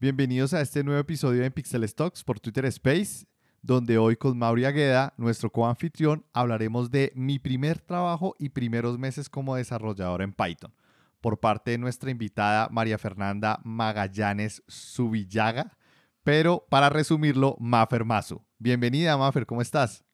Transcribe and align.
Bienvenidos 0.00 0.52
a 0.52 0.60
este 0.60 0.82
nuevo 0.82 1.00
episodio 1.00 1.42
de 1.42 1.50
Pixel 1.52 1.88
Stocks 1.88 2.24
por 2.24 2.40
Twitter 2.40 2.64
Space, 2.66 3.26
donde 3.62 3.96
hoy 3.96 4.16
con 4.16 4.36
Mauri 4.36 4.64
Agueda, 4.64 5.14
nuestro 5.16 5.50
coanfitrión, 5.50 6.26
hablaremos 6.32 6.90
de 6.90 7.12
mi 7.14 7.38
primer 7.38 7.78
trabajo 7.80 8.34
y 8.40 8.48
primeros 8.48 8.98
meses 8.98 9.30
como 9.30 9.54
desarrollador 9.54 10.20
en 10.22 10.32
Python, 10.32 10.74
por 11.20 11.38
parte 11.38 11.70
de 11.70 11.78
nuestra 11.78 12.10
invitada 12.10 12.68
María 12.70 12.98
Fernanda 12.98 13.60
Magallanes 13.62 14.64
Subillaga, 14.66 15.78
pero 16.24 16.66
para 16.68 16.90
resumirlo, 16.90 17.56
Mafer 17.60 18.04
Mazo. 18.04 18.44
Bienvenida, 18.58 19.16
Mafer, 19.16 19.46
¿cómo 19.46 19.62
estás? 19.62 20.04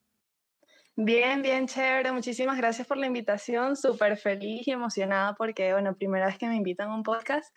Bien, 0.94 1.40
bien, 1.40 1.66
chévere. 1.66 2.12
Muchísimas 2.12 2.58
gracias 2.58 2.86
por 2.86 2.98
la 2.98 3.06
invitación. 3.06 3.74
Súper 3.74 4.18
feliz 4.18 4.68
y 4.68 4.72
emocionada 4.72 5.34
porque, 5.34 5.72
bueno, 5.72 5.96
primera 5.96 6.26
vez 6.26 6.36
que 6.36 6.46
me 6.46 6.56
invitan 6.56 6.90
a 6.90 6.94
un 6.94 7.02
podcast 7.02 7.56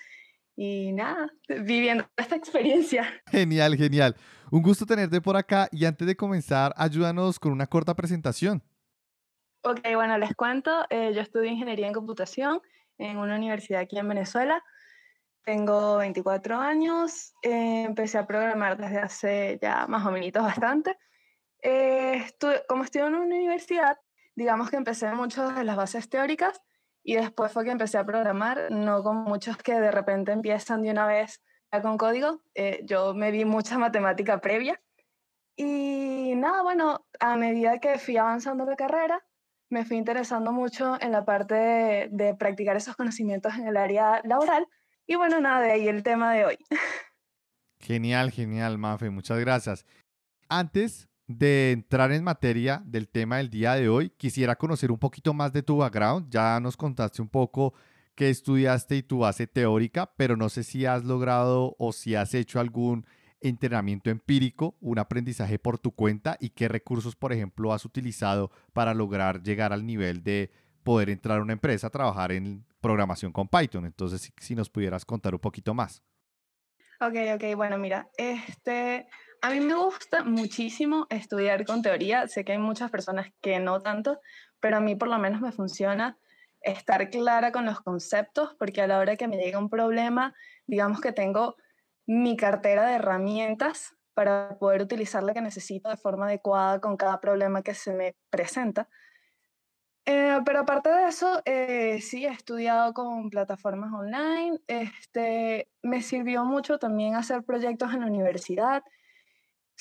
y 0.55 0.91
nada, 0.91 1.31
viviendo 1.47 2.05
esta 2.17 2.35
experiencia. 2.35 3.07
Genial, 3.27 3.75
genial. 3.75 4.15
Un 4.51 4.61
gusto 4.61 4.85
tenerte 4.85 5.19
por 5.21 5.35
acá 5.35 5.67
y 5.71 5.85
antes 5.85 6.05
de 6.07 6.15
comenzar, 6.15 6.73
ayúdanos 6.77 7.39
con 7.39 7.51
una 7.51 7.67
corta 7.67 7.95
presentación. 7.95 8.61
Ok, 9.63 9.79
bueno, 9.95 10.17
les 10.17 10.35
cuento. 10.35 10.85
Eh, 10.89 11.13
yo 11.15 11.21
estudio 11.21 11.49
ingeniería 11.49 11.87
en 11.87 11.93
computación 11.93 12.61
en 12.97 13.17
una 13.17 13.35
universidad 13.35 13.81
aquí 13.81 13.97
en 13.97 14.07
Venezuela. 14.09 14.63
Tengo 15.43 15.97
24 15.97 16.57
años. 16.57 17.33
Eh, 17.41 17.83
empecé 17.83 18.17
a 18.17 18.27
programar 18.27 18.77
desde 18.77 18.99
hace 18.99 19.59
ya 19.61 19.87
más 19.87 20.05
o 20.05 20.11
menos 20.11 20.31
bastante. 20.33 20.97
Eh, 21.61 22.25
como 22.67 22.83
estudio 22.83 23.07
en 23.07 23.15
una 23.15 23.25
universidad, 23.25 23.97
digamos 24.35 24.69
que 24.69 24.75
empecé 24.75 25.11
mucho 25.13 25.49
de 25.49 25.63
las 25.63 25.77
bases 25.77 26.09
teóricas 26.09 26.61
y 27.03 27.15
después 27.15 27.51
fue 27.51 27.65
que 27.65 27.71
empecé 27.71 27.97
a 27.97 28.05
programar, 28.05 28.71
no 28.71 29.03
como 29.03 29.23
muchos 29.23 29.57
que 29.57 29.73
de 29.79 29.91
repente 29.91 30.31
empiezan 30.31 30.81
de 30.81 30.91
una 30.91 31.05
vez 31.05 31.41
con 31.81 31.97
código. 31.97 32.41
Eh, 32.55 32.81
yo 32.85 33.13
me 33.13 33.31
vi 33.31 33.45
mucha 33.45 33.77
matemática 33.77 34.39
previa. 34.39 34.81
Y 35.55 36.33
nada, 36.35 36.63
bueno, 36.63 37.05
a 37.19 37.35
medida 37.35 37.79
que 37.79 37.99
fui 37.99 38.17
avanzando 38.17 38.65
la 38.65 38.75
carrera, 38.75 39.23
me 39.69 39.85
fui 39.85 39.97
interesando 39.97 40.51
mucho 40.51 40.97
en 41.01 41.11
la 41.11 41.25
parte 41.25 41.55
de, 41.55 42.07
de 42.11 42.35
practicar 42.35 42.75
esos 42.75 42.95
conocimientos 42.95 43.53
en 43.55 43.67
el 43.67 43.77
área 43.77 44.21
laboral. 44.23 44.67
Y 45.05 45.15
bueno, 45.15 45.41
nada, 45.41 45.61
de 45.61 45.71
ahí 45.71 45.87
el 45.87 46.03
tema 46.03 46.33
de 46.33 46.45
hoy. 46.45 46.57
Genial, 47.79 48.31
genial, 48.31 48.77
Mafe, 48.77 49.09
muchas 49.09 49.37
gracias. 49.39 49.85
Antes 50.47 51.09
de 51.37 51.71
entrar 51.71 52.11
en 52.11 52.23
materia 52.23 52.81
del 52.85 53.07
tema 53.07 53.37
del 53.37 53.49
día 53.49 53.75
de 53.75 53.89
hoy, 53.89 54.09
quisiera 54.11 54.55
conocer 54.55 54.91
un 54.91 54.99
poquito 54.99 55.33
más 55.33 55.53
de 55.53 55.63
tu 55.63 55.77
background. 55.77 56.29
Ya 56.29 56.59
nos 56.59 56.77
contaste 56.77 57.21
un 57.21 57.29
poco 57.29 57.73
qué 58.15 58.29
estudiaste 58.29 58.95
y 58.97 59.03
tu 59.03 59.19
base 59.19 59.47
teórica, 59.47 60.11
pero 60.15 60.37
no 60.37 60.49
sé 60.49 60.63
si 60.63 60.85
has 60.85 61.03
logrado 61.03 61.75
o 61.79 61.91
si 61.91 62.15
has 62.15 62.33
hecho 62.33 62.59
algún 62.59 63.05
entrenamiento 63.41 64.09
empírico, 64.09 64.75
un 64.79 64.99
aprendizaje 64.99 65.59
por 65.59 65.77
tu 65.77 65.91
cuenta 65.91 66.37
y 66.39 66.51
qué 66.51 66.69
recursos, 66.69 67.15
por 67.15 67.33
ejemplo, 67.33 67.73
has 67.73 67.83
utilizado 67.83 68.51
para 68.71 68.93
lograr 68.93 69.43
llegar 69.43 69.73
al 69.73 69.85
nivel 69.85 70.23
de 70.23 70.51
poder 70.83 71.09
entrar 71.09 71.39
a 71.39 71.41
una 71.41 71.53
empresa 71.53 71.87
a 71.87 71.89
trabajar 71.89 72.31
en 72.31 72.65
programación 72.81 73.31
con 73.31 73.47
Python. 73.47 73.85
Entonces, 73.85 74.31
si, 74.37 74.55
nos 74.55 74.69
pudieras 74.69 75.05
contar 75.05 75.33
un 75.33 75.41
poquito 75.41 75.73
más. 75.73 76.01
Ok, 77.01 77.15
ok, 77.35 77.55
bueno, 77.55 77.77
mira, 77.77 78.09
este, 78.17 79.07
a 79.43 79.49
mí 79.49 79.59
me 79.59 79.75
gusta 79.75 80.23
muchísimo 80.23 81.05
estudiar 81.09 81.65
con 81.65 81.81
teoría. 81.81 82.29
Sé 82.29 82.45
que 82.45 82.53
hay 82.53 82.59
muchas 82.59 82.89
personas 82.89 83.27
que 83.41 83.59
no 83.59 83.81
tanto, 83.81 84.21
pero 84.61 84.77
a 84.77 84.79
mí 84.79 84.95
por 84.95 85.09
lo 85.09 85.19
menos 85.19 85.41
me 85.41 85.51
funciona 85.51 86.17
estar 86.61 87.09
clara 87.09 87.51
con 87.51 87.65
los 87.65 87.81
conceptos, 87.81 88.55
porque 88.57 88.81
a 88.81 88.87
la 88.87 88.99
hora 88.99 89.17
que 89.17 89.27
me 89.27 89.35
llega 89.35 89.59
un 89.59 89.69
problema, 89.69 90.33
digamos 90.65 91.01
que 91.01 91.11
tengo 91.11 91.57
mi 92.05 92.37
cartera 92.37 92.85
de 92.87 92.93
herramientas 92.93 93.97
para 94.13 94.57
poder 94.59 94.81
utilizar 94.81 95.23
la 95.23 95.33
que 95.33 95.41
necesito 95.41 95.89
de 95.89 95.97
forma 95.97 96.27
adecuada 96.27 96.79
con 96.79 96.95
cada 96.95 97.19
problema 97.19 97.63
que 97.63 97.73
se 97.73 97.91
me 97.91 98.15
presenta. 98.29 98.87
Eh, 100.05 100.39
pero 100.45 100.59
aparte 100.59 100.89
de 100.89 101.07
eso, 101.09 101.41
eh, 101.43 101.99
sí, 101.99 102.25
he 102.25 102.29
estudiado 102.29 102.93
con 102.93 103.29
plataformas 103.29 103.91
online. 103.91 104.61
Este, 104.67 105.67
me 105.81 106.01
sirvió 106.01 106.45
mucho 106.45 106.79
también 106.79 107.15
hacer 107.15 107.43
proyectos 107.43 107.93
en 107.93 107.99
la 107.99 108.07
universidad 108.07 108.83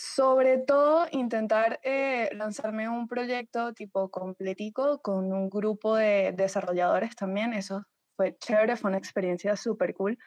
sobre 0.02 0.58
todo, 0.58 1.06
intentar 1.12 1.78
eh, 1.84 2.28
lanzarme 2.32 2.88
un 2.88 3.06
proyecto 3.06 3.72
tipo 3.72 4.10
completico 4.10 5.00
con 5.00 5.32
un 5.32 5.48
grupo 5.48 5.94
de 5.94 6.32
desarrolladores 6.36 7.14
también. 7.14 7.52
Eso 7.52 7.84
fue 8.16 8.36
chévere, 8.36 8.76
fue 8.76 8.90
una 8.90 8.98
experiencia 8.98 9.56
súper 9.56 9.94
cool 9.94 10.18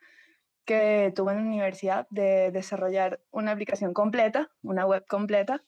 que 0.65 1.11
tuve 1.13 1.33
en 1.33 1.39
la 1.39 1.43
universidad 1.43 2.07
de 2.09 2.51
desarrollar 2.51 3.21
una 3.31 3.51
aplicación 3.51 3.93
completa, 3.93 4.49
una 4.61 4.85
web 4.85 5.05
completa. 5.07 5.61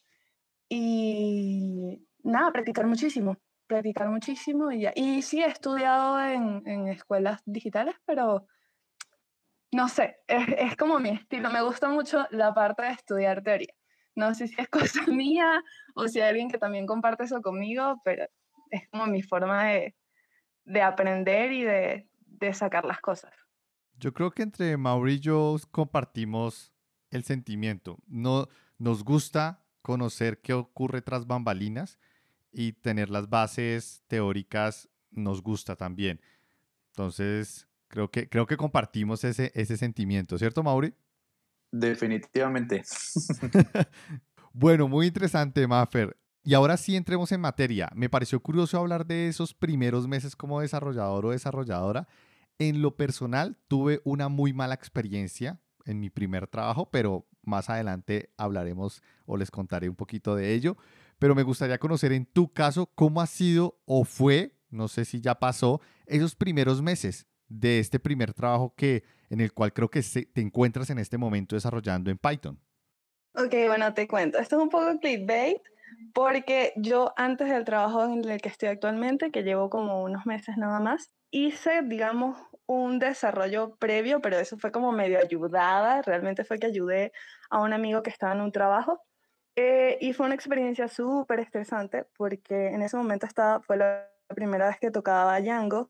Y 0.69 2.07
nada, 2.23 2.51
practicar 2.53 2.87
muchísimo, 2.87 3.37
practicar 3.67 4.07
muchísimo. 4.07 4.71
Y, 4.71 4.81
ya. 4.83 4.93
y 4.95 5.21
sí, 5.21 5.43
he 5.43 5.47
estudiado 5.47 6.19
en, 6.21 6.63
en 6.65 6.87
escuelas 6.87 7.41
digitales, 7.45 7.95
pero 8.05 8.47
no 9.73 9.89
sé, 9.89 10.17
es, 10.27 10.47
es 10.57 10.77
como 10.77 10.97
mi 10.99 11.09
estilo. 11.09 11.51
Me 11.51 11.61
gusta 11.61 11.89
mucho 11.89 12.25
la 12.31 12.53
parte 12.53 12.83
de 12.83 12.91
estudiar 12.91 13.43
teoría. 13.43 13.76
No 14.17 14.33
sé 14.33 14.47
si 14.47 14.59
es 14.59 14.67
cosa 14.69 15.05
mía 15.05 15.63
o 15.95 16.07
si 16.07 16.19
hay 16.19 16.29
alguien 16.29 16.49
que 16.49 16.57
también 16.57 16.87
comparte 16.87 17.23
eso 17.23 17.41
conmigo, 17.41 18.01
pero 18.03 18.25
es 18.71 18.89
como 18.89 19.05
mi 19.05 19.21
forma 19.21 19.65
de, 19.65 19.95
de 20.65 20.81
aprender 20.81 21.51
y 21.51 21.63
de, 21.63 22.09
de, 22.25 22.53
sacar 22.53 22.83
las 22.83 22.99
cosas. 22.99 23.31
Yo 23.93 24.13
creo 24.13 24.31
que 24.31 24.43
entre 24.43 24.75
Mauri 24.75 25.13
y 25.13 25.19
yo 25.19 25.55
compartimos 25.71 26.73
el 27.11 27.23
sentimiento. 27.23 27.99
No, 28.07 28.47
nos 28.77 29.03
gusta 29.03 29.63
conocer 29.81 30.41
qué 30.41 30.53
ocurre 30.53 31.01
tras 31.01 31.27
bambalinas 31.27 31.99
y 32.51 32.73
tener 32.73 33.09
las 33.09 33.29
bases 33.29 34.03
teóricas 34.07 34.89
nos 35.11 35.41
gusta 35.41 35.75
también. 35.75 36.19
Entonces, 36.89 37.67
creo 37.87 38.09
que, 38.09 38.27
creo 38.27 38.47
que 38.47 38.57
compartimos 38.57 39.23
ese, 39.23 39.51
ese 39.53 39.77
sentimiento, 39.77 40.37
¿cierto, 40.37 40.63
Mauri? 40.63 40.93
Definitivamente. 41.71 42.83
bueno, 44.53 44.87
muy 44.87 45.07
interesante, 45.07 45.67
Maffer. 45.67 46.17
Y 46.43 46.53
ahora 46.53 46.77
sí 46.77 46.95
entremos 46.95 47.31
en 47.31 47.41
materia. 47.41 47.89
Me 47.93 48.09
pareció 48.09 48.39
curioso 48.41 48.77
hablar 48.77 49.05
de 49.05 49.27
esos 49.27 49.53
primeros 49.53 50.07
meses 50.07 50.35
como 50.35 50.61
desarrollador 50.61 51.25
o 51.25 51.31
desarrolladora. 51.31 52.07
En 52.57 52.81
lo 52.81 52.95
personal, 52.95 53.57
tuve 53.67 54.01
una 54.05 54.29
muy 54.29 54.53
mala 54.53 54.73
experiencia 54.73 55.59
en 55.85 55.99
mi 55.99 56.09
primer 56.09 56.47
trabajo, 56.47 56.89
pero 56.89 57.27
más 57.43 57.69
adelante 57.69 58.31
hablaremos 58.37 59.01
o 59.25 59.37
les 59.37 59.51
contaré 59.51 59.89
un 59.89 59.95
poquito 59.95 60.35
de 60.35 60.53
ello. 60.53 60.77
Pero 61.19 61.35
me 61.35 61.43
gustaría 61.43 61.79
conocer 61.79 62.13
en 62.13 62.25
tu 62.25 62.53
caso 62.53 62.91
cómo 62.95 63.21
ha 63.21 63.27
sido 63.27 63.81
o 63.85 64.05
fue, 64.05 64.57
no 64.69 64.87
sé 64.87 65.03
si 65.05 65.19
ya 65.19 65.35
pasó, 65.35 65.81
esos 66.05 66.35
primeros 66.35 66.81
meses 66.81 67.27
de 67.49 67.79
este 67.79 67.99
primer 67.99 68.33
trabajo 68.33 68.73
que, 68.75 69.03
en 69.29 69.41
el 69.41 69.53
cual 69.53 69.73
creo 69.73 69.89
que 69.89 70.01
te 70.01 70.41
encuentras 70.41 70.89
en 70.89 70.99
este 70.99 71.17
momento 71.17 71.55
desarrollando 71.55 72.11
en 72.11 72.17
Python? 72.17 72.59
Ok, 73.33 73.53
bueno, 73.67 73.93
te 73.93 74.07
cuento. 74.07 74.39
Esto 74.39 74.57
es 74.57 74.63
un 74.63 74.69
poco 74.69 74.99
clickbait 74.99 75.61
porque 76.13 76.73
yo 76.75 77.13
antes 77.15 77.49
del 77.49 77.65
trabajo 77.65 78.03
en 78.03 78.27
el 78.27 78.41
que 78.41 78.49
estoy 78.49 78.69
actualmente, 78.69 79.31
que 79.31 79.43
llevo 79.43 79.69
como 79.69 80.03
unos 80.03 80.25
meses 80.25 80.57
nada 80.57 80.79
más, 80.79 81.11
hice, 81.31 81.81
digamos, 81.83 82.37
un 82.65 82.99
desarrollo 82.99 83.75
previo, 83.77 84.21
pero 84.21 84.37
eso 84.37 84.57
fue 84.57 84.71
como 84.71 84.91
medio 84.91 85.19
ayudada. 85.19 86.01
Realmente 86.01 86.43
fue 86.43 86.59
que 86.59 86.67
ayudé 86.67 87.11
a 87.49 87.61
un 87.61 87.73
amigo 87.73 88.03
que 88.03 88.09
estaba 88.09 88.33
en 88.33 88.41
un 88.41 88.51
trabajo. 88.51 89.01
Eh, 89.55 89.97
y 90.01 90.13
fue 90.13 90.27
una 90.27 90.35
experiencia 90.35 90.87
súper 90.87 91.39
estresante 91.39 92.05
porque 92.15 92.67
en 92.67 92.83
ese 92.83 92.95
momento 92.95 93.25
estaba, 93.25 93.59
fue 93.61 93.77
la 93.77 94.07
primera 94.35 94.67
vez 94.67 94.77
que 94.79 94.91
tocaba 94.91 95.39
Django 95.41 95.89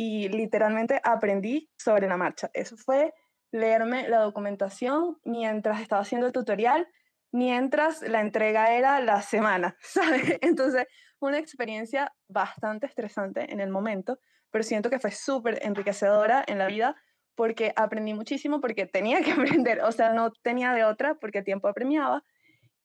y 0.00 0.28
literalmente 0.28 1.00
aprendí 1.02 1.68
sobre 1.76 2.06
la 2.06 2.16
marcha. 2.16 2.48
Eso 2.54 2.76
fue 2.76 3.12
leerme 3.50 4.08
la 4.08 4.20
documentación 4.20 5.18
mientras 5.24 5.80
estaba 5.80 6.02
haciendo 6.02 6.28
el 6.28 6.32
tutorial, 6.32 6.86
mientras 7.32 8.02
la 8.02 8.20
entrega 8.20 8.76
era 8.76 9.00
la 9.00 9.22
semana, 9.22 9.76
¿sabes? 9.80 10.38
Entonces, 10.40 10.86
una 11.18 11.38
experiencia 11.38 12.14
bastante 12.28 12.86
estresante 12.86 13.52
en 13.52 13.58
el 13.58 13.70
momento, 13.70 14.20
pero 14.52 14.62
siento 14.62 14.88
que 14.88 15.00
fue 15.00 15.10
súper 15.10 15.58
enriquecedora 15.62 16.44
en 16.46 16.58
la 16.58 16.68
vida 16.68 16.94
porque 17.34 17.72
aprendí 17.74 18.14
muchísimo, 18.14 18.60
porque 18.60 18.86
tenía 18.86 19.20
que 19.22 19.32
aprender, 19.32 19.80
o 19.82 19.90
sea, 19.90 20.12
no 20.12 20.30
tenía 20.30 20.74
de 20.74 20.84
otra 20.84 21.16
porque 21.16 21.38
el 21.38 21.44
tiempo 21.44 21.66
apremiaba 21.66 22.22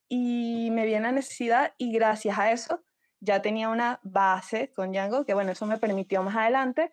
y 0.09 0.69
me 0.71 0.87
vi 0.87 0.95
en 0.95 1.03
la 1.03 1.11
necesidad 1.11 1.75
y 1.77 1.93
gracias 1.93 2.39
a 2.39 2.51
eso 2.51 2.83
ya 3.19 3.43
tenía 3.43 3.69
una 3.69 3.99
base 4.01 4.73
con 4.73 4.91
Django, 4.91 5.25
que 5.25 5.35
bueno, 5.35 5.51
eso 5.51 5.67
me 5.67 5.77
permitió 5.77 6.23
más 6.23 6.35
adelante 6.35 6.91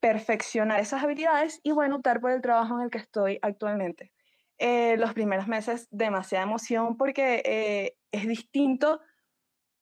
perfeccionar 0.00 0.80
esas 0.80 1.02
habilidades 1.02 1.60
y 1.62 1.72
bueno, 1.72 1.96
optar 1.96 2.20
por 2.20 2.32
el 2.32 2.40
trabajo 2.40 2.76
en 2.76 2.84
el 2.84 2.90
que 2.90 2.98
estoy 2.98 3.38
actualmente. 3.42 4.12
Eh, 4.58 4.96
los 4.98 5.14
primeros 5.14 5.46
meses, 5.48 5.88
demasiada 5.90 6.44
emoción 6.44 6.96
porque 6.96 7.42
eh, 7.44 7.96
es 8.12 8.26
distinto 8.26 9.00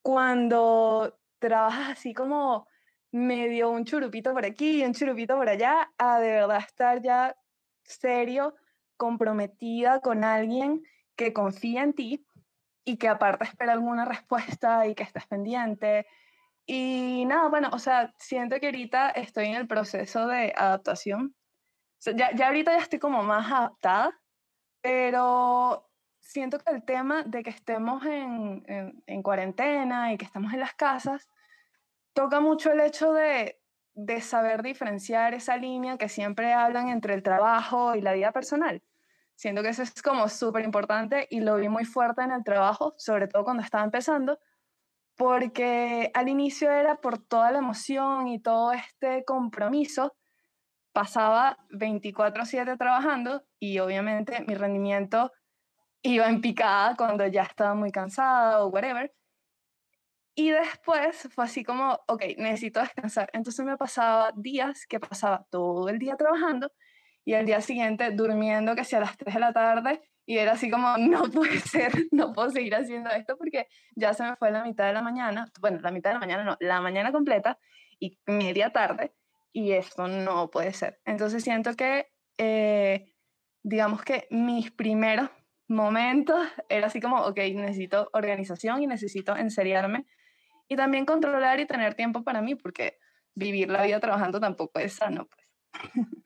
cuando 0.02 1.18
trabajas 1.38 1.98
así 1.98 2.14
como 2.14 2.66
medio 3.10 3.70
un 3.70 3.84
churupito 3.84 4.32
por 4.32 4.44
aquí 4.44 4.82
y 4.82 4.84
un 4.84 4.92
churupito 4.92 5.36
por 5.36 5.48
allá, 5.48 5.90
a 5.98 6.20
de 6.20 6.30
verdad 6.30 6.58
estar 6.58 7.02
ya 7.02 7.36
serio 7.82 8.54
comprometida 8.96 10.00
con 10.00 10.24
alguien 10.24 10.82
que 11.16 11.32
confía 11.32 11.82
en 11.82 11.94
ti 11.94 12.26
y 12.84 12.96
que 12.96 13.08
aparte 13.08 13.44
espera 13.44 13.72
alguna 13.72 14.04
respuesta 14.04 14.86
y 14.86 14.94
que 14.94 15.02
estés 15.02 15.26
pendiente. 15.26 16.06
Y 16.70 17.24
nada, 17.24 17.48
bueno, 17.48 17.70
o 17.72 17.78
sea, 17.78 18.12
siento 18.18 18.60
que 18.60 18.66
ahorita 18.66 19.08
estoy 19.12 19.46
en 19.46 19.54
el 19.54 19.66
proceso 19.66 20.26
de 20.26 20.52
adaptación. 20.54 21.34
ya, 22.14 22.30
ya 22.34 22.48
ahorita 22.48 22.72
ya 22.72 22.82
estoy 22.82 22.98
como 22.98 23.22
más 23.22 23.50
adaptada, 23.50 24.20
pero 24.82 25.90
siento 26.20 26.58
que 26.58 26.70
el 26.70 26.84
tema 26.84 27.22
de 27.22 27.42
que 27.42 27.48
estemos 27.48 28.04
en, 28.04 28.64
en, 28.66 29.02
en 29.06 29.22
cuarentena 29.22 30.12
y 30.12 30.18
que 30.18 30.26
estamos 30.26 30.52
en 30.52 30.60
las 30.60 30.74
casas, 30.74 31.30
toca 32.12 32.38
mucho 32.40 32.70
el 32.70 32.80
hecho 32.80 33.14
de, 33.14 33.58
de 33.94 34.20
saber 34.20 34.62
diferenciar 34.62 35.32
esa 35.32 35.56
línea 35.56 35.96
que 35.96 36.10
siempre 36.10 36.52
hablan 36.52 36.88
entre 36.88 37.14
el 37.14 37.22
trabajo 37.22 37.94
y 37.94 38.02
la 38.02 38.12
vida 38.12 38.30
personal. 38.30 38.82
Siento 39.36 39.62
que 39.62 39.70
eso 39.70 39.82
es 39.82 40.02
como 40.02 40.28
súper 40.28 40.66
importante 40.66 41.28
y 41.30 41.40
lo 41.40 41.56
vi 41.56 41.70
muy 41.70 41.86
fuerte 41.86 42.20
en 42.20 42.32
el 42.32 42.44
trabajo, 42.44 42.92
sobre 42.98 43.26
todo 43.26 43.42
cuando 43.44 43.62
estaba 43.62 43.84
empezando, 43.84 44.38
porque 45.18 46.12
al 46.14 46.28
inicio 46.28 46.70
era 46.70 47.00
por 47.00 47.18
toda 47.18 47.50
la 47.50 47.58
emoción 47.58 48.28
y 48.28 48.40
todo 48.40 48.72
este 48.72 49.24
compromiso, 49.24 50.16
pasaba 50.92 51.58
24/7 51.70 52.76
trabajando 52.78 53.44
y 53.58 53.80
obviamente 53.80 54.44
mi 54.46 54.54
rendimiento 54.54 55.32
iba 56.02 56.28
en 56.28 56.40
picada 56.40 56.94
cuando 56.96 57.26
ya 57.26 57.42
estaba 57.42 57.74
muy 57.74 57.90
cansada 57.90 58.62
o 58.62 58.68
whatever. 58.68 59.12
Y 60.36 60.50
después 60.50 61.28
fue 61.34 61.44
así 61.44 61.64
como, 61.64 61.98
ok, 62.06 62.22
necesito 62.38 62.78
descansar. 62.80 63.28
Entonces 63.32 63.66
me 63.66 63.76
pasaba 63.76 64.30
días 64.36 64.86
que 64.86 65.00
pasaba 65.00 65.44
todo 65.50 65.88
el 65.88 65.98
día 65.98 66.16
trabajando 66.16 66.70
y 67.24 67.34
el 67.34 67.44
día 67.44 67.60
siguiente 67.60 68.12
durmiendo 68.12 68.72
sea 68.84 69.00
a 69.00 69.02
las 69.02 69.16
3 69.16 69.34
de 69.34 69.40
la 69.40 69.52
tarde 69.52 70.00
y 70.28 70.36
era 70.36 70.52
así 70.52 70.70
como, 70.70 70.98
no 70.98 71.22
puede 71.22 71.58
ser, 71.60 71.90
no 72.10 72.34
puedo 72.34 72.50
seguir 72.50 72.74
haciendo 72.74 73.08
esto 73.08 73.38
porque 73.38 73.66
ya 73.96 74.12
se 74.12 74.24
me 74.24 74.36
fue 74.36 74.50
la 74.50 74.62
mitad 74.62 74.86
de 74.86 74.92
la 74.92 75.00
mañana, 75.00 75.50
bueno, 75.58 75.80
la 75.80 75.90
mitad 75.90 76.10
de 76.10 76.14
la 76.14 76.20
mañana 76.20 76.44
no, 76.44 76.56
la 76.60 76.82
mañana 76.82 77.12
completa 77.12 77.58
y 77.98 78.18
media 78.26 78.70
tarde 78.70 79.14
y 79.52 79.72
esto 79.72 80.06
no 80.06 80.50
puede 80.50 80.74
ser. 80.74 81.00
Entonces 81.06 81.42
siento 81.42 81.72
que, 81.76 82.12
eh, 82.36 83.10
digamos 83.62 84.02
que 84.02 84.26
mis 84.30 84.70
primeros 84.70 85.30
momentos 85.66 86.46
era 86.68 86.88
así 86.88 87.00
como, 87.00 87.22
ok, 87.22 87.38
necesito 87.54 88.10
organización 88.12 88.82
y 88.82 88.86
necesito 88.86 89.34
enseriarme 89.34 90.04
y 90.68 90.76
también 90.76 91.06
controlar 91.06 91.58
y 91.58 91.66
tener 91.66 91.94
tiempo 91.94 92.22
para 92.22 92.42
mí, 92.42 92.54
porque 92.54 92.98
vivir 93.34 93.70
la 93.70 93.82
vida 93.82 93.98
trabajando 93.98 94.38
tampoco 94.40 94.78
es 94.78 94.92
sano. 94.92 95.26
Pues. 95.26 95.46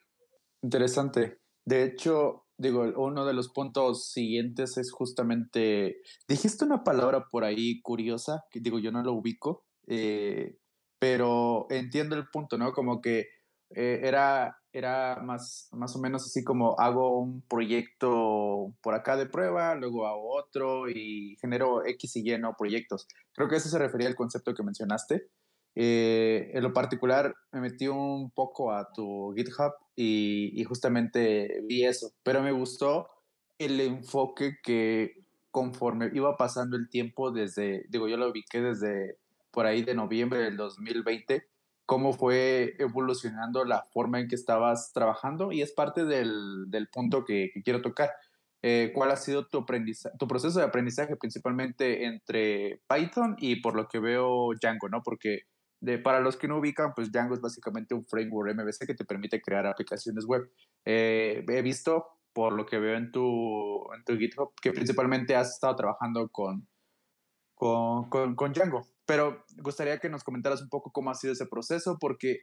Interesante. 0.61 1.39
De 1.65 1.85
hecho, 1.85 2.42
digo, 2.57 2.83
uno 2.97 3.25
de 3.25 3.33
los 3.33 3.49
puntos 3.49 4.11
siguientes 4.11 4.77
es 4.79 4.93
justamente, 4.93 6.03
dijiste 6.29 6.65
una 6.65 6.85
palabra 6.85 7.27
por 7.31 7.45
ahí 7.45 7.81
curiosa, 7.83 8.45
que 8.51 8.61
digo, 8.61 8.79
yo 8.79 8.93
no 8.93 9.03
lo 9.03 9.13
ubico, 9.13 9.65
eh, 9.87 10.59
pero 10.99 11.67
entiendo 11.71 12.15
el 12.15 12.29
punto, 12.29 12.59
¿no? 12.59 12.73
Como 12.73 13.01
que 13.01 13.27
eh, 13.71 14.01
era, 14.05 14.59
era 14.73 15.21
más, 15.23 15.69
más 15.73 15.97
o 15.97 15.99
menos 15.99 16.25
así 16.25 16.45
como 16.45 16.79
hago 16.79 17.19
un 17.19 17.43
proyecto 17.43 18.75
por 18.83 18.95
acá 18.95 19.17
de 19.17 19.27
prueba, 19.27 19.75
luego 19.75 20.07
hago 20.07 20.35
otro 20.37 20.89
y 20.89 21.37
genero 21.41 21.85
X 21.87 22.17
y 22.17 22.33
Y, 22.33 22.39
¿no? 22.39 22.55
Proyectos. 22.57 23.09
Creo 23.33 23.49
que 23.49 23.57
eso 23.57 23.69
se 23.69 23.79
refería 23.79 24.09
al 24.09 24.15
concepto 24.15 24.55
que 24.55 24.63
mencionaste. 24.63 25.29
Eh, 25.75 26.51
en 26.53 26.63
lo 26.63 26.73
particular, 26.73 27.35
me 27.51 27.61
metí 27.61 27.89
un 27.89 28.31
poco 28.31 28.73
a 28.73 28.93
tu 28.93 29.33
GitHub 29.35 29.73
y, 29.95 30.65
justamente 30.65 31.61
vi 31.65 31.85
eso, 31.85 32.13
pero 32.23 32.43
me 32.43 32.53
gustó 32.53 33.09
el 33.59 33.81
enfoque 33.81 34.59
que 34.63 35.25
conforme 35.51 36.11
iba 36.15 36.37
pasando 36.37 36.77
el 36.77 36.89
tiempo 36.89 37.31
desde, 37.31 37.85
digo, 37.89 38.09
yo 38.09 38.17
lo 38.17 38.31
ubiqué 38.31 38.61
desde 38.61 39.19
por 39.51 39.67
ahí 39.67 39.83
de 39.83 39.95
noviembre 39.95 40.41
del 40.41 40.57
2020 40.57 41.47
cómo 41.85 42.15
fue 42.15 42.75
evolucionando 42.79 43.65
la 43.65 43.85
forma 43.93 44.19
en 44.19 44.29
que 44.29 44.35
estabas 44.35 44.93
trabajando 44.95 45.53
y 45.53 45.61
es 45.61 45.73
parte 45.73 46.05
del, 46.07 46.71
del 46.71 46.89
punto 46.89 47.25
que, 47.25 47.51
que, 47.53 47.63
quiero 47.63 47.83
tocar. 47.83 48.11
Eh, 48.63 48.93
¿Cuál 48.95 49.11
ha 49.11 49.17
sido 49.17 49.47
tu, 49.47 49.67
tu 50.19 50.29
proceso 50.29 50.59
de 50.59 50.65
aprendizaje 50.65 51.17
principalmente 51.17 52.05
entre 52.05 52.81
Python 52.89 53.37
y 53.39 53.57
por 53.57 53.75
lo 53.75 53.89
que 53.89 53.99
veo 53.99 54.55
Django, 54.55 54.89
¿no? 54.89 55.03
Porque 55.03 55.43
de, 55.83 55.99
para 55.99 56.21
los 56.21 56.37
que 56.37 56.47
no 56.47 56.59
ubican, 56.59 56.95
pues 56.95 57.11
Django 57.11 57.35
es 57.35 57.41
básicamente 57.41 57.93
un 57.93 58.07
framework 58.07 58.55
MVC 58.55 58.87
que 58.87 58.95
te 58.95 59.05
permite 59.05 59.43
crear 59.43 59.67
aplicaciones 59.67 60.25
web. 60.25 60.49
Eh, 60.85 61.45
he 61.49 61.63
visto, 61.63 62.07
por 62.33 62.53
lo 62.53 62.65
que 62.65 62.79
veo 62.79 62.97
en 62.97 63.11
tu, 63.11 63.93
en 63.93 64.05
tu 64.05 64.17
GitHub, 64.17 64.53
que 64.63 64.71
principalmente 64.73 65.35
has 65.35 65.55
estado 65.55 65.75
trabajando 65.75 66.29
con, 66.29 66.69
con, 67.57 68.09
con, 68.09 68.37
con 68.37 68.53
Django. 68.53 68.87
Pero 69.07 69.45
gustaría 69.57 69.99
que 69.99 70.09
nos 70.09 70.23
comentaras 70.23 70.63
un 70.63 70.69
poco 70.69 70.93
cómo 70.93 71.11
ha 71.11 71.17
sido 71.17 71.33
ese 71.33 71.47
proceso, 71.47 71.99
porque, 72.01 72.43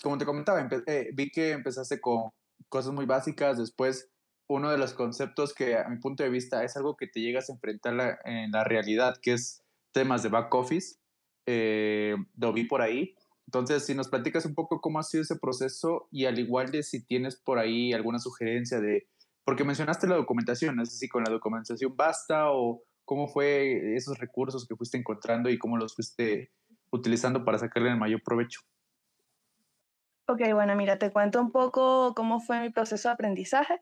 como 0.00 0.16
te 0.16 0.24
comentaba, 0.24 0.64
eh, 0.86 1.10
vi 1.12 1.30
que 1.32 1.50
empezaste 1.50 2.00
con 2.00 2.30
cosas 2.68 2.92
muy 2.92 3.04
básicas, 3.04 3.58
después 3.58 4.12
uno 4.48 4.70
de 4.70 4.78
los 4.78 4.94
conceptos 4.94 5.54
que 5.54 5.76
a 5.76 5.88
mi 5.88 5.98
punto 5.98 6.22
de 6.22 6.30
vista 6.30 6.62
es 6.62 6.76
algo 6.76 6.96
que 6.96 7.08
te 7.08 7.20
llegas 7.20 7.50
a 7.50 7.54
enfrentar 7.54 8.20
en 8.24 8.52
la 8.52 8.62
realidad, 8.62 9.16
que 9.20 9.32
es 9.32 9.64
temas 9.92 10.22
de 10.22 10.28
back 10.28 10.54
office, 10.54 10.98
eh, 11.46 12.16
lo 12.36 12.52
vi 12.52 12.64
por 12.64 12.82
ahí. 12.82 13.14
Entonces, 13.46 13.84
si 13.84 13.94
nos 13.94 14.08
platicas 14.08 14.46
un 14.46 14.54
poco 14.54 14.80
cómo 14.80 14.98
ha 14.98 15.02
sido 15.02 15.22
ese 15.22 15.36
proceso 15.36 16.08
y 16.10 16.24
al 16.24 16.38
igual 16.38 16.70
de 16.70 16.82
si 16.82 17.04
tienes 17.04 17.36
por 17.36 17.58
ahí 17.58 17.92
alguna 17.92 18.18
sugerencia 18.18 18.80
de, 18.80 19.06
porque 19.44 19.64
mencionaste 19.64 20.06
la 20.06 20.16
documentación, 20.16 20.76
no 20.76 20.86
sé 20.86 20.96
si 20.96 21.08
con 21.08 21.24
la 21.24 21.30
documentación 21.30 21.94
basta 21.96 22.50
o 22.50 22.82
¿Cómo 23.04 23.28
fue 23.28 23.96
esos 23.96 24.18
recursos 24.18 24.66
que 24.66 24.76
fuiste 24.76 24.96
encontrando 24.96 25.50
y 25.50 25.58
cómo 25.58 25.76
los 25.76 25.94
fuiste 25.94 26.50
utilizando 26.90 27.44
para 27.44 27.58
sacarle 27.58 27.90
el 27.90 27.98
mayor 27.98 28.22
provecho? 28.22 28.60
Ok, 30.26 30.40
bueno, 30.54 30.74
mira, 30.74 30.98
te 30.98 31.10
cuento 31.10 31.40
un 31.40 31.52
poco 31.52 32.14
cómo 32.14 32.40
fue 32.40 32.60
mi 32.60 32.70
proceso 32.70 33.08
de 33.08 33.14
aprendizaje. 33.14 33.80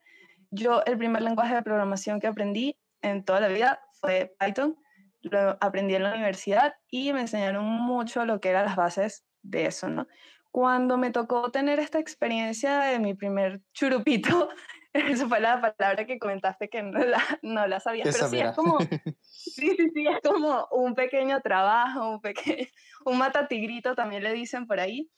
Yo 0.51 0.83
el 0.87 0.99
primer 0.99 1.23
lenguaje 1.23 1.55
de 1.55 1.63
programación 1.63 2.19
que 2.19 2.27
aprendí 2.27 2.77
en 3.01 3.25
toda 3.25 3.41
la 3.41 3.49
vida 3.49 3.81
fue 4.01 4.35
Python. 4.41 4.77
Lo 5.23 5.57
aprendí 5.61 5.95
en 5.95 6.03
la 6.03 6.13
universidad 6.13 6.75
y 6.91 7.13
me 7.13 7.21
enseñaron 7.21 7.65
mucho 7.65 8.25
lo 8.25 8.41
que 8.41 8.51
eran 8.51 8.67
las 8.67 8.77
bases 8.77 9.25
de 9.43 9.67
eso, 9.67 9.89
¿no? 9.89 10.07
Cuando 10.51 10.99
me 10.99 11.11
tocó 11.11 11.51
tener 11.51 11.79
esta 11.79 11.99
experiencia 11.99 12.81
de 12.81 12.99
mi 12.99 13.15
primer 13.15 13.61
churupito 13.73 14.51
Esa 14.93 15.27
fue 15.27 15.41
la 15.41 15.61
palabra 15.61 16.05
que 16.07 16.19
comentaste 16.19 16.69
que 16.69 16.83
no 16.83 16.99
la, 16.99 17.23
no 17.43 17.67
la 17.67 17.81
sabías. 17.81 18.15
Pero 18.15 18.29
sí, 18.29 18.41
es 18.41 18.53
como, 18.55 18.79
sí, 19.23 19.75
sí, 19.77 19.91
sí, 19.95 20.07
es 20.07 20.21
como 20.23 20.69
un 20.71 20.95
pequeño 20.95 21.41
trabajo, 21.41 22.11
un, 22.11 22.21
pequeño, 22.21 22.67
un 23.07 23.19
matatigrito 23.19 23.95
también 23.95 24.23
le 24.23 24.33
dicen 24.33 24.67
por 24.67 24.81
ahí. 24.81 25.11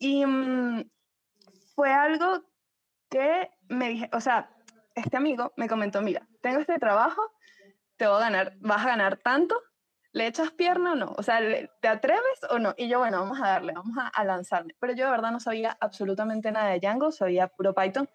Y 0.00 0.26
mm, 0.26 0.90
fue 1.76 1.92
algo 1.92 2.44
que 3.08 3.50
me 3.68 3.88
dije, 3.90 4.10
o 4.12 4.20
sea, 4.20 4.50
este 4.96 5.16
amigo 5.16 5.52
me 5.56 5.68
comentó, 5.68 6.02
mira, 6.02 6.26
tengo 6.40 6.58
este 6.58 6.78
trabajo, 6.78 7.22
te 7.98 8.06
voy 8.06 8.16
a 8.16 8.20
ganar, 8.20 8.54
vas 8.60 8.84
a 8.84 8.88
ganar 8.88 9.18
tanto, 9.18 9.60
¿le 10.12 10.26
echas 10.26 10.52
pierna 10.52 10.92
o 10.92 10.94
no? 10.94 11.14
O 11.18 11.22
sea, 11.22 11.40
¿te 11.80 11.88
atreves 11.88 12.40
o 12.48 12.58
no? 12.58 12.74
Y 12.78 12.88
yo, 12.88 13.00
bueno, 13.00 13.20
vamos 13.20 13.38
a 13.42 13.48
darle, 13.48 13.72
vamos 13.74 13.96
a, 13.98 14.08
a. 14.08 14.64
Pero 14.80 14.92
yo 14.94 15.04
de 15.04 15.10
verdad 15.10 15.32
no 15.32 15.40
sabía 15.40 15.76
absolutamente 15.80 16.50
nada 16.52 16.70
de 16.70 16.78
Django, 16.78 17.12
sabía 17.12 17.48
puro 17.48 17.74
Python. 17.74 18.08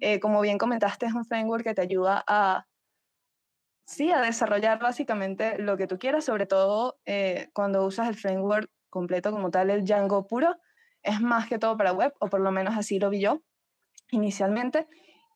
Eh, 0.00 0.20
como 0.20 0.40
bien 0.40 0.58
comentaste, 0.58 1.06
es 1.06 1.14
un 1.14 1.24
framework 1.24 1.64
que 1.64 1.74
te 1.74 1.80
ayuda 1.80 2.22
a, 2.26 2.66
sí, 3.86 4.10
a 4.12 4.20
desarrollar 4.20 4.78
básicamente 4.78 5.58
lo 5.58 5.76
que 5.76 5.86
tú 5.86 5.98
quieras, 5.98 6.24
sobre 6.24 6.46
todo 6.46 6.98
eh, 7.06 7.48
cuando 7.54 7.86
usas 7.86 8.08
el 8.08 8.16
framework 8.16 8.70
completo 8.90 9.30
como 9.30 9.50
tal, 9.50 9.70
el 9.70 9.84
Django 9.84 10.26
puro, 10.26 10.56
es 11.02 11.20
más 11.20 11.48
que 11.48 11.58
todo 11.58 11.76
para 11.76 11.92
web, 11.92 12.12
o 12.18 12.28
por 12.28 12.40
lo 12.40 12.50
menos 12.50 12.76
así 12.76 12.98
lo 12.98 13.08
vi 13.08 13.20
yo 13.20 13.40
inicialmente, 14.10 14.88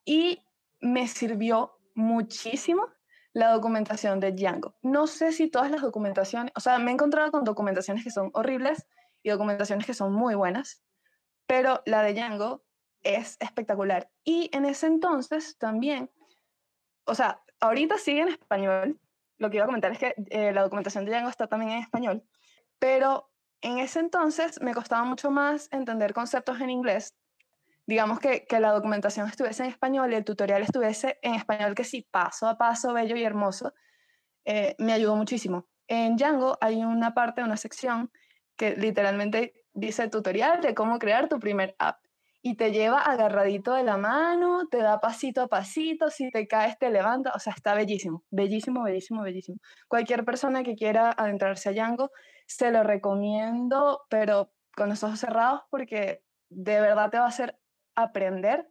y 0.05 0.45
me 0.81 1.07
sirvió 1.07 1.79
muchísimo 1.95 2.89
la 3.33 3.53
documentación 3.53 4.21
de 4.21 4.33
Django. 4.33 4.77
No 4.83 5.07
sé 5.07 5.33
si 5.33 5.49
todas 5.49 5.71
las 5.71 5.81
documentaciones, 5.81 6.53
o 6.55 6.61
sea, 6.61 6.79
me 6.79 6.91
he 6.91 6.95
encontrado 6.95 7.31
con 7.31 7.45
documentaciones 7.45 8.05
que 8.05 8.11
son 8.11 8.31
horribles 8.35 8.87
y 9.23 9.31
documentaciones 9.31 9.87
que 9.87 9.95
son 9.95 10.13
muy 10.13 10.35
buenas, 10.35 10.83
pero 11.47 11.83
la 11.87 12.03
de 12.03 12.15
Django 12.15 12.65
es 13.03 13.37
espectacular. 13.41 14.11
Y 14.25 14.51
en 14.53 14.65
ese 14.65 14.87
entonces 14.87 15.57
también, 15.59 16.11
o 17.05 17.15
sea, 17.15 17.43
ahorita 17.61 17.99
sigue 17.99 18.23
en 18.23 18.29
español. 18.29 19.01
Lo 19.39 19.51
que 19.51 19.57
iba 19.57 19.65
a 19.65 19.69
comentar 19.69 19.93
es 19.93 19.99
que 19.99 20.15
eh, 20.31 20.53
la 20.53 20.63
documentación 20.63 21.05
de 21.05 21.13
Django 21.13 21.31
está 21.31 21.47
también 21.47 21.73
en 21.73 21.79
español, 21.79 22.25
pero 22.79 23.31
en 23.61 23.79
ese 23.79 24.01
entonces 24.01 24.61
me 24.61 24.75
costaba 24.75 25.05
mucho 25.05 25.31
más 25.31 25.69
entender 25.73 26.13
conceptos 26.13 26.61
en 26.61 26.71
inglés. 26.71 27.15
Digamos 27.87 28.21
que, 28.21 28.45
que 28.47 28.61
la 28.61 28.73
documentación 28.73 29.29
estuviese 29.29 29.65
en 29.65 29.71
español 29.71 30.13
y 30.13 30.17
el 30.17 30.25
tutorial 30.25 30.63
estuviese 30.63 31.19
en 31.23 31.35
español, 31.35 31.75
que 31.75 31.85
sí, 31.85 32.07
paso 32.11 32.47
a 32.49 32.57
paso, 32.57 32.93
bello 32.93 33.17
y 33.17 33.25
hermoso, 33.25 33.75
eh, 34.45 34.75
me 34.79 34.93
ayudó 34.93 35.17
muchísimo. 35.17 35.67
En 35.89 36.17
Django 36.17 36.59
hay 36.61 36.83
una 36.85 37.15
parte, 37.15 37.43
una 37.43 37.57
sección 37.57 38.11
que 38.57 38.77
literalmente 38.77 39.55
dice 39.73 40.09
tutorial 40.09 40.61
de 40.61 40.75
cómo 40.75 40.99
crear 40.99 41.29
tu 41.29 41.39
primer 41.39 41.75
app. 41.79 41.99
y 42.45 42.57
te 42.57 42.73
lleva 42.73 42.99
agarradito 43.01 43.73
de 43.75 43.85
la 43.85 43.97
mano, 43.97 44.67
te 44.69 44.79
da 44.79 45.01
pasito 45.01 45.43
a 45.43 45.49
pasito, 45.49 46.11
si 46.11 46.31
te 46.33 46.49
caes 46.49 46.77
te 46.77 46.91
levanta, 46.91 47.31
o 47.37 47.39
sea, 47.39 47.53
está 47.53 47.73
bellísimo, 47.75 48.25
bellísimo, 48.31 48.83
bellísimo, 48.83 49.23
bellísimo. 49.23 49.59
Cualquier 49.87 50.25
persona 50.25 50.65
que 50.65 50.75
quiera 50.75 51.11
adentrarse 51.17 51.69
a 51.69 51.73
Django, 51.73 52.11
se 52.47 52.73
lo 52.73 52.83
recomiendo, 52.83 54.03
pero 54.11 54.53
con 54.77 54.89
los 54.89 55.05
ojos 55.05 55.21
cerrados 55.21 55.63
porque 55.71 56.25
de 56.51 56.81
verdad 56.81 57.11
te 57.11 57.19
va 57.19 57.27
a 57.27 57.29
hacer 57.29 57.59
aprender 57.95 58.69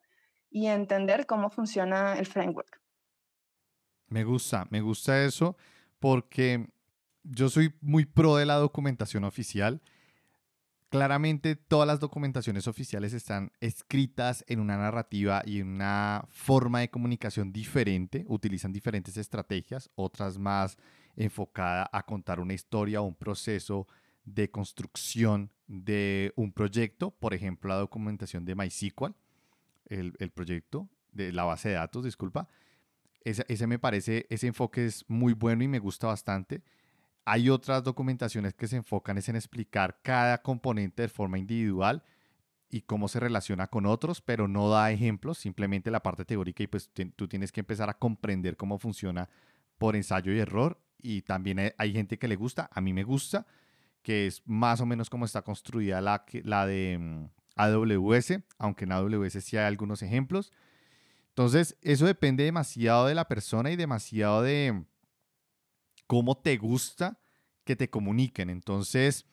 y 0.49 0.67
entender 0.67 1.25
cómo 1.25 1.49
funciona 1.49 2.17
el 2.17 2.25
framework. 2.25 2.81
Me 4.07 4.23
gusta, 4.23 4.67
me 4.69 4.81
gusta 4.81 5.23
eso 5.23 5.55
porque 5.99 6.67
yo 7.23 7.49
soy 7.49 7.73
muy 7.81 8.05
pro 8.05 8.35
de 8.35 8.45
la 8.45 8.55
documentación 8.55 9.23
oficial 9.23 9.81
Claramente 10.91 11.55
todas 11.55 11.87
las 11.87 12.01
documentaciones 12.01 12.67
oficiales 12.67 13.13
están 13.13 13.53
escritas 13.61 14.43
en 14.49 14.59
una 14.59 14.75
narrativa 14.75 15.41
y 15.45 15.61
una 15.61 16.25
forma 16.27 16.81
de 16.81 16.89
comunicación 16.89 17.53
diferente, 17.53 18.25
utilizan 18.27 18.73
diferentes 18.73 19.15
estrategias, 19.15 19.89
otras 19.95 20.37
más 20.37 20.77
enfocadas 21.15 21.87
a 21.93 22.05
contar 22.05 22.41
una 22.41 22.53
historia 22.53 22.99
o 22.99 23.05
un 23.05 23.15
proceso 23.15 23.87
de 24.23 24.51
construcción 24.51 25.51
de 25.67 26.33
un 26.35 26.51
proyecto, 26.51 27.11
por 27.11 27.33
ejemplo 27.33 27.69
la 27.69 27.77
documentación 27.77 28.45
de 28.45 28.55
MySQL, 28.55 29.15
el, 29.87 30.31
proyecto 30.31 30.89
de 31.11 31.33
la 31.33 31.43
base 31.43 31.69
de 31.69 31.75
datos, 31.75 32.03
disculpa. 32.03 32.47
ese 33.23 33.67
me 33.67 33.79
parece, 33.79 34.25
ese 34.29 34.47
enfoque 34.47 34.85
es 34.85 35.05
muy 35.07 35.33
bueno 35.33 35.63
y 35.63 35.67
me 35.67 35.79
gusta 35.79 36.07
bastante. 36.07 36.63
Hay 37.25 37.49
otras 37.49 37.83
documentaciones 37.83 38.53
que 38.53 38.67
se 38.67 38.77
enfocan 38.77 39.17
en 39.17 39.35
explicar 39.35 39.99
cada 40.01 40.41
componente 40.41 41.03
de 41.03 41.07
forma 41.07 41.37
individual 41.37 42.03
y 42.71 42.81
cómo 42.81 43.07
se 43.07 43.19
relaciona 43.19 43.67
con 43.67 43.85
otros, 43.85 44.21
pero 44.21 44.47
no 44.47 44.69
da 44.69 44.91
ejemplos, 44.91 45.37
simplemente 45.37 45.91
la 45.91 46.01
parte 46.01 46.25
teórica 46.25 46.63
y 46.63 46.67
pues 46.67 46.89
tú 47.15 47.27
tienes 47.27 47.51
que 47.51 47.59
empezar 47.59 47.89
a 47.89 47.97
comprender 47.97 48.55
cómo 48.55 48.79
funciona 48.79 49.29
por 49.77 49.95
ensayo 49.95 50.31
y 50.33 50.39
error. 50.39 50.79
Y 51.03 51.23
también 51.23 51.73
hay, 51.77 51.93
gente 51.93 52.17
que 52.17 52.27
le 52.27 52.35
gusta, 52.35 52.69
a 52.71 52.79
mí 52.79 52.93
me 52.93 53.03
gusta, 53.03 53.45
que 54.01 54.27
es 54.27 54.41
más 54.45 54.81
o 54.81 54.85
menos 54.85 55.09
como 55.09 55.25
está 55.25 55.41
construida 55.41 56.01
la, 56.01 56.25
la 56.43 56.65
de 56.65 56.97
mm, 56.99 57.25
AWS, 57.55 58.39
aunque 58.57 58.85
en 58.85 58.91
AWS 58.91 59.43
sí 59.43 59.57
hay 59.57 59.65
algunos 59.65 60.01
ejemplos. 60.01 60.51
Entonces, 61.29 61.77
eso 61.81 62.05
depende 62.05 62.43
demasiado 62.43 63.07
de 63.07 63.15
la 63.15 63.27
persona 63.27 63.71
y 63.71 63.75
demasiado 63.75 64.41
de, 64.41 64.83
cómo 66.11 66.37
te 66.37 66.57
gusta 66.57 67.21
que 67.63 67.77
te 67.77 67.89
comuniquen. 67.89 68.49
Entonces, 68.49 69.25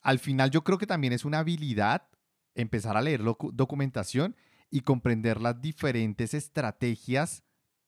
al 0.00 0.20
final 0.20 0.48
yo 0.52 0.62
creo 0.62 0.78
que 0.78 0.86
también 0.86 1.12
es 1.12 1.24
una 1.24 1.40
habilidad 1.40 2.08
empezar 2.54 2.96
a 2.96 3.02
leer 3.02 3.24
documentación 3.24 4.36
y 4.70 4.82
comprender 4.82 5.40
las 5.40 5.60
diferentes 5.60 6.34
estrategias 6.34 7.42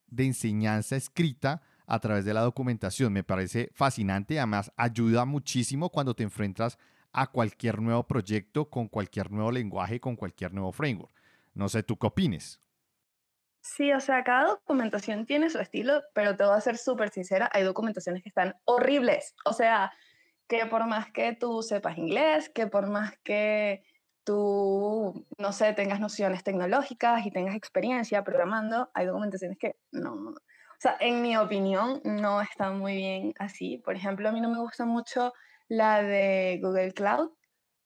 de 0.09 0.27
enseñanza 0.27 0.97
escrita 0.97 1.63
a 1.91 1.99
través 1.99 2.25
de 2.25 2.33
la 2.33 2.43
documentación. 2.43 3.13
Me 3.13 3.25
parece 3.25 3.71
fascinante 3.75 4.39
además 4.39 4.73
ayuda 4.77 5.25
muchísimo 5.25 5.91
cuando 5.91 6.15
te 6.15 6.23
enfrentas 6.23 6.79
a 7.13 7.27
cualquier 7.27 7.81
nuevo 7.81 8.07
proyecto, 8.07 8.71
con 8.71 8.89
cualquier 8.89 9.33
nuevo 9.33 9.51
lenguaje, 9.51 10.01
con 10.01 10.15
cualquier 10.15 10.55
nuevo 10.55 10.71
framework. 10.73 11.13
No 11.55 11.69
sé, 11.69 11.83
¿tú 11.83 11.99
qué 11.99 12.07
opines? 12.07 12.61
Sí, 13.63 13.93
o 13.93 14.01
sea, 14.01 14.23
cada 14.25 14.47
documentación 14.47 15.27
tiene 15.27 15.51
su 15.51 15.59
estilo, 15.59 16.01
pero 16.15 16.37
te 16.37 16.45
voy 16.45 16.57
a 16.57 16.61
ser 16.61 16.79
súper 16.79 17.11
sincera, 17.11 17.51
hay 17.53 17.65
documentaciones 17.65 18.23
que 18.23 18.31
están 18.31 18.55
horribles. 18.65 19.35
O 19.45 19.53
sea, 19.53 19.93
que 20.49 20.65
por 20.67 20.87
más 20.87 21.11
que 21.13 21.35
tú 21.35 21.63
sepas 21.63 21.99
inglés, 21.99 22.49
que 22.49 22.69
por 22.69 22.89
más 22.89 23.19
que 23.23 23.83
tú, 24.25 25.27
no 25.39 25.53
sé, 25.53 25.73
tengas 25.75 26.01
nociones 26.01 26.45
tecnológicas 26.45 27.27
y 27.27 27.31
tengas 27.33 27.55
experiencia 27.57 28.23
programando, 28.25 28.91
hay 28.95 29.07
documentaciones 29.07 29.59
que 29.59 29.77
no, 29.91 30.35
o 30.81 30.83
sea, 30.83 30.97
en 30.99 31.21
mi 31.21 31.37
opinión, 31.37 32.01
no 32.05 32.41
están 32.41 32.79
muy 32.79 32.97
bien 32.97 33.35
así. 33.39 33.77
Por 33.85 33.97
ejemplo, 33.97 34.31
a 34.31 34.33
mí 34.33 34.41
no 34.41 34.49
me 34.49 34.59
gusta 34.61 34.87
mucho 34.87 35.35
la 35.69 36.03
de 36.03 36.59
Google 36.63 36.95
Cloud. 36.95 37.33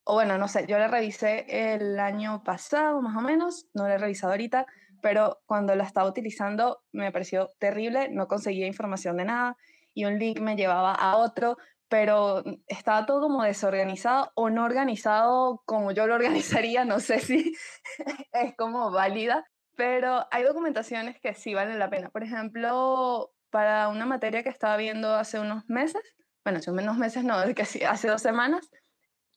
O 0.05 0.15
bueno, 0.15 0.39
no 0.39 0.47
sé, 0.47 0.65
yo 0.69 0.79
la 0.79 0.87
revisé 0.87 1.45
el 1.75 1.99
año 1.99 2.45
pasado, 2.45 3.03
más 3.03 3.17
o 3.17 3.21
menos, 3.21 3.67
no 3.75 3.89
la 3.89 3.95
he 3.97 3.99
revisado 3.99 4.33
ahorita, 4.33 4.67
pero 5.03 5.41
cuando 5.47 5.75
la 5.75 5.83
estaba 5.83 6.09
utilizando 6.09 6.85
me 6.93 7.11
pareció 7.11 7.51
terrible, 7.59 8.11
no 8.11 8.29
conseguía 8.29 8.69
información 8.69 9.17
de 9.17 9.25
nada 9.25 9.57
y 9.93 10.05
un 10.05 10.21
link 10.21 10.39
me 10.39 10.55
llevaba 10.55 10.95
a 10.95 11.17
otro, 11.17 11.57
pero 11.89 12.45
estaba 12.69 13.07
todo 13.07 13.23
como 13.23 13.43
desorganizado 13.43 14.31
o 14.37 14.51
no 14.51 14.65
organizado 14.65 15.65
como 15.67 15.91
yo 15.91 16.07
lo 16.07 16.15
organizaría, 16.65 16.85
no 16.85 17.01
sé 17.01 17.19
si 17.19 17.57
es 18.33 18.55
como 18.57 18.93
válida, 18.93 19.45
pero 19.77 20.27
hay 20.31 20.45
documentaciones 20.45 21.21
que 21.21 21.35
sí 21.35 21.55
valen 21.55 21.79
la 21.79 21.91
pena. 21.91 22.11
Por 22.11 22.23
ejemplo, 22.23 23.33
para 23.51 23.89
una 23.89 24.07
materia 24.07 24.43
que 24.43 24.49
estaba 24.49 24.77
viendo 24.77 25.15
hace 25.15 25.39
unos 25.39 25.65
meses, 25.69 26.03
bueno, 26.45 26.59
hace 26.59 26.71
unos 26.71 26.99
meses 26.99 27.25
no, 27.25 27.35
hace 27.35 28.09
dos 28.09 28.23
semanas, 28.23 28.71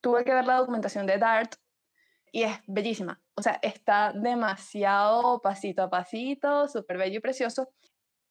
tuve 0.01 0.23
que 0.25 0.33
ver 0.33 0.45
la 0.45 0.55
documentación 0.55 1.05
de 1.05 1.17
Dart 1.17 1.55
y 2.31 2.43
es 2.43 2.59
bellísima. 2.67 3.21
O 3.35 3.41
sea, 3.41 3.59
está 3.61 4.13
demasiado 4.13 5.41
pasito 5.41 5.83
a 5.83 5.89
pasito, 5.89 6.67
súper 6.67 6.97
bello 6.97 7.17
y 7.17 7.21
precioso. 7.21 7.69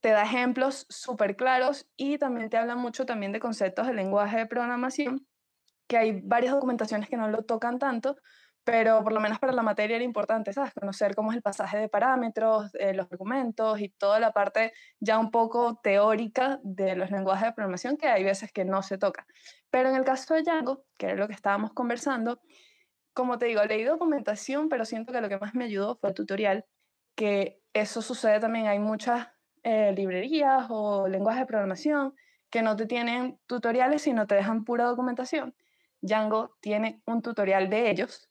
Te 0.00 0.10
da 0.10 0.22
ejemplos 0.22 0.86
súper 0.88 1.36
claros 1.36 1.88
y 1.96 2.18
también 2.18 2.50
te 2.50 2.56
habla 2.56 2.76
mucho 2.76 3.06
también 3.06 3.32
de 3.32 3.40
conceptos 3.40 3.86
de 3.86 3.94
lenguaje 3.94 4.38
de 4.38 4.46
programación, 4.46 5.26
que 5.86 5.96
hay 5.96 6.20
varias 6.22 6.52
documentaciones 6.52 7.08
que 7.08 7.16
no 7.16 7.28
lo 7.28 7.44
tocan 7.44 7.78
tanto, 7.78 8.16
pero 8.66 9.04
por 9.04 9.12
lo 9.12 9.20
menos 9.20 9.38
para 9.38 9.52
la 9.52 9.62
materia 9.62 9.94
era 9.94 10.04
importante, 10.04 10.52
¿sabes? 10.52 10.75
Conocer 10.75 11.14
cómo 11.14 11.30
es 11.30 11.37
el 11.37 11.42
pasaje 11.42 11.78
de 11.78 11.88
parámetros, 11.88 12.75
eh, 12.75 12.94
los 12.94 13.06
argumentos 13.12 13.80
y 13.80 13.90
toda 13.90 14.18
la 14.18 14.32
parte 14.32 14.73
ya 14.99 15.20
un 15.20 15.30
poco 15.30 15.78
teórica 15.80 16.58
de 16.64 16.96
los 16.96 17.12
lenguajes 17.12 17.46
de 17.46 17.52
programación 17.52 17.96
que 17.96 18.08
hay 18.08 18.25
veces 18.25 18.50
que 18.50 18.64
no 18.64 18.82
se 18.82 18.99
toca. 18.99 19.25
Pero 19.70 19.90
en 19.90 19.94
el 19.94 20.04
caso 20.04 20.35
de 20.35 20.42
Django, 20.42 20.85
que 20.99 21.06
era 21.06 21.14
lo 21.14 21.28
que 21.28 21.35
estábamos 21.35 21.75
conversando, 21.75 22.40
como 23.14 23.38
te 23.38 23.46
digo, 23.46 23.62
leí 23.62 23.85
documentación, 23.85 24.68
pero 24.68 24.85
siento 24.85 25.12
que 25.12 25.20
lo 25.20 25.28
que 25.28 25.38
más 25.38 25.54
me 25.54 25.66
ayudó 25.66 25.94
fue 26.00 26.08
el 26.08 26.16
tutorial, 26.16 26.64
que 27.14 27.61
eso 27.73 28.02
sucede 28.02 28.40
también, 28.40 28.66
hay 28.66 28.80
muchas 28.80 29.28
eh, 29.62 29.92
librerías 29.92 30.66
o 30.70 31.06
lenguajes 31.06 31.42
de 31.42 31.46
programación 31.46 32.14
que 32.50 32.62
no 32.62 32.75
te 32.75 32.87
tienen 32.87 33.38
tutoriales, 33.46 34.02
sino 34.02 34.26
te 34.26 34.35
dejan 34.35 34.64
pura 34.64 34.87
documentación. 34.87 35.54
Django 36.00 36.56
tiene 36.61 37.00
un 37.06 37.23
tutorial 37.23 37.70
de 37.70 37.90
ellos 37.90 38.25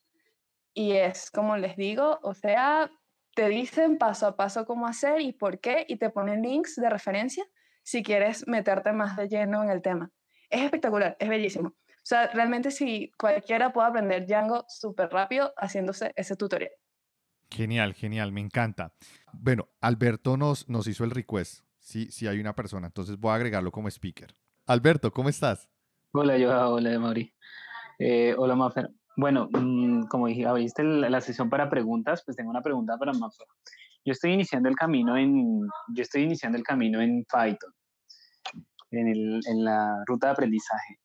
y 0.76 0.92
es 0.92 1.32
como 1.32 1.58
les 1.58 1.78
digo, 1.78 2.20
o 2.22 2.34
sea, 2.34 2.92
te 3.34 3.48
dicen 3.48 3.98
paso 3.98 4.28
a 4.28 4.36
paso 4.36 4.66
cómo 4.66 4.86
hacer 4.86 5.22
y 5.22 5.32
por 5.32 5.60
qué 5.60 5.86
y 5.88 5.96
te 5.96 6.10
ponen 6.10 6.44
links 6.44 6.76
de 6.76 6.90
referencia 6.90 7.46
si 7.82 8.04
quieres 8.04 8.46
meterte 8.48 8.92
más 8.92 9.16
de 9.16 9.30
lleno 9.30 9.64
en 9.64 9.70
el 9.70 9.82
tema. 9.82 10.12
Es 10.50 10.62
espectacular, 10.62 11.16
es 11.18 11.30
bellísimo. 11.30 11.70
O 11.70 12.08
sea, 12.08 12.28
realmente 12.28 12.72
si 12.72 13.10
cualquiera 13.18 13.72
puede 13.72 13.88
aprender 13.88 14.28
Django 14.28 14.66
súper 14.68 15.10
rápido 15.10 15.54
haciéndose 15.58 16.12
ese 16.16 16.36
tutorial. 16.36 16.72
Genial, 17.50 17.94
genial, 17.94 18.34
me 18.34 18.42
encanta. 18.42 18.94
Bueno, 19.32 19.70
Alberto 19.80 20.36
nos, 20.36 20.68
nos 20.68 20.88
hizo 20.88 21.06
el 21.06 21.12
request. 21.12 21.64
Sí, 21.80 22.12
sí 22.12 22.28
hay 22.28 22.40
una 22.40 22.54
persona, 22.54 22.88
entonces 22.88 23.18
voy 23.18 23.32
a 23.32 23.36
agregarlo 23.36 23.72
como 23.72 23.88
speaker. 23.88 24.36
Alberto, 24.66 25.12
¿cómo 25.12 25.30
estás? 25.30 25.70
Hola, 26.12 26.38
yo, 26.38 26.52
hola, 26.70 27.00
Mauri. 27.00 27.34
Eh, 27.98 28.36
hola, 28.38 28.56
Mafer. 28.56 28.90
Bueno, 29.18 29.50
mm, 29.52 30.04
como 30.08 30.28
dije, 30.28 30.46
abriste 30.46 30.84
la, 30.84 31.22
sesión 31.22 31.50
para 31.50 31.70
preguntas, 31.70 32.24
pues 32.26 32.36
tengo 32.38 32.50
una 32.50 32.62
pregunta 32.62 32.98
para 32.98 33.14
Mafer. 33.14 33.48
Yo 34.04 34.12
estoy 34.12 34.34
iniciando 34.34 34.70
el 34.70 34.76
camino 34.76 35.18
en, 35.18 35.62
yo 35.94 36.02
estoy 36.02 36.24
iniciando 36.24 36.58
el 36.58 36.64
camino 36.64 37.02
en 37.02 37.24
Python, 37.24 37.74
en, 38.92 39.08
el, 39.08 39.40
en 39.48 39.64
la 39.64 40.04
ruta 40.06 40.28
de 40.28 40.34
aprendizaje. 40.34 41.00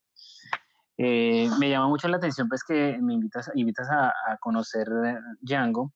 Eh, 1.03 1.49
me 1.59 1.71
llama 1.71 1.89
mucho 1.89 2.09
la 2.09 2.19
atención 2.19 2.47
pues 2.47 2.63
que 2.63 2.99
me 3.01 3.15
invitas, 3.15 3.51
invitas 3.55 3.89
a, 3.91 4.13
conocer 4.39 4.87
eh, 5.07 5.17
Django, 5.41 5.95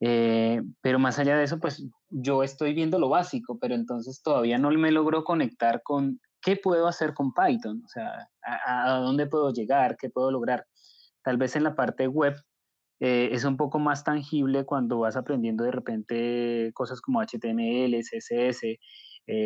eh, 0.00 0.62
pero 0.80 0.98
más 0.98 1.18
allá 1.18 1.36
de 1.36 1.44
eso, 1.44 1.58
pues 1.58 1.84
yo 2.08 2.42
estoy 2.42 2.72
viendo 2.72 2.98
lo 2.98 3.10
básico, 3.10 3.58
pero 3.60 3.74
entonces 3.74 4.22
todavía 4.22 4.56
no 4.56 4.70
me 4.70 4.90
logro 4.90 5.22
conectar 5.22 5.82
con 5.82 6.18
qué 6.40 6.56
puedo 6.56 6.86
hacer 6.86 7.12
con 7.12 7.34
Python, 7.34 7.82
o 7.84 7.88
sea, 7.88 8.26
a, 8.42 9.00
dónde 9.00 9.26
puedo 9.26 9.52
llegar, 9.52 9.98
qué 10.00 10.08
puedo 10.08 10.30
lograr. 10.30 10.64
Tal 11.28 11.36
vez 11.36 11.56
en 11.56 11.64
la 11.64 11.74
parte 11.74 12.08
web 12.08 12.34
es 13.00 13.44
un 13.44 13.58
poco 13.58 13.78
más 13.78 14.02
tangible 14.02 14.64
cuando 14.64 15.00
vas 15.00 15.14
aprendiendo 15.14 15.62
de 15.62 15.72
repente 15.72 16.70
cosas 16.72 17.02
como 17.02 17.20
HTML, 17.20 18.00
CSS, 18.00 18.78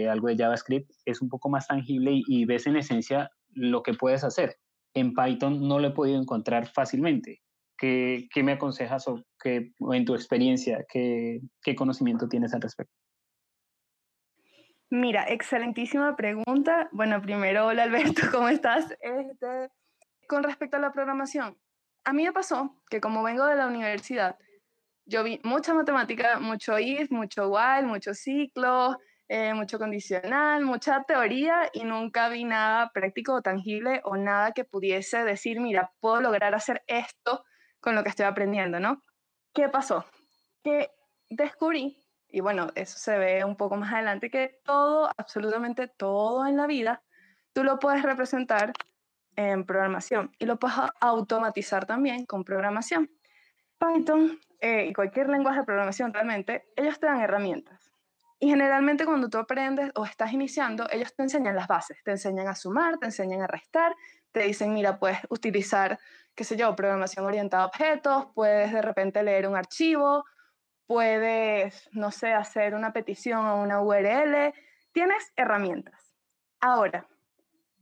algo 0.09 0.29
de 0.29 0.37
JavaScript, 0.37 0.89
es 1.05 1.21
un 1.21 1.29
poco 1.29 1.49
más 1.49 1.67
tangible 1.67 2.13
y, 2.13 2.23
y 2.29 2.45
ves 2.45 2.69
en 2.69 2.77
esencia 2.77 3.31
lo 3.51 3.83
que 3.83 3.95
puedes 3.95 4.23
hacer 4.23 4.57
en 4.95 5.15
Python 5.15 5.67
no 5.67 5.79
lo 5.79 5.89
he 5.89 5.93
podido 5.93 6.21
encontrar 6.21 6.69
fácilmente. 6.69 7.41
¿Qué, 7.79 8.29
qué 8.33 8.43
me 8.43 8.53
aconsejas 8.53 9.09
o, 9.09 9.25
qué, 9.43 9.73
en 9.93 10.05
tu 10.05 10.15
experiencia, 10.15 10.85
qué, 10.89 11.41
qué 11.63 11.75
conocimiento 11.75 12.29
tienes 12.29 12.55
al 12.55 12.61
respecto? 12.61 12.95
Mira, 14.91 15.25
excelentísima 15.25 16.15
pregunta. 16.15 16.89
Bueno, 16.93 17.21
primero, 17.23 17.67
hola 17.67 17.85
Alberto, 17.85 18.23
¿cómo 18.33 18.49
estás? 18.49 18.93
Este, 19.01 19.71
con 20.29 20.43
respecto 20.43 20.77
a 20.77 20.81
la 20.81 20.93
programación, 20.93 21.59
a 22.05 22.13
mí 22.13 22.25
me 22.25 22.33
pasó 22.33 22.81
que 22.91 23.01
como 23.01 23.23
vengo 23.23 23.47
de 23.47 23.57
la 23.57 23.67
universidad, 23.67 24.37
yo 25.05 25.25
vi 25.25 25.41
mucha 25.45 25.75
matemática, 25.75 26.39
mucho 26.39 26.79
if, 26.79 27.11
mucho 27.11 27.49
while, 27.49 27.83
mucho 27.83 28.15
ciclo, 28.15 28.99
eh, 29.29 29.55
mucho 29.55 29.79
condicional, 29.79 30.65
mucha 30.65 31.05
teoría 31.05 31.71
y 31.73 31.85
nunca 31.85 32.29
vi 32.29 32.45
nada 32.45 32.91
práctico 32.93 33.35
o 33.35 33.43
tangible 33.43 34.01
o 34.05 34.17
nada 34.17 34.53
que 34.53 34.65
pudiese 34.65 35.25
decir, 35.25 35.61
mira, 35.61 35.93
puedo 36.01 36.21
lograr 36.21 36.55
hacer 36.55 36.83
esto 36.87 37.45
con 37.81 37.95
lo 37.95 38.03
que 38.03 38.11
estoy 38.11 38.27
aprendiendo, 38.27 38.79
¿no? 38.79 39.03
¿Qué 39.55 39.69
pasó? 39.69 40.05
Que 40.63 40.91
descubrí, 41.29 41.99
y 42.29 42.41
bueno, 42.41 42.69
eso 42.75 42.99
se 42.99 43.19
ve 43.19 43.45
un 43.45 43.57
poco 43.57 43.77
más 43.77 43.93
adelante, 43.93 44.31
que 44.31 44.61
todo, 44.65 45.11
absolutamente 45.17 45.89
todo 45.89 46.47
en 46.47 46.57
la 46.57 46.67
vida, 46.67 47.03
tú 47.53 47.65
lo 47.65 47.79
puedes 47.79 48.03
representar 48.03 48.73
en 49.37 49.65
programación 49.65 50.31
y 50.39 50.47
lo 50.47 50.59
puedes 50.59 50.77
automatizar 51.01 51.87
también 51.87 52.27
con 52.27 52.45
programación. 52.45 53.11
Python 53.79 54.39
eh, 54.61 54.87
y 54.87 54.93
cualquier 54.93 55.29
lenguaje 55.29 55.61
de 55.61 55.65
programación 55.65 56.13
realmente, 56.13 56.69
ellos 56.77 57.01
te 57.01 57.07
dan 57.07 57.21
herramientas. 57.21 57.93
Y 58.39 58.49
generalmente 58.49 59.05
cuando 59.05 59.29
tú 59.29 59.39
aprendes 59.39 59.91
o 59.95 60.05
estás 60.05 60.33
iniciando, 60.33 60.89
ellos 60.91 61.15
te 61.15 61.23
enseñan 61.23 61.55
las 61.55 61.69
bases, 61.69 62.03
te 62.03 62.11
enseñan 62.11 62.49
a 62.49 62.55
sumar, 62.55 62.99
te 62.99 63.07
enseñan 63.07 63.43
a 63.43 63.47
restar, 63.47 63.95
te 64.33 64.41
dicen, 64.41 64.73
mira, 64.75 64.99
puedes 64.99 65.19
utilizar, 65.29 65.99
qué 66.35 66.43
sé 66.43 66.57
yo, 66.57 66.75
programación 66.75 67.25
orientada 67.25 67.63
a 67.63 67.67
objetos, 67.67 68.27
puedes 68.35 68.73
de 68.73 68.83
repente 68.83 69.23
leer 69.23 69.47
un 69.47 69.57
archivo, 69.57 70.25
puedes, 70.87 71.89
no 71.93 72.11
sé, 72.11 72.33
hacer 72.33 72.75
una 72.75 72.93
petición 72.93 73.47
a 73.47 73.55
una 73.55 73.81
URL, 73.81 74.53
tienes 74.93 75.33
herramientas. 75.37 76.13
Ahora, 76.61 77.07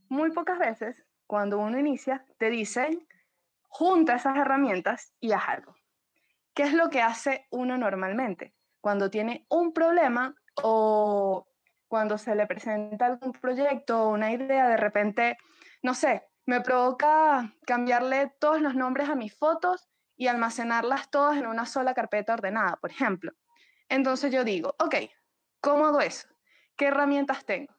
muy 0.09 0.31
pocas 0.31 0.59
veces, 0.59 1.03
cuando 1.31 1.59
uno 1.59 1.79
inicia, 1.79 2.25
te 2.37 2.49
dicen, 2.49 3.07
junta 3.69 4.15
esas 4.15 4.35
herramientas 4.35 5.13
y 5.21 5.31
haz 5.31 5.47
algo. 5.47 5.73
¿Qué 6.53 6.63
es 6.63 6.73
lo 6.73 6.89
que 6.89 7.01
hace 7.01 7.47
uno 7.51 7.77
normalmente? 7.77 8.53
Cuando 8.81 9.09
tiene 9.09 9.45
un 9.47 9.71
problema 9.71 10.35
o 10.61 11.47
cuando 11.87 12.17
se 12.17 12.35
le 12.35 12.47
presenta 12.47 13.05
algún 13.05 13.31
proyecto 13.31 14.03
o 14.03 14.09
una 14.09 14.33
idea, 14.33 14.67
de 14.67 14.75
repente, 14.75 15.37
no 15.81 15.93
sé, 15.93 16.27
me 16.45 16.59
provoca 16.59 17.55
cambiarle 17.65 18.33
todos 18.37 18.59
los 18.59 18.75
nombres 18.75 19.07
a 19.07 19.15
mis 19.15 19.33
fotos 19.33 19.87
y 20.17 20.27
almacenarlas 20.27 21.09
todas 21.11 21.37
en 21.37 21.47
una 21.47 21.65
sola 21.65 21.93
carpeta 21.93 22.33
ordenada, 22.33 22.75
por 22.75 22.91
ejemplo. 22.91 23.31
Entonces 23.87 24.33
yo 24.33 24.43
digo, 24.43 24.75
ok, 24.79 24.95
¿cómo 25.61 25.85
hago 25.85 26.01
eso? 26.01 26.27
¿Qué 26.75 26.87
herramientas 26.87 27.45
tengo? 27.45 27.73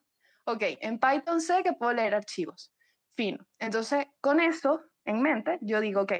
Ok, 0.45 0.63
en 0.81 0.97
Python 0.97 1.39
sé 1.39 1.61
que 1.61 1.73
puedo 1.73 1.93
leer 1.93 2.15
archivos. 2.15 2.72
Fino. 3.15 3.45
Entonces, 3.59 4.07
con 4.21 4.39
eso 4.39 4.83
en 5.05 5.21
mente, 5.21 5.59
yo 5.61 5.79
digo, 5.79 6.01
ok, 6.01 6.13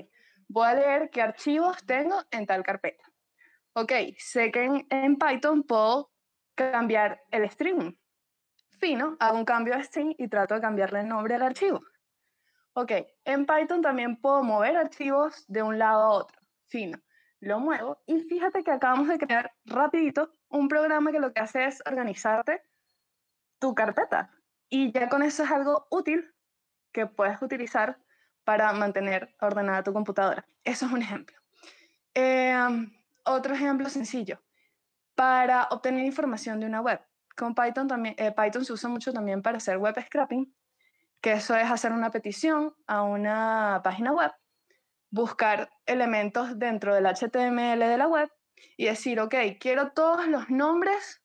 voy 0.47 0.67
a 0.67 0.73
leer 0.75 1.09
qué 1.09 1.21
archivos 1.21 1.77
tengo 1.85 2.21
en 2.31 2.45
tal 2.45 2.63
carpeta. 2.63 3.03
Ok, 3.73 3.91
sé 4.17 4.51
que 4.51 4.85
en, 4.89 5.17
Python 5.17 5.63
puedo 5.63 6.11
cambiar 6.55 7.21
el 7.31 7.49
string. 7.49 7.97
Fino, 8.79 9.17
hago 9.19 9.37
un 9.37 9.45
cambio 9.45 9.75
de 9.75 9.83
string 9.83 10.13
y 10.17 10.27
trato 10.27 10.53
de 10.55 10.61
cambiarle 10.61 10.99
el 11.01 11.07
nombre 11.07 11.35
al 11.35 11.41
archivo. 11.41 11.81
Ok, 12.73 12.91
en 13.23 13.45
Python 13.45 13.81
también 13.81 14.19
puedo 14.19 14.43
mover 14.43 14.77
archivos 14.77 15.45
de 15.47 15.63
un 15.63 15.79
lado 15.79 16.03
a 16.03 16.09
otro. 16.09 16.39
Fino, 16.67 16.99
lo 17.39 17.59
muevo 17.59 18.01
y 18.05 18.19
fíjate 18.21 18.63
que 18.63 18.71
acabamos 18.71 19.07
de 19.07 19.17
crear 19.17 19.51
rapidito 19.65 20.31
un 20.49 20.67
programa 20.67 21.11
que 21.11 21.19
lo 21.19 21.33
que 21.33 21.39
hace 21.39 21.65
es 21.65 21.81
organizarte 21.85 22.61
tu 23.59 23.73
carpeta. 23.73 24.31
Y 24.69 24.91
ya 24.91 25.09
con 25.09 25.23
eso 25.23 25.43
es 25.43 25.51
algo 25.51 25.87
útil 25.89 26.32
que 26.93 27.07
puedes 27.07 27.41
utilizar 27.41 27.97
para 28.43 28.71
mantener 28.73 29.35
ordenada 29.41 29.83
tu 29.83 29.91
computadora. 29.93 30.45
Eso 30.63 30.85
es 30.85 30.91
un 30.91 31.01
ejemplo. 31.01 31.37
Em, 32.13 32.91
otro 33.25 33.53
ejemplo 33.53 33.89
sencillo, 33.89 34.41
para 35.15 35.67
obtener 35.71 36.05
información 36.05 36.59
de 36.59 36.65
una 36.67 36.81
web. 36.81 37.01
Con 37.35 37.55
Python 37.55 37.87
también, 37.87 38.15
eh, 38.17 38.31
Python 38.31 38.63
se 38.63 38.73
usa 38.73 38.89
mucho 38.89 39.11
también 39.11 39.41
para 39.41 39.57
hacer 39.57 39.77
web 39.77 39.95
scrapping, 40.05 40.53
que 41.21 41.33
eso 41.33 41.55
es 41.55 41.69
hacer 41.69 41.91
una 41.91 42.11
petición 42.11 42.75
a 42.85 43.01
una 43.01 43.81
página 43.83 44.11
web, 44.11 44.31
buscar 45.09 45.69
elementos 45.85 46.59
dentro 46.59 46.93
del 46.93 47.05
HTML 47.05 47.79
de 47.87 47.97
la 47.97 48.07
web 48.07 48.29
y 48.77 48.85
decir, 48.85 49.19
ok, 49.19 49.35
quiero 49.59 49.91
todos 49.91 50.27
los 50.27 50.49
nombres 50.49 51.21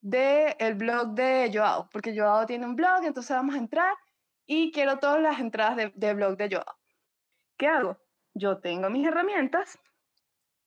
del 0.00 0.74
blog 0.74 1.14
de 1.14 1.50
Joao, 1.52 1.88
porque 1.90 2.16
Joao 2.16 2.46
tiene 2.46 2.66
un 2.66 2.76
blog, 2.76 3.04
entonces 3.04 3.36
vamos 3.36 3.54
a 3.54 3.58
entrar 3.58 3.94
y 4.54 4.70
quiero 4.70 4.98
todas 4.98 5.22
las 5.22 5.40
entradas 5.40 5.90
de, 5.94 6.12
blog 6.12 6.36
de 6.36 6.50
Joao. 6.50 6.76
¿Qué 7.56 7.68
hago? 7.68 7.96
Yo 8.34 8.60
tengo 8.60 8.90
mis 8.90 9.06
herramientas 9.06 9.78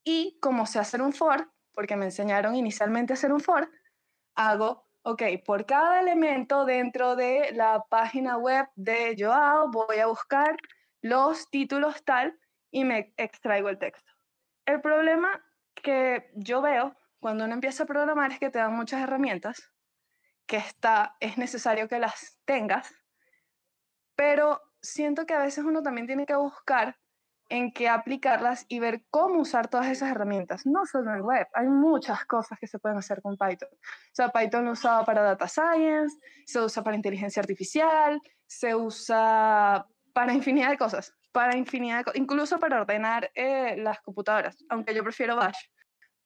y 0.03 0.39
como 0.41 0.65
sé 0.65 0.79
hacer 0.79 1.03
un 1.03 1.13
for, 1.13 1.51
porque 1.71 1.95
me 1.95 2.05
enseñaron 2.05 2.55
inicialmente 2.55 3.13
a 3.13 3.15
hacer 3.15 3.31
un 3.31 3.41
for, 3.41 3.69
hago, 4.33 4.87
ok, 5.03 5.21
por 5.45 5.67
cada 5.67 5.99
elemento 5.99 6.65
dentro 6.65 7.15
de 7.15 7.51
la 7.53 7.85
página 7.87 8.37
web 8.37 8.67
de 8.75 9.15
Joao 9.19 9.69
voy 9.69 9.99
a 9.99 10.07
buscar 10.07 10.57
los 11.01 11.47
títulos 11.51 12.03
tal 12.03 12.39
y 12.71 12.85
me 12.85 13.13
extraigo 13.17 13.69
el 13.69 13.77
texto. 13.77 14.11
El 14.65 14.81
problema 14.81 15.45
que 15.75 16.31
yo 16.33 16.63
veo 16.63 16.95
cuando 17.19 17.45
uno 17.45 17.53
empieza 17.53 17.83
a 17.83 17.87
programar 17.87 18.31
es 18.31 18.39
que 18.39 18.49
te 18.49 18.57
dan 18.57 18.75
muchas 18.75 19.03
herramientas, 19.03 19.71
que 20.47 20.57
está, 20.57 21.17
es 21.19 21.37
necesario 21.37 21.87
que 21.87 21.99
las 21.99 22.39
tengas, 22.45 22.91
pero 24.15 24.61
siento 24.81 25.25
que 25.25 25.33
a 25.33 25.39
veces 25.39 25.63
uno 25.65 25.81
también 25.81 26.07
tiene 26.07 26.25
que 26.25 26.35
buscar 26.35 26.97
en 27.49 27.71
qué 27.71 27.89
aplicarlas 27.89 28.65
y 28.67 28.79
ver 28.79 29.03
cómo 29.11 29.41
usar 29.41 29.67
todas 29.67 29.87
esas 29.87 30.09
herramientas, 30.09 30.65
no 30.65 30.85
solo 30.85 31.13
en 31.13 31.21
web, 31.21 31.47
hay 31.53 31.67
muchas 31.67 32.25
cosas 32.25 32.57
que 32.59 32.67
se 32.67 32.79
pueden 32.79 32.97
hacer 32.97 33.21
con 33.21 33.37
Python. 33.37 33.69
O 33.71 34.13
sea, 34.13 34.29
Python 34.29 34.65
lo 34.65 34.71
usado 34.71 35.05
para 35.05 35.21
data 35.21 35.47
science, 35.47 36.17
se 36.45 36.59
usa 36.59 36.83
para 36.83 36.95
inteligencia 36.95 37.41
artificial, 37.41 38.19
se 38.47 38.73
usa 38.73 39.85
para 40.13 40.33
infinidad 40.33 40.71
de 40.71 40.77
cosas, 40.77 41.13
para 41.31 41.55
infinidad 41.55 42.05
incluso 42.15 42.59
para 42.59 42.81
ordenar 42.81 43.31
eh, 43.35 43.75
las 43.77 44.01
computadoras, 44.01 44.57
aunque 44.69 44.95
yo 44.95 45.03
prefiero 45.03 45.35
Bash. 45.35 45.67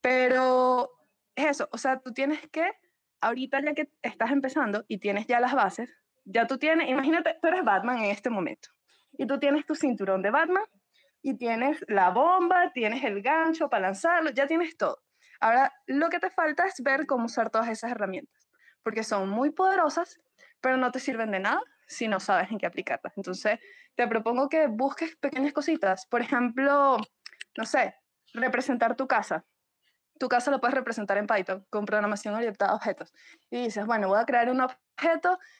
Pero 0.01 0.89
es 1.35 1.45
eso, 1.47 1.67
o 1.71 1.77
sea, 1.77 1.99
tú 1.99 2.13
tienes 2.13 2.47
que, 2.49 2.71
ahorita 3.19 3.61
ya 3.61 3.73
que 3.73 3.89
estás 4.01 4.31
empezando 4.31 4.85
y 4.87 4.99
tienes 4.99 5.27
ya 5.27 5.41
las 5.41 5.53
bases, 5.53 5.98
ya 6.25 6.47
tú 6.47 6.57
tienes, 6.57 6.89
imagínate, 6.89 7.37
tú 7.41 7.47
eres 7.47 7.63
Batman 7.63 7.99
en 7.99 8.11
este 8.11 8.29
momento 8.29 8.69
y 9.17 9.27
tú 9.27 9.39
tienes 9.39 9.65
tu 9.65 9.75
cinturón 9.75 10.21
de 10.21 10.31
Batman 10.31 10.63
y 11.21 11.37
tienes 11.37 11.83
la 11.87 12.09
bomba, 12.09 12.71
tienes 12.73 13.03
el 13.03 13.21
gancho 13.21 13.69
para 13.69 13.87
lanzarlo, 13.87 14.29
ya 14.31 14.47
tienes 14.47 14.77
todo. 14.77 14.99
Ahora, 15.39 15.73
lo 15.87 16.09
que 16.09 16.19
te 16.19 16.29
falta 16.29 16.65
es 16.65 16.81
ver 16.83 17.05
cómo 17.05 17.25
usar 17.25 17.49
todas 17.49 17.69
esas 17.69 17.91
herramientas, 17.91 18.49
porque 18.83 19.03
son 19.03 19.29
muy 19.29 19.51
poderosas, 19.51 20.19
pero 20.61 20.77
no 20.77 20.91
te 20.91 20.99
sirven 20.99 21.31
de 21.31 21.39
nada 21.39 21.61
si 21.87 22.07
no 22.07 22.19
sabes 22.19 22.51
en 22.51 22.57
qué 22.57 22.65
aplicarlas. 22.65 23.13
Entonces, 23.17 23.59
te 23.95 24.07
propongo 24.07 24.47
que 24.49 24.67
busques 24.67 25.15
pequeñas 25.17 25.53
cositas. 25.53 26.05
Por 26.07 26.21
ejemplo, 26.21 26.97
no 27.57 27.65
sé, 27.65 27.95
representar 28.33 28.95
tu 28.95 29.07
casa 29.07 29.45
tu 30.19 30.27
casa 30.27 30.51
lo 30.51 30.59
puedes 30.59 30.75
representar 30.75 31.17
en 31.17 31.25
Python 31.25 31.65
con 31.69 31.85
programación 31.85 32.35
orientada 32.35 32.73
a 32.73 32.75
objetos. 32.75 33.13
Y 33.49 33.63
dices, 33.63 33.85
bueno, 33.85 34.09
voy 34.09 34.19
a 34.19 34.25
crear 34.25 34.49
un 34.49 34.61
objeto 34.61 34.83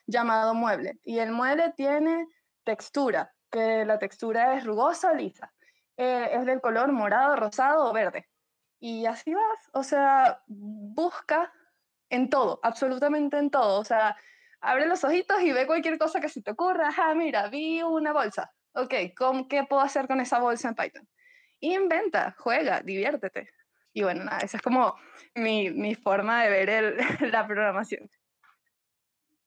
llamado 0.05 0.53
mueble. 0.53 0.99
Y 1.03 1.19
el 1.19 1.31
mueble 1.31 1.73
tiene 1.75 2.27
textura, 2.63 3.33
que 3.51 3.85
la 3.85 3.99
textura 3.99 4.55
es 4.55 4.65
rugosa 4.65 5.13
lisa. 5.13 5.51
Eh, 5.97 6.29
es 6.33 6.45
del 6.45 6.61
color 6.61 6.91
morado, 6.91 7.35
rosado 7.35 7.89
o 7.89 7.93
verde. 7.93 8.29
Y 8.79 9.05
así 9.05 9.33
vas. 9.33 9.69
O 9.73 9.83
sea, 9.83 10.41
busca 10.47 11.51
en 12.09 12.29
todo, 12.29 12.59
absolutamente 12.63 13.37
en 13.37 13.49
todo. 13.49 13.79
O 13.79 13.83
sea, 13.83 14.15
abre 14.61 14.87
los 14.87 15.03
ojitos 15.03 15.41
y 15.41 15.51
ve 15.51 15.67
cualquier 15.67 15.97
cosa 15.97 16.21
que 16.21 16.29
se 16.29 16.41
te 16.41 16.51
ocurra. 16.51 16.89
Ah, 16.97 17.13
mira, 17.15 17.49
vi 17.49 17.81
una 17.81 18.13
bolsa. 18.13 18.51
Ok, 18.73 18.93
¿qué 19.49 19.65
puedo 19.67 19.81
hacer 19.81 20.07
con 20.07 20.21
esa 20.21 20.39
bolsa 20.39 20.69
en 20.69 20.75
Python? 20.75 21.09
Inventa, 21.59 22.35
juega, 22.37 22.81
diviértete. 22.81 23.49
Y 23.91 24.03
bueno, 24.03 24.23
nada, 24.23 24.39
esa 24.39 24.57
es 24.57 24.63
como 24.63 24.95
mi, 25.35 25.71
mi 25.71 25.95
forma 25.95 26.43
de 26.43 26.49
ver 26.49 26.69
el, 26.69 26.97
la 27.31 27.45
programación. 27.45 28.09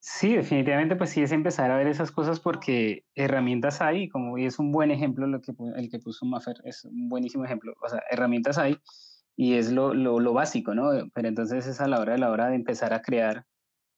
Sí, 0.05 0.35
definitivamente, 0.35 0.97
pues 0.97 1.11
sí 1.11 1.23
es 1.23 1.31
empezar 1.31 1.71
a 1.71 1.77
ver 1.77 1.87
esas 1.87 2.11
cosas 2.11 2.41
porque 2.41 3.05
herramientas 3.15 3.81
hay, 3.81 4.09
como 4.09 4.37
y 4.37 4.47
es 4.47 4.59
un 4.59 4.73
buen 4.73 4.91
ejemplo 4.91 5.29
lo 5.29 5.41
que, 5.41 5.53
el 5.77 5.91
que 5.91 6.01
puso 6.01 6.27
Maffer, 6.27 6.57
es 6.65 6.85
un 6.85 7.09
buenísimo 7.09 7.45
ejemplo, 7.45 7.73
o 7.81 7.89
sea, 7.89 8.03
herramientas 8.11 8.59
hay 8.59 8.77
y 9.37 9.55
es 9.55 9.71
lo, 9.71 9.95
lo, 9.95 10.19
lo 10.19 10.33
básico, 10.33 10.75
¿no? 10.75 10.91
Pero 11.15 11.29
entonces 11.29 11.69
es 11.69 11.81
a 11.81 11.87
la 11.87 12.01
hora 12.01 12.15
de 12.15 12.19
la 12.19 12.31
hora 12.33 12.49
de 12.49 12.57
empezar 12.57 12.93
a 12.93 13.01
crear, 13.01 13.47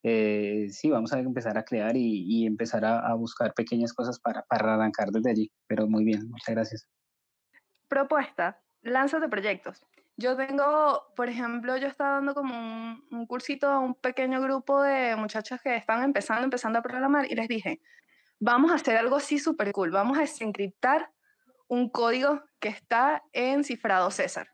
eh, 0.03 0.67
sí, 0.69 0.91
vamos 0.91 1.15
a 1.15 1.21
empezar 1.21 1.57
a 1.57 1.65
crear 1.65 1.97
y, 1.97 2.27
y 2.27 2.47
empezar 2.47 2.85
a, 2.85 2.99
a, 2.99 3.15
buscar 3.15 3.55
pequeñas 3.55 3.95
cosas 3.95 4.21
para, 4.21 4.43
para 4.43 4.75
arrancar 4.75 5.11
desde 5.11 5.31
allí, 5.31 5.53
pero 5.67 5.89
muy 5.89 6.05
bien, 6.05 6.29
muchas 6.29 6.55
gracias. 6.55 6.87
Propuesta, 7.89 8.61
lánzate 8.83 9.31
proyectos. 9.31 9.87
Yo 10.17 10.37
tengo, 10.37 11.13
por 11.17 11.29
ejemplo, 11.29 11.77
yo 11.77 11.89
estaba 11.89 12.15
dando 12.15 12.35
como 12.35 12.55
un, 13.11 13.27
cursito 13.27 13.69
a 13.69 13.81
un 13.81 13.95
pequeño 13.95 14.41
grupo 14.41 14.81
de 14.81 15.17
muchachos 15.17 15.61
que 15.61 15.75
están 15.75 16.05
empezando, 16.05 16.45
empezando 16.45 16.79
a 16.79 16.83
programar 16.83 17.31
y 17.31 17.35
les 17.35 17.49
dije, 17.49 17.81
vamos 18.39 18.71
a 18.71 18.77
hacer 18.77 18.97
algo 18.97 19.17
así 19.17 19.39
súper 19.39 19.73
cool, 19.73 19.91
vamos 19.91 20.17
a 20.17 20.21
desencriptar 20.21 21.11
un 21.67 21.89
código 21.89 22.43
que 22.61 22.69
está 22.69 23.23
en 23.33 23.65
cifrado 23.65 24.11
César. 24.13 24.49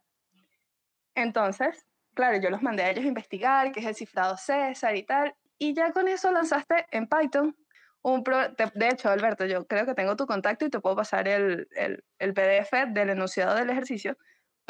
Entonces, 1.15 1.87
claro, 2.15 2.39
yo 2.39 2.49
los 2.49 2.63
mandé 2.63 2.85
a 2.85 2.91
ellos 2.91 3.05
a 3.05 3.09
investigar 3.09 3.71
qué 3.73 3.81
es 3.81 3.87
el 3.87 3.95
cifrado 3.95 4.39
César 4.39 4.97
y 4.97 5.03
tal, 5.03 5.35
y 5.59 5.75
ya 5.75 5.93
con 5.93 6.09
eso 6.09 6.31
lanzaste 6.31 6.87
en 6.91 7.07
Python 7.07 7.55
un 8.03 8.25
pro 8.25 8.49
de 8.49 8.89
hecho, 8.89 9.11
Alberto, 9.11 9.45
yo 9.45 9.67
creo 9.67 9.85
que 9.85 9.95
tengo 9.95 10.17
tu 10.17 10.27
contacto 10.27 10.65
y 10.65 10.71
te 10.71 10.81
puedo 10.81 10.97
pasar 10.97 11.29
el, 11.29 11.69
el, 12.19 12.35
PDF 12.35 12.73
del 12.89 13.11
enunciado 13.11 13.55
del 13.55 13.69
ejercicio 13.69 14.17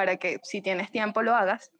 para 0.00 0.16
que 0.16 0.40
si 0.42 0.62
tienes 0.62 0.90
tiempo 0.90 1.20
lo 1.20 1.34
hagas. 1.34 1.70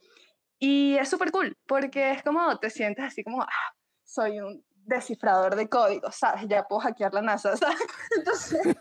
Y 0.58 0.94
es 0.98 1.08
súper 1.08 1.32
cool, 1.32 1.56
porque 1.66 2.10
es 2.10 2.22
como 2.22 2.58
te 2.58 2.68
sientes 2.68 3.02
así 3.02 3.24
como, 3.24 3.40
ah, 3.40 3.74
soy 4.04 4.40
un 4.40 4.62
descifrador 4.84 5.56
de 5.56 5.70
código, 5.70 6.12
¿sabes? 6.12 6.46
Ya 6.46 6.64
puedo 6.64 6.80
hackear 6.80 7.14
la 7.14 7.22
NASA, 7.22 7.56
¿sabes? 7.56 7.78
Entonces, 8.14 8.76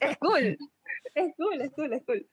es 0.00 0.16
cool, 0.16 0.56
es 1.14 1.34
cool, 1.36 1.60
es 1.60 1.70
cool, 1.72 1.92
es 1.92 2.02
cool. 2.06 2.30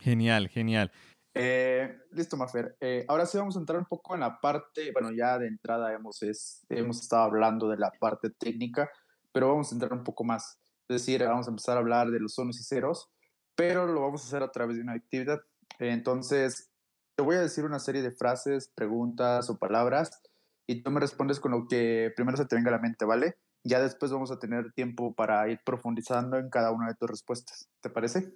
Genial, 0.00 0.48
genial. 0.48 0.90
Eh, 1.32 1.96
listo, 2.10 2.36
Mafer. 2.36 2.76
Eh, 2.80 3.04
ahora 3.06 3.24
sí 3.24 3.38
vamos 3.38 3.54
a 3.54 3.60
entrar 3.60 3.78
un 3.78 3.86
poco 3.86 4.14
en 4.14 4.20
la 4.22 4.40
parte, 4.40 4.90
bueno, 4.90 5.12
ya 5.12 5.38
de 5.38 5.46
entrada 5.46 5.92
hemos, 5.92 6.20
es, 6.24 6.66
hemos 6.68 7.00
estado 7.00 7.22
hablando 7.22 7.68
de 7.68 7.76
la 7.76 7.92
parte 8.00 8.30
técnica, 8.30 8.90
pero 9.30 9.50
vamos 9.50 9.70
a 9.70 9.76
entrar 9.76 9.92
un 9.92 10.02
poco 10.02 10.24
más. 10.24 10.58
Es 10.88 11.06
decir, 11.06 11.22
vamos 11.22 11.46
a 11.46 11.50
empezar 11.50 11.76
a 11.76 11.80
hablar 11.80 12.10
de 12.10 12.18
los 12.18 12.36
unos 12.36 12.58
y 12.58 12.64
ceros, 12.64 13.13
pero 13.54 13.86
lo 13.86 14.00
vamos 14.00 14.22
a 14.22 14.26
hacer 14.26 14.42
a 14.42 14.52
través 14.52 14.76
de 14.76 14.82
una 14.82 14.94
actividad. 14.94 15.40
entonces, 15.78 16.70
te 17.16 17.22
voy 17.22 17.36
a 17.36 17.40
decir 17.40 17.64
una 17.64 17.78
serie 17.78 18.02
de 18.02 18.10
frases, 18.10 18.68
preguntas 18.74 19.48
o 19.50 19.58
palabras 19.58 20.22
y 20.66 20.82
tú 20.82 20.90
me 20.90 21.00
respondes 21.00 21.40
con 21.40 21.52
lo 21.52 21.68
que 21.68 22.12
primero 22.16 22.36
se 22.36 22.46
te 22.46 22.56
venga 22.56 22.70
a 22.70 22.72
la 22.72 22.78
mente, 22.78 23.04
¿vale? 23.04 23.36
Ya 23.64 23.80
después 23.80 24.12
vamos 24.12 24.30
a 24.30 24.38
tener 24.38 24.72
tiempo 24.72 25.14
para 25.14 25.48
ir 25.48 25.60
profundizando 25.64 26.38
en 26.38 26.50
cada 26.50 26.70
una 26.70 26.88
de 26.88 26.94
tus 26.94 27.08
respuestas. 27.08 27.68
¿Te 27.80 27.90
parece? 27.90 28.34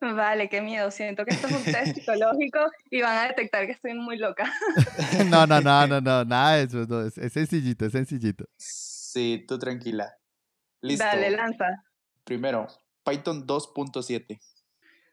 Vale, 0.00 0.48
qué 0.48 0.60
miedo. 0.60 0.90
Siento 0.90 1.24
que 1.24 1.34
esto 1.34 1.46
es 1.46 1.54
un 1.54 1.64
test 1.64 1.94
psicológico 1.94 2.58
y 2.90 3.00
van 3.00 3.16
a 3.16 3.28
detectar 3.28 3.64
que 3.66 3.72
estoy 3.72 3.94
muy 3.94 4.18
loca. 4.18 4.52
no, 5.30 5.46
no, 5.46 5.60
no, 5.60 5.86
no, 5.86 6.00
no, 6.00 6.24
nada 6.24 6.56
de 6.56 6.64
eso. 6.64 7.06
es, 7.06 7.32
sencillito, 7.32 7.86
es 7.86 7.92
sencillito. 7.92 8.44
Sí, 8.56 9.44
tú 9.48 9.58
tranquila. 9.58 10.14
Listo. 10.82 11.04
Dale, 11.04 11.30
lanza. 11.30 11.84
Primero, 12.24 12.66
Python 13.04 13.46
2.7. 13.46 14.40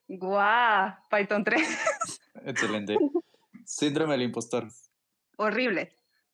Guau, 0.07 0.93
Python 1.09 1.43
3. 1.43 1.61
Excelente. 2.45 2.97
Síndrome 3.65 4.13
del 4.13 4.23
impostor. 4.23 4.67
Horrible. 5.37 5.93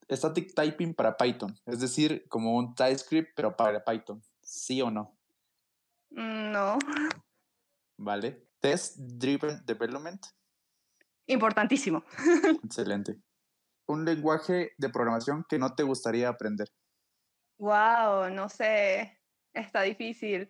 Static 0.10 0.54
typing 0.54 0.94
para 0.94 1.18
Python, 1.18 1.54
es 1.66 1.80
decir, 1.80 2.26
como 2.30 2.56
un 2.56 2.74
TypeScript, 2.74 3.34
pero 3.36 3.56
para 3.56 3.84
Python. 3.84 4.24
¿Sí 4.42 4.82
o 4.82 4.90
no? 4.90 5.18
Mm, 6.12 6.52
no. 6.52 6.80
Vale. 7.98 8.48
Test 8.60 8.98
Driven 8.98 9.66
Development. 9.66 10.26
Importantísimo. 11.28 12.04
Excelente. 12.64 13.20
Un 13.88 14.06
lenguaje 14.06 14.72
de 14.78 14.90
programación 14.90 15.46
que 15.48 15.60
no 15.60 15.76
te 15.76 15.84
gustaría 15.84 16.30
aprender. 16.30 16.70
Wow, 17.60 18.30
no 18.32 18.50
sé. 18.50 19.20
Está 19.54 19.82
difícil. 19.82 20.50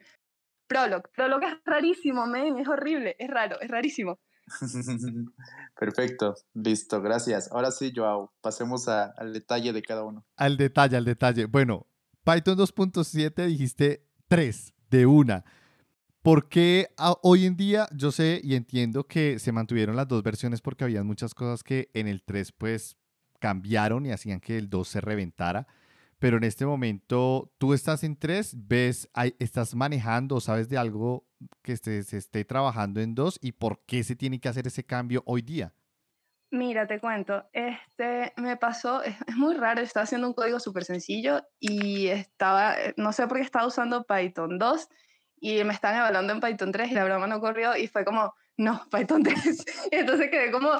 Prolog. 0.67 1.10
Prolog 1.15 1.43
es 1.43 1.53
rarísimo, 1.65 2.25
men. 2.27 2.60
Es 2.60 2.67
horrible. 2.67 3.15
Es 3.19 3.30
raro. 3.30 3.60
Es 3.60 3.69
rarísimo. 3.69 4.19
Perfecto, 5.80 6.36
listo, 6.53 7.01
gracias. 7.01 7.51
Ahora 7.51 7.71
sí, 7.71 7.91
Joao, 7.95 8.34
pasemos 8.41 8.88
al 8.88 9.34
detalle 9.34 9.73
de 9.73 9.82
cada 9.82 10.03
uno. 10.03 10.25
Al 10.36 10.58
detalle, 10.58 10.97
al 10.97 11.06
detalle. 11.06 11.45
Bueno, 11.45 11.88
Python 12.23 12.58
2.7 12.58 13.45
dijiste 13.45 14.08
3 14.27 14.73
de 14.89 15.06
una. 15.06 15.43
Porque 16.21 16.89
hoy 17.21 17.45
en 17.45 17.56
día 17.56 17.88
yo 17.93 18.12
sé 18.12 18.41
y 18.43 18.56
entiendo 18.56 19.06
que 19.06 19.39
se 19.39 19.53
mantuvieron 19.53 19.95
las 19.95 20.08
dos 20.08 20.23
versiones 20.23 20.62
porque 20.62 20.84
había 20.84 21.03
muchas 21.03 21.34
cosas 21.34 21.63
que 21.63 21.89
en 21.93 22.08
el 22.08 22.23
3 22.23 22.51
pues 22.51 22.97
cambiaron 23.39 24.06
y 24.06 24.12
hacían 24.12 24.41
que 24.41 24.58
el 24.58 24.69
2 24.69 24.88
se 24.88 25.01
reventara. 25.01 25.67
Pero 26.19 26.38
en 26.38 26.43
este 26.43 26.65
momento 26.65 27.51
tú 27.58 27.73
estás 27.73 28.03
en 28.03 28.17
3, 28.17 28.67
ves, 28.67 29.10
estás 29.39 29.75
manejando, 29.75 30.39
sabes 30.39 30.67
de 30.67 30.77
algo 30.77 31.27
que 31.62 31.77
se, 31.77 32.03
se 32.03 32.17
esté 32.17 32.43
trabajando 32.43 33.01
en 33.01 33.13
2 33.13 33.39
y 33.41 33.51
por 33.51 33.86
qué 33.86 34.03
se 34.03 34.15
tiene 34.15 34.39
que 34.39 34.49
hacer 34.49 34.65
ese 34.65 34.84
cambio 34.84 35.21
hoy 35.25 35.41
día. 35.41 35.73
Mira, 36.49 36.88
te 36.88 36.99
cuento, 36.99 37.43
este 37.51 38.34
me 38.38 38.56
pasó, 38.56 39.03
es, 39.03 39.15
muy 39.36 39.56
raro, 39.56 39.82
estaba 39.82 40.06
haciendo 40.06 40.27
un 40.27 40.34
código 40.34 40.62
súper 40.62 40.86
sencillo 40.86 41.41
y 41.60 42.08
estaba, 42.08 42.75
no 42.95 43.12
sé 43.12 43.27
por 43.27 43.38
qué 43.38 43.43
estaba 43.43 43.67
usando 43.67 44.06
Python 44.06 44.58
2 44.58 44.88
y 45.41 45.63
me 45.65 45.73
están 45.73 45.97
evaluando 45.97 46.32
en 46.32 46.39
Python 46.39 46.71
3 46.71 46.91
y 46.91 46.93
la 46.93 47.03
broma 47.03 47.27
no 47.27 47.41
corrió 47.41 47.75
y 47.75 47.88
fue 47.88 48.06
como, 48.06 48.34
no, 48.56 48.82
Python 48.89 49.23
3. 49.23 49.65
y 49.91 49.95
entonces 49.97 50.30
quedé 50.32 50.49
como, 50.49 50.71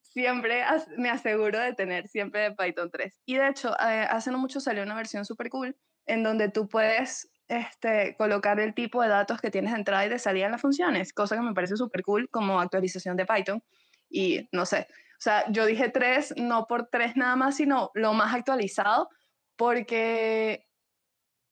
siempre 0.00 0.62
me 0.96 1.10
aseguro 1.10 1.58
de 1.58 1.74
tener 1.74 2.08
siempre 2.08 2.54
Python 2.54 2.90
3. 2.90 3.20
Y 3.26 3.36
de 3.36 3.48
hecho, 3.48 3.70
eh, 3.78 4.06
hace 4.08 4.30
no 4.30 4.38
mucho 4.38 4.60
salió 4.60 4.82
una 4.82 4.94
versión 4.94 5.24
súper 5.24 5.48
cool 5.50 5.76
en 6.06 6.22
donde 6.22 6.50
tú 6.50 6.68
puedes 6.68 7.30
este, 7.48 8.16
colocar 8.16 8.58
el 8.60 8.74
tipo 8.74 9.02
de 9.02 9.08
datos 9.08 9.40
que 9.40 9.50
tienes 9.50 9.72
de 9.72 9.78
entrada 9.78 10.06
y 10.06 10.08
de 10.08 10.18
salida 10.18 10.46
en 10.46 10.52
las 10.52 10.60
funciones, 10.60 11.12
cosa 11.12 11.36
que 11.36 11.42
me 11.42 11.54
parece 11.54 11.76
súper 11.76 12.02
cool 12.02 12.28
como 12.30 12.60
actualización 12.60 13.16
de 13.16 13.26
Python. 13.26 13.62
Y 14.08 14.48
no 14.52 14.66
sé, 14.66 14.86
o 14.90 15.20
sea, 15.22 15.44
yo 15.50 15.66
dije 15.66 15.88
3 15.88 16.34
no 16.36 16.66
por 16.66 16.88
3 16.88 17.16
nada 17.16 17.36
más, 17.36 17.56
sino 17.56 17.90
lo 17.94 18.12
más 18.12 18.34
actualizado, 18.34 19.08
porque 19.56 20.66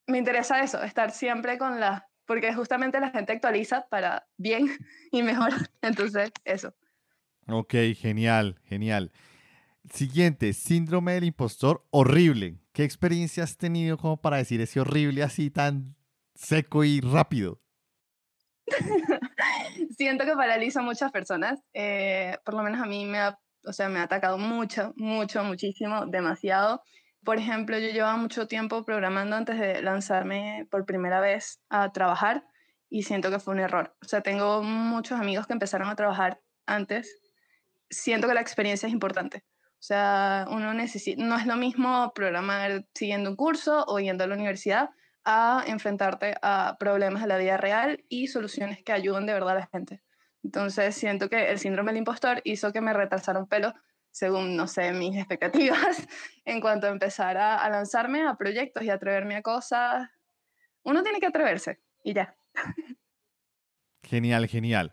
me 0.06 0.18
interesa 0.18 0.62
eso, 0.62 0.82
estar 0.82 1.12
siempre 1.12 1.58
con 1.58 1.80
las 1.80 2.02
porque 2.30 2.54
justamente 2.54 3.00
la 3.00 3.10
gente 3.10 3.32
actualiza 3.32 3.88
para 3.88 4.24
bien 4.36 4.68
y 5.10 5.20
mejor. 5.24 5.50
Entonces, 5.82 6.30
eso. 6.44 6.72
Ok, 7.48 7.74
genial, 7.96 8.60
genial. 8.64 9.12
Siguiente, 9.92 10.52
síndrome 10.52 11.14
del 11.14 11.24
impostor 11.24 11.86
horrible. 11.90 12.58
¿Qué 12.72 12.84
experiencia 12.84 13.42
has 13.42 13.56
tenido 13.56 13.96
como 13.96 14.20
para 14.20 14.36
decir 14.36 14.60
ese 14.60 14.80
horrible 14.80 15.22
así 15.22 15.50
tan 15.50 15.96
seco 16.34 16.84
y 16.84 17.00
rápido? 17.00 17.60
Siento 19.96 20.24
que 20.24 20.34
paraliza 20.34 20.80
a 20.80 20.84
muchas 20.84 21.10
personas. 21.10 21.60
Eh, 21.72 22.36
por 22.44 22.54
lo 22.54 22.62
menos 22.62 22.80
a 22.80 22.86
mí 22.86 23.04
me 23.04 23.18
ha, 23.18 23.38
o 23.64 23.72
sea, 23.72 23.88
me 23.88 23.98
ha 23.98 24.04
atacado 24.04 24.38
mucho, 24.38 24.92
mucho, 24.96 25.42
muchísimo, 25.42 26.06
demasiado. 26.06 26.82
Por 27.24 27.38
ejemplo, 27.38 27.78
yo 27.78 27.88
llevaba 27.88 28.16
mucho 28.16 28.46
tiempo 28.46 28.84
programando 28.84 29.36
antes 29.36 29.58
de 29.58 29.82
lanzarme 29.82 30.66
por 30.70 30.86
primera 30.86 31.20
vez 31.20 31.60
a 31.68 31.92
trabajar 31.92 32.44
y 32.88 33.02
siento 33.02 33.30
que 33.30 33.38
fue 33.38 33.54
un 33.54 33.60
error. 33.60 33.94
O 34.02 34.06
sea, 34.06 34.22
tengo 34.22 34.62
muchos 34.62 35.18
amigos 35.20 35.46
que 35.46 35.52
empezaron 35.52 35.88
a 35.88 35.96
trabajar 35.96 36.40
antes. 36.66 37.20
Siento 37.90 38.28
que 38.28 38.34
la 38.34 38.40
experiencia 38.40 38.86
es 38.86 38.92
importante. 38.92 39.44
O 39.80 39.82
sea, 39.82 40.46
uno 40.50 40.74
necesita, 40.74 41.22
no 41.22 41.36
es 41.36 41.46
lo 41.46 41.56
mismo 41.56 42.12
programar 42.14 42.86
siguiendo 42.94 43.30
un 43.30 43.36
curso 43.36 43.84
o 43.88 43.98
yendo 43.98 44.24
a 44.24 44.26
la 44.26 44.34
universidad 44.34 44.90
a 45.24 45.64
enfrentarte 45.66 46.34
a 46.42 46.76
problemas 46.78 47.22
de 47.22 47.28
la 47.28 47.38
vida 47.38 47.56
real 47.56 48.04
y 48.08 48.26
soluciones 48.26 48.82
que 48.82 48.92
ayuden 48.92 49.26
de 49.26 49.32
verdad 49.32 49.50
a 49.50 49.60
la 49.60 49.66
gente. 49.66 50.02
Entonces, 50.42 50.94
siento 50.94 51.28
que 51.28 51.50
el 51.50 51.58
síndrome 51.58 51.92
del 51.92 51.98
impostor 51.98 52.40
hizo 52.44 52.72
que 52.72 52.80
me 52.80 52.92
retrasara 52.92 53.38
un 53.38 53.46
pelo 53.46 53.74
según, 54.10 54.56
no 54.56 54.66
sé, 54.66 54.92
mis 54.92 55.16
expectativas 55.18 56.06
en 56.44 56.60
cuanto 56.60 56.86
a 56.86 56.90
empezar 56.90 57.36
a, 57.36 57.68
lanzarme 57.68 58.26
a 58.26 58.34
proyectos 58.34 58.82
y 58.82 58.90
atreverme 58.90 59.36
a 59.36 59.42
cosas. 59.42 60.08
Uno 60.82 61.02
tiene 61.02 61.20
que 61.20 61.26
atreverse 61.26 61.80
y 62.02 62.14
ya. 62.14 62.34
Genial, 64.02 64.46
genial. 64.48 64.92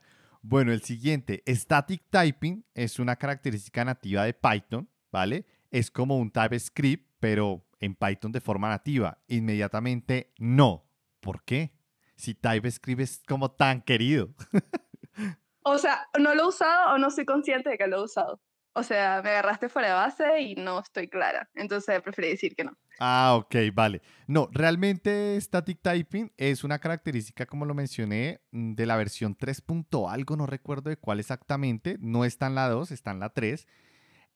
Bueno, 0.49 0.71
el 0.71 0.81
siguiente, 0.81 1.43
static 1.45 2.03
typing, 2.09 2.65
es 2.73 2.99
una 2.99 3.17
característica 3.17 3.83
nativa 3.83 4.23
de 4.23 4.33
Python, 4.33 4.89
¿vale? 5.11 5.45
Es 5.71 5.91
como 5.91 6.17
un 6.17 6.31
TypeScript, 6.31 7.05
pero 7.19 7.67
en 7.81 7.95
Python 7.95 8.31
de 8.31 8.39
forma 8.39 8.69
nativa. 8.69 9.17
Inmediatamente 9.27 10.31
no. 10.37 10.89
¿Por 11.19 11.43
qué? 11.43 11.73
Si 12.15 12.33
TypeScript 12.33 13.01
es 13.01 13.21
como 13.27 13.51
tan 13.51 13.81
querido. 13.81 14.29
o 15.63 15.77
sea, 15.77 16.07
no 16.17 16.33
lo 16.33 16.43
he 16.43 16.47
usado 16.47 16.95
o 16.95 16.97
no 16.97 17.11
soy 17.11 17.25
consciente 17.25 17.71
de 17.71 17.77
que 17.77 17.87
lo 17.87 17.97
he 17.97 18.03
usado. 18.05 18.39
O 18.71 18.83
sea, 18.83 19.21
me 19.21 19.31
agarraste 19.31 19.67
fuera 19.67 19.89
de 19.89 19.93
base 19.95 20.41
y 20.43 20.55
no 20.55 20.79
estoy 20.79 21.09
clara. 21.09 21.49
Entonces 21.55 22.01
preferí 22.01 22.29
decir 22.29 22.55
que 22.55 22.63
no. 22.63 22.71
Ah, 22.99 23.35
ok, 23.35 23.55
vale. 23.73 24.01
No, 24.25 24.49
realmente 24.51 25.39
static 25.39 25.79
typing 25.81 26.31
es 26.35 26.63
una 26.63 26.79
característica, 26.79 27.45
como 27.45 27.65
lo 27.65 27.75
mencioné, 27.75 28.41
mm, 28.51 28.73
de 28.73 28.85
la 28.87 28.95
versión 28.97 29.35
3. 29.35 29.63
algo, 30.09 30.35
no 30.35 30.47
recuerdo 30.47 30.89
de 30.89 30.97
cuál 30.97 31.19
exactamente. 31.19 31.97
No 31.99 32.25
está 32.25 32.47
en 32.47 32.55
la 32.55 32.69
2, 32.69 32.91
está 32.91 33.11
en 33.11 33.19
la 33.19 33.29
3. 33.29 33.67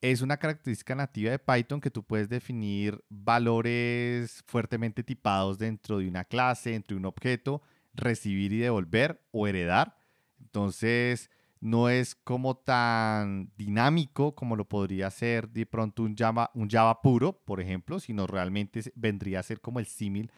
Es 0.01 0.21
una 0.21 0.37
característica 0.37 0.95
nativa 0.95 1.31
de 1.31 1.39
Python 1.39 1.81
que 1.81 1.91
tú 1.91 2.03
puedes 2.03 2.29
definir 2.29 3.03
valores 3.09 4.43
fuertemente 4.47 5.03
tipados 5.03 5.57
dentro 5.59 5.99
de 5.99 6.07
una 6.07 6.25
clase, 6.25 6.71
dentro 6.71 6.95
de 6.95 6.99
un 6.99 7.05
objeto, 7.05 7.61
recibir 7.93 8.53
y 8.53 8.59
devolver 8.59 9.21
o 9.31 9.47
heredar. 9.47 9.97
Entonces, 10.39 11.29
no 11.61 11.89
es 11.89 12.15
como 12.15 12.57
tan 12.57 13.51
dinámico 13.55 14.35
como 14.35 14.55
lo 14.55 14.67
podría 14.67 15.09
ser 15.11 15.49
de 15.49 15.65
pronto 15.65 16.03
un 16.03 16.15
Java, 16.17 16.51
un 16.55 16.69
Java 16.69 17.01
puro, 17.01 17.33
por 17.45 17.61
ejemplo, 17.61 17.99
sino 17.99 18.27
realmente 18.27 18.81
vendría 18.95 19.39
a 19.39 19.43
ser 19.43 19.61
como 19.61 19.79
el 19.79 19.85
símil 19.85 20.31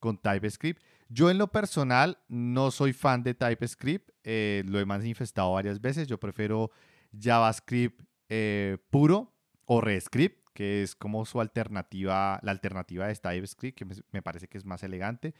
con 0.00 0.18
TypeScript. 0.18 0.82
Yo 1.08 1.30
en 1.30 1.38
lo 1.38 1.48
personal 1.48 2.18
no 2.28 2.70
soy 2.70 2.92
fan 2.92 3.22
de 3.22 3.34
TypeScript, 3.34 4.10
eh, 4.24 4.62
lo 4.66 4.80
he 4.80 4.86
manifestado 4.86 5.52
varias 5.52 5.80
veces, 5.80 6.08
yo 6.08 6.18
prefiero 6.18 6.70
JavaScript 7.18 8.02
eh, 8.28 8.78
puro 8.90 9.34
o 9.66 9.80
ReScript, 9.80 10.48
que 10.54 10.82
es 10.82 10.94
como 10.94 11.24
su 11.26 11.40
alternativa, 11.40 12.40
la 12.42 12.52
alternativa 12.52 13.06
de 13.06 13.14
TypeScript, 13.14 13.78
que 13.78 13.86
me, 14.12 14.22
parece 14.22 14.48
que 14.48 14.58
es 14.58 14.64
más 14.64 14.82
elegante. 14.82 15.34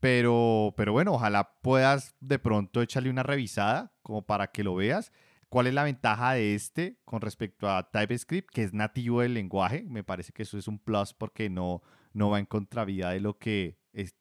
Pero, 0.00 0.74
pero 0.76 0.92
bueno, 0.92 1.14
ojalá 1.14 1.58
puedas 1.62 2.14
de 2.20 2.38
pronto 2.38 2.82
echarle 2.82 3.10
una 3.10 3.22
revisada 3.22 3.92
como 4.02 4.26
para 4.26 4.48
que 4.48 4.64
lo 4.64 4.74
veas. 4.74 5.12
¿Cuál 5.48 5.68
es 5.68 5.74
la 5.74 5.84
ventaja 5.84 6.34
de 6.34 6.54
este 6.54 6.98
con 7.04 7.20
respecto 7.20 7.70
a 7.70 7.90
TypeScript, 7.90 8.50
que 8.50 8.62
es 8.62 8.74
nativo 8.74 9.22
del 9.22 9.34
lenguaje? 9.34 9.84
Me 9.88 10.04
parece 10.04 10.32
que 10.32 10.42
eso 10.42 10.58
es 10.58 10.68
un 10.68 10.78
plus 10.78 11.14
porque 11.14 11.48
no, 11.48 11.82
no 12.12 12.30
va 12.30 12.38
en 12.38 12.46
contravía 12.46 13.10
de 13.10 13.20
lo 13.20 13.38
que 13.38 13.78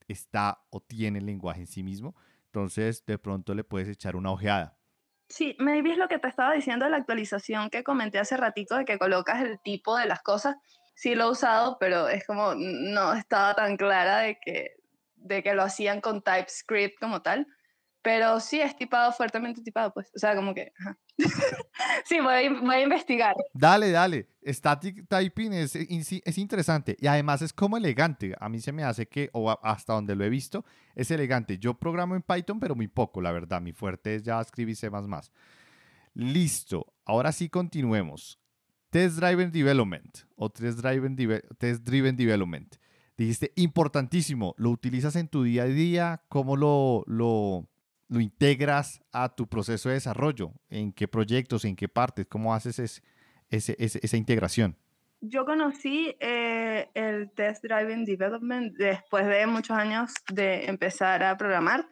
está 0.07 0.65
o 0.69 0.81
tiene 0.81 1.19
el 1.19 1.25
lenguaje 1.25 1.61
en 1.61 1.67
sí 1.67 1.83
mismo. 1.83 2.15
Entonces, 2.45 3.05
de 3.05 3.17
pronto 3.17 3.53
le 3.53 3.63
puedes 3.63 3.89
echar 3.89 4.15
una 4.15 4.31
ojeada. 4.31 4.77
Sí, 5.27 5.57
maybe 5.59 5.91
es 5.91 5.97
lo 5.97 6.07
que 6.07 6.19
te 6.19 6.27
estaba 6.27 6.53
diciendo 6.53 6.85
de 6.85 6.91
la 6.91 6.97
actualización 6.97 7.69
que 7.69 7.83
comenté 7.83 8.19
hace 8.19 8.37
ratito, 8.37 8.77
de 8.77 8.85
que 8.85 8.99
colocas 8.99 9.41
el 9.41 9.59
tipo 9.59 9.97
de 9.97 10.05
las 10.05 10.21
cosas. 10.21 10.55
Sí 10.93 11.15
lo 11.15 11.25
he 11.25 11.31
usado, 11.31 11.77
pero 11.79 12.07
es 12.07 12.25
como 12.25 12.53
no 12.55 13.13
estaba 13.13 13.55
tan 13.55 13.75
clara 13.75 14.19
de 14.19 14.37
que, 14.39 14.75
de 15.25 15.43
que 15.43 15.53
lo 15.53 15.63
hacían 15.63 16.01
con 16.01 16.21
TypeScript 16.21 16.99
como 16.99 17.21
tal. 17.21 17.47
Pero 18.01 18.39
sí 18.39 18.61
es 18.61 18.75
tipado, 18.77 19.11
fuertemente 19.11 19.63
tipado, 19.63 19.91
pues. 19.91 20.11
O 20.15 20.19
sea, 20.19 20.35
como 20.35 20.53
que... 20.53 20.71
sí, 22.05 22.19
voy 22.19 22.49
voy 22.49 22.75
a, 22.75 22.81
investigar. 22.81 23.35
Dale, 23.51 23.89
dale. 23.89 24.27
Static 24.45 25.07
typing 25.07 25.53
es, 25.53 25.75
es 25.75 26.37
interesante 26.37 26.95
y 26.99 27.07
además 27.07 27.41
es 27.41 27.51
como 27.51 27.77
elegante. 27.77 28.35
A 28.39 28.47
mí 28.47 28.61
se 28.61 28.71
me 28.71 28.83
hace 28.83 29.07
que, 29.07 29.31
o 29.33 29.49
hasta 29.63 29.93
donde 29.93 30.15
lo 30.15 30.23
he 30.23 30.29
visto, 30.29 30.63
es 30.93 31.09
elegante. 31.09 31.57
Yo 31.57 31.73
programo 31.73 32.15
en 32.15 32.21
Python, 32.21 32.59
pero 32.59 32.75
muy 32.75 32.87
poco, 32.87 33.21
la 33.21 33.31
verdad. 33.31 33.59
Mi 33.59 33.73
fuerte 33.73 34.13
es 34.13 34.23
JavaScript 34.23 34.69
y 34.69 34.75
C++. 34.75 34.89
Listo. 36.13 36.93
Ahora 37.05 37.31
sí 37.31 37.49
continuemos. 37.49 38.39
Test 38.91 39.17
Driven 39.17 39.51
Development 39.51 40.19
o 40.35 40.49
Test 40.49 40.77
Driven, 40.77 41.15
Test 41.57 41.83
Driven 41.83 42.15
Development. 42.15 42.77
Dijiste, 43.17 43.53
importantísimo, 43.55 44.55
¿lo 44.57 44.69
utilizas 44.69 45.15
en 45.15 45.27
tu 45.29 45.43
día 45.43 45.63
a 45.63 45.67
día? 45.67 46.21
¿Cómo 46.27 46.57
lo, 46.57 47.03
lo, 47.07 47.67
lo 48.09 48.19
integras 48.19 49.01
a 49.11 49.35
tu 49.35 49.47
proceso 49.47 49.89
de 49.89 49.95
desarrollo? 49.95 50.51
¿En 50.69 50.91
qué 50.91 51.07
proyectos, 51.07 51.63
en 51.63 51.75
qué 51.75 51.87
partes? 51.87 52.25
¿Cómo 52.27 52.53
haces 52.53 53.01
esa 53.49 54.17
integración? 54.17 54.77
Yo 55.21 55.45
conocí 55.45 56.15
eh, 56.19 56.89
el 56.93 57.31
Test 57.31 57.63
Driving 57.63 58.05
Development 58.05 58.75
después 58.77 59.25
de 59.25 59.47
muchos 59.47 59.77
años 59.77 60.11
de 60.31 60.65
empezar 60.65 61.23
a 61.23 61.37
programar, 61.37 61.87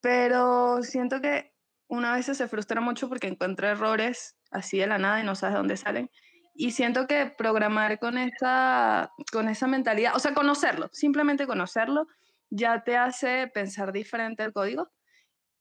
pero 0.00 0.82
siento 0.82 1.20
que 1.20 1.54
una 1.86 2.14
vez 2.14 2.26
se 2.26 2.48
frustra 2.48 2.80
mucho 2.80 3.08
porque 3.08 3.28
encuentra 3.28 3.70
errores 3.70 4.36
así 4.50 4.78
de 4.78 4.86
la 4.86 4.98
nada 4.98 5.20
y 5.20 5.24
no 5.24 5.34
sabes 5.36 5.56
dónde 5.56 5.76
salen. 5.76 6.10
Y 6.54 6.72
siento 6.72 7.06
que 7.06 7.26
programar 7.26 7.98
con 7.98 8.18
esa, 8.18 9.12
con 9.32 9.48
esa 9.48 9.66
mentalidad, 9.66 10.14
o 10.14 10.18
sea, 10.18 10.34
conocerlo, 10.34 10.90
simplemente 10.92 11.46
conocerlo, 11.46 12.06
ya 12.50 12.82
te 12.82 12.96
hace 12.96 13.48
pensar 13.48 13.92
diferente 13.92 14.42
el 14.42 14.52
código 14.52 14.90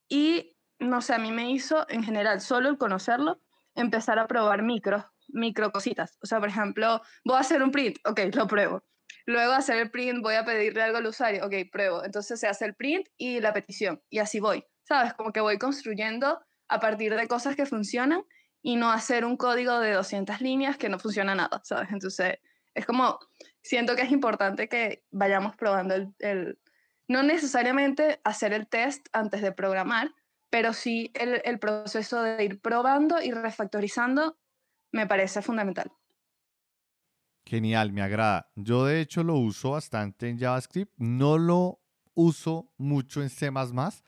y, 0.09 0.57
no 0.79 1.01
sé, 1.01 1.13
a 1.13 1.19
mí 1.19 1.31
me 1.31 1.51
hizo, 1.51 1.85
en 1.89 2.03
general, 2.03 2.41
solo 2.41 2.69
el 2.69 2.77
conocerlo, 2.77 3.39
empezar 3.75 4.17
a 4.19 4.27
probar 4.27 4.63
micro, 4.63 5.05
micro 5.27 5.71
cositas. 5.71 6.17
O 6.21 6.25
sea, 6.25 6.39
por 6.39 6.49
ejemplo, 6.49 7.01
voy 7.23 7.37
a 7.37 7.41
hacer 7.41 7.61
un 7.61 7.71
print, 7.71 7.97
ok, 8.05 8.21
lo 8.33 8.47
pruebo. 8.47 8.83
Luego 9.25 9.53
hacer 9.53 9.77
el 9.77 9.91
print, 9.91 10.21
voy 10.23 10.35
a 10.35 10.43
pedirle 10.43 10.81
algo 10.81 10.97
al 10.97 11.05
usuario, 11.05 11.45
ok, 11.45 11.53
pruebo. 11.71 12.03
Entonces 12.03 12.39
se 12.39 12.47
hace 12.47 12.65
el 12.65 12.75
print 12.75 13.07
y 13.17 13.39
la 13.39 13.53
petición, 13.53 14.01
y 14.09 14.19
así 14.19 14.39
voy. 14.39 14.65
¿Sabes? 14.83 15.13
Como 15.13 15.31
que 15.31 15.39
voy 15.39 15.59
construyendo 15.59 16.41
a 16.67 16.79
partir 16.79 17.15
de 17.15 17.27
cosas 17.27 17.55
que 17.55 17.67
funcionan 17.67 18.23
y 18.61 18.75
no 18.75 18.91
hacer 18.91 19.25
un 19.25 19.37
código 19.37 19.79
de 19.79 19.93
200 19.93 20.41
líneas 20.41 20.77
que 20.77 20.89
no 20.89 20.99
funciona 20.99 21.35
nada, 21.35 21.61
¿sabes? 21.63 21.89
Entonces, 21.91 22.39
es 22.73 22.85
como, 22.85 23.19
siento 23.61 23.95
que 23.95 24.03
es 24.03 24.11
importante 24.11 24.67
que 24.67 25.03
vayamos 25.11 25.55
probando 25.55 25.95
el, 25.95 26.13
el 26.19 26.59
no 27.07 27.23
necesariamente 27.23 28.21
hacer 28.23 28.53
el 28.53 28.67
test 28.67 29.07
antes 29.13 29.41
de 29.41 29.51
programar, 29.51 30.13
pero 30.49 30.73
sí 30.73 31.11
el, 31.13 31.41
el 31.45 31.59
proceso 31.59 32.21
de 32.21 32.43
ir 32.43 32.59
probando 32.61 33.21
y 33.21 33.31
refactorizando 33.31 34.37
me 34.91 35.07
parece 35.07 35.41
fundamental. 35.41 35.91
Genial, 37.45 37.91
me 37.91 38.01
agrada. 38.01 38.51
Yo 38.55 38.85
de 38.85 39.01
hecho 39.01 39.23
lo 39.23 39.35
uso 39.35 39.71
bastante 39.71 40.29
en 40.29 40.37
JavaScript. 40.37 40.93
No 40.97 41.37
lo 41.37 41.81
uso 42.13 42.71
mucho 42.77 43.21
en 43.21 43.29
C⁇ 43.29 43.51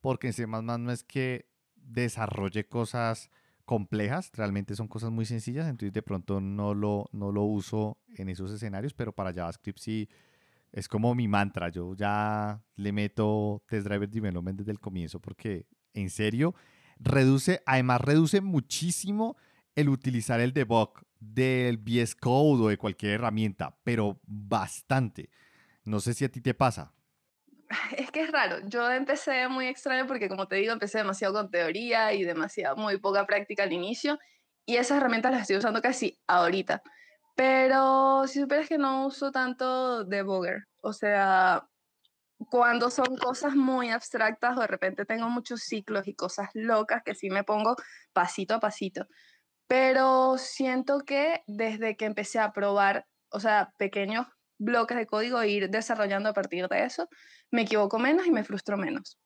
porque 0.00 0.28
en 0.28 0.32
C⁇ 0.32 0.46
no 0.78 0.92
es 0.92 1.04
que 1.04 1.46
desarrolle 1.74 2.66
cosas 2.66 3.30
complejas, 3.66 4.30
realmente 4.32 4.74
son 4.74 4.88
cosas 4.88 5.10
muy 5.10 5.26
sencillas, 5.26 5.68
entonces 5.68 5.92
de 5.92 6.02
pronto 6.02 6.40
no 6.40 6.72
lo, 6.72 7.10
no 7.12 7.32
lo 7.32 7.42
uso 7.42 7.98
en 8.16 8.30
esos 8.30 8.50
escenarios, 8.50 8.94
pero 8.94 9.12
para 9.12 9.34
JavaScript 9.34 9.78
sí 9.78 10.08
es 10.72 10.88
como 10.88 11.14
mi 11.14 11.28
mantra. 11.28 11.68
Yo 11.68 11.94
ya 11.94 12.62
le 12.76 12.92
meto 12.92 13.62
Test 13.66 13.86
Driver 13.86 14.08
Development 14.08 14.58
desde 14.58 14.72
el 14.72 14.80
comienzo 14.80 15.20
porque 15.20 15.66
en 15.92 16.08
serio 16.10 16.54
reduce, 16.98 17.62
además 17.66 18.00
reduce 18.00 18.40
muchísimo 18.40 19.36
el 19.74 19.88
utilizar 19.88 20.40
el 20.40 20.52
debug 20.52 21.04
del 21.20 21.78
VS 21.78 22.14
Code 22.14 22.62
o 22.62 22.68
de 22.68 22.78
cualquier 22.78 23.12
herramienta, 23.12 23.76
pero 23.84 24.20
bastante. 24.26 25.30
No 25.84 26.00
sé 26.00 26.14
si 26.14 26.24
a 26.24 26.30
ti 26.30 26.40
te 26.40 26.54
pasa. 26.54 26.92
Es 27.96 28.10
que 28.10 28.22
es 28.22 28.30
raro. 28.30 28.58
Yo 28.64 28.90
empecé 28.90 29.48
muy 29.48 29.66
extraño 29.66 30.06
porque, 30.06 30.28
como 30.28 30.46
te 30.48 30.56
digo, 30.56 30.72
empecé 30.72 30.98
demasiado 30.98 31.34
con 31.34 31.50
teoría 31.50 32.12
y 32.12 32.24
demasiado, 32.24 32.76
muy 32.76 32.98
poca 32.98 33.26
práctica 33.26 33.64
al 33.64 33.72
inicio. 33.72 34.18
Y 34.64 34.76
esas 34.76 34.98
herramientas 34.98 35.32
las 35.32 35.42
estoy 35.42 35.56
usando 35.56 35.80
casi 35.80 36.18
ahorita. 36.26 36.82
Pero 37.36 38.26
si 38.26 38.40
supieras 38.40 38.68
que 38.68 38.78
no 38.78 39.06
uso 39.06 39.30
tanto 39.30 40.04
debugger, 40.04 40.64
o 40.82 40.92
sea, 40.92 41.66
cuando 42.50 42.90
son 42.90 43.16
cosas 43.16 43.54
muy 43.54 43.90
abstractas 43.90 44.56
o 44.56 44.60
de 44.60 44.66
repente 44.66 45.04
tengo 45.04 45.28
muchos 45.28 45.62
ciclos 45.62 46.06
y 46.08 46.14
cosas 46.14 46.48
locas 46.54 47.02
que 47.04 47.14
sí 47.14 47.30
me 47.30 47.44
pongo 47.44 47.76
pasito 48.12 48.54
a 48.54 48.60
pasito. 48.60 49.06
Pero 49.66 50.38
siento 50.38 51.00
que 51.00 51.42
desde 51.46 51.96
que 51.96 52.06
empecé 52.06 52.38
a 52.38 52.52
probar, 52.52 53.06
o 53.30 53.40
sea, 53.40 53.72
pequeños 53.78 54.26
bloques 54.58 54.96
de 54.96 55.06
código 55.06 55.40
e 55.40 55.48
ir 55.48 55.70
desarrollando 55.70 56.28
a 56.28 56.32
partir 56.32 56.68
de 56.68 56.84
eso, 56.84 57.08
me 57.50 57.62
equivoco 57.62 57.98
menos 57.98 58.26
y 58.26 58.30
me 58.30 58.44
frustro 58.44 58.76
menos. 58.76 59.18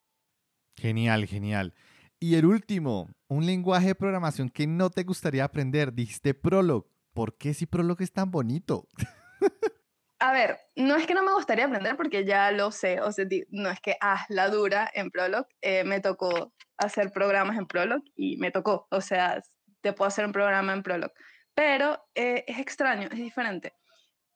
Genial, 0.76 1.26
genial. 1.26 1.74
Y 2.18 2.34
el 2.34 2.46
último, 2.46 3.08
un 3.28 3.46
lenguaje 3.46 3.88
de 3.88 3.94
programación 3.94 4.50
que 4.50 4.66
no 4.66 4.90
te 4.90 5.04
gustaría 5.04 5.44
aprender, 5.44 5.92
dijiste 5.92 6.34
Prolog. 6.34 6.86
¿por 7.12 7.36
qué 7.36 7.54
si 7.54 7.66
Prolog 7.66 8.00
es 8.02 8.12
tan 8.12 8.30
bonito? 8.30 8.88
A 10.18 10.32
ver, 10.32 10.58
no 10.76 10.96
es 10.96 11.06
que 11.06 11.14
no 11.14 11.22
me 11.22 11.32
gustaría 11.32 11.64
aprender 11.64 11.96
porque 11.96 12.26
ya 12.26 12.52
lo 12.52 12.72
sé, 12.72 13.00
o 13.00 13.10
sea, 13.10 13.24
no 13.48 13.70
es 13.70 13.80
que, 13.80 13.96
ah, 14.02 14.26
la 14.28 14.50
dura 14.50 14.90
en 14.92 15.10
Prolog, 15.10 15.46
eh, 15.62 15.82
me 15.84 16.00
tocó 16.00 16.52
hacer 16.76 17.10
programas 17.10 17.56
en 17.56 17.66
Prolog 17.66 18.02
y 18.16 18.36
me 18.36 18.50
tocó, 18.50 18.86
o 18.90 19.00
sea, 19.00 19.42
te 19.80 19.94
puedo 19.94 20.08
hacer 20.08 20.26
un 20.26 20.32
programa 20.32 20.74
en 20.74 20.82
Prolog, 20.82 21.10
pero 21.54 22.06
eh, 22.14 22.44
es 22.46 22.58
extraño, 22.58 23.08
es 23.10 23.16
diferente. 23.16 23.72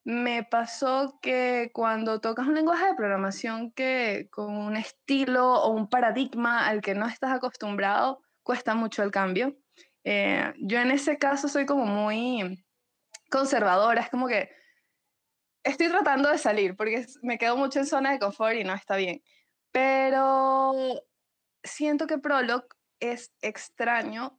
Me 0.05 0.45
pasó 0.45 1.19
que 1.23 1.71
cuando 1.73 2.21
tocas 2.21 2.47
un 2.47 2.55
lenguaje 2.55 2.87
de 2.87 2.95
programación 2.95 3.73
que 3.73 4.29
con 4.31 4.55
un 4.55 4.77
estilo 4.77 5.55
o 5.55 5.71
un 5.71 5.88
paradigma 5.88 6.67
al 6.67 6.83
que 6.83 6.95
no 6.95 7.07
estás 7.07 7.33
acostumbrado, 7.33 8.21
cuesta 8.43 8.75
mucho 8.75 9.03
el 9.03 9.11
cambio. 9.11 9.57
Eh, 10.05 10.53
yo 10.59 10.79
en 10.79 10.90
ese 10.90 11.19
caso 11.19 11.49
soy 11.49 11.64
como 11.64 11.87
muy 11.87 12.62
conservadora, 13.31 14.03
es 14.03 14.11
como 14.11 14.29
que 14.29 14.51
estoy 15.64 15.88
tratando 15.88 16.29
de 16.31 16.38
salir 16.38 16.77
porque 16.77 17.07
me 17.23 17.38
quedo 17.38 17.57
mucho 17.57 17.79
en 17.81 17.87
zona 17.87 18.12
de 18.12 18.19
confort 18.19 18.55
y 18.57 18.64
no 18.64 18.75
está 18.75 18.97
bien. 18.97 19.23
Pero 19.73 20.73
siento 21.64 22.07
que 22.07 22.19
Prolog 22.19 22.67
es 23.01 23.33
extraño. 23.40 24.38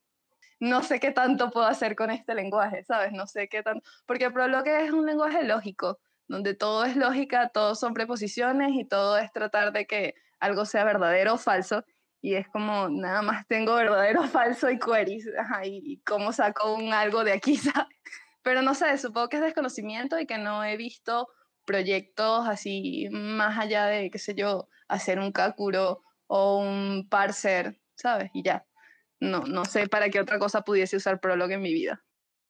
No 0.60 0.84
sé 0.84 1.00
qué 1.00 1.12
tanto 1.12 1.52
puedo 1.52 1.68
hacer 1.68 1.96
con 1.96 2.12
este 2.12 2.34
lenguaje, 2.34 2.84
¿sabes? 2.84 3.12
No 3.12 3.28
sé 3.28 3.48
qué 3.50 3.64
tanto. 3.64 3.88
Porque 4.06 4.32
Prolog 4.32 4.68
es 4.68 4.92
un 4.92 5.06
lenguaje 5.06 5.44
lógico, 5.44 6.00
donde 6.28 6.54
todo 6.54 6.86
es 6.86 6.96
lógica, 6.96 7.50
todos 7.50 7.80
son 7.80 7.94
preposiciones 7.94 8.72
y 8.74 8.86
todo 8.86 9.18
es 9.18 9.32
tratar 9.32 9.74
de 9.74 9.86
que 9.86 10.16
algo 10.40 10.66
sea 10.66 10.84
verdadero 10.84 11.34
o 11.34 11.38
falso. 11.38 11.84
Y 12.22 12.36
es 12.36 12.48
como, 12.48 12.90
nada 12.90 13.22
más 13.22 13.46
tengo 13.48 13.76
verdadero, 13.76 14.24
falso 14.28 14.70
y 14.70 14.80
queries. 14.80 15.28
y, 15.64 16.02
cómo 16.06 16.32
saco 16.32 16.74
un 16.74 16.94
algo 16.94 17.24
de 17.24 17.34
aquí, 17.34 17.58
¿sabes? 17.58 17.98
Pero 18.42 18.62
no 18.62 18.76
sé, 18.76 18.98
supongo 18.98 19.30
que 19.30 19.38
es 19.38 19.44
desconocimiento 19.44 20.20
y 20.20 20.26
que 20.26 20.38
no 20.38 20.64
he 20.64 20.78
visto 20.78 21.28
proyectos 21.66 22.48
así 22.48 23.10
más 23.12 23.58
allá 23.58 23.88
de, 23.88 24.10
qué 24.12 24.20
sé 24.20 24.36
yo, 24.36 24.70
hacer 24.88 25.20
un 25.20 25.32
Kakuro 25.32 26.02
o 26.28 26.60
un 26.60 27.08
parser, 27.10 27.80
¿sabes? 27.96 28.30
Y 28.34 28.44
ya. 28.44 28.66
No, 29.20 29.42
no 29.42 29.66
sé 29.66 29.88
para 29.88 30.10
qué 30.10 30.20
otra 30.20 30.40
cosa 30.40 30.62
pudiese 30.62 30.98
usar 30.98 31.20
Prolog 31.20 31.52
en 31.52 31.62
mi 31.62 31.74
vida. 31.74 32.04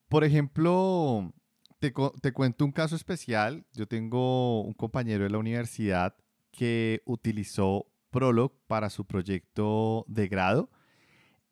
Por 0.10 0.24
ejemplo, 0.24 1.34
te, 1.80 1.94
te 2.22 2.32
cuento 2.34 2.66
un 2.66 2.72
caso 2.72 2.96
especial. 2.96 3.66
Yo 3.74 3.88
tengo 3.88 4.62
un 4.62 4.74
compañero 4.74 5.24
de 5.24 5.30
la 5.30 5.38
universidad 5.38 6.16
que 6.52 7.02
utilizó 7.06 7.88
Prolog 8.10 8.54
para 8.68 8.90
su 8.90 9.06
proyecto 9.06 10.06
de 10.08 10.28
grado 10.28 10.70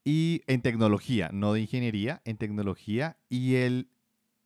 y 0.03 0.41
en 0.47 0.61
tecnología, 0.61 1.29
no 1.31 1.53
de 1.53 1.61
ingeniería, 1.61 2.21
en 2.25 2.37
tecnología, 2.37 3.17
y 3.29 3.55
él 3.55 3.89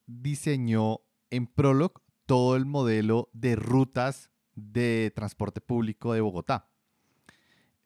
diseñó 0.06 1.01
en 1.30 1.47
Prolog 1.47 2.01
todo 2.25 2.56
el 2.56 2.65
modelo 2.65 3.30
de 3.34 3.56
rutas 3.56 4.32
de 4.53 5.12
transporte 5.15 5.62
público 5.62 6.13
de 6.13 6.21
Bogotá. 6.21 6.69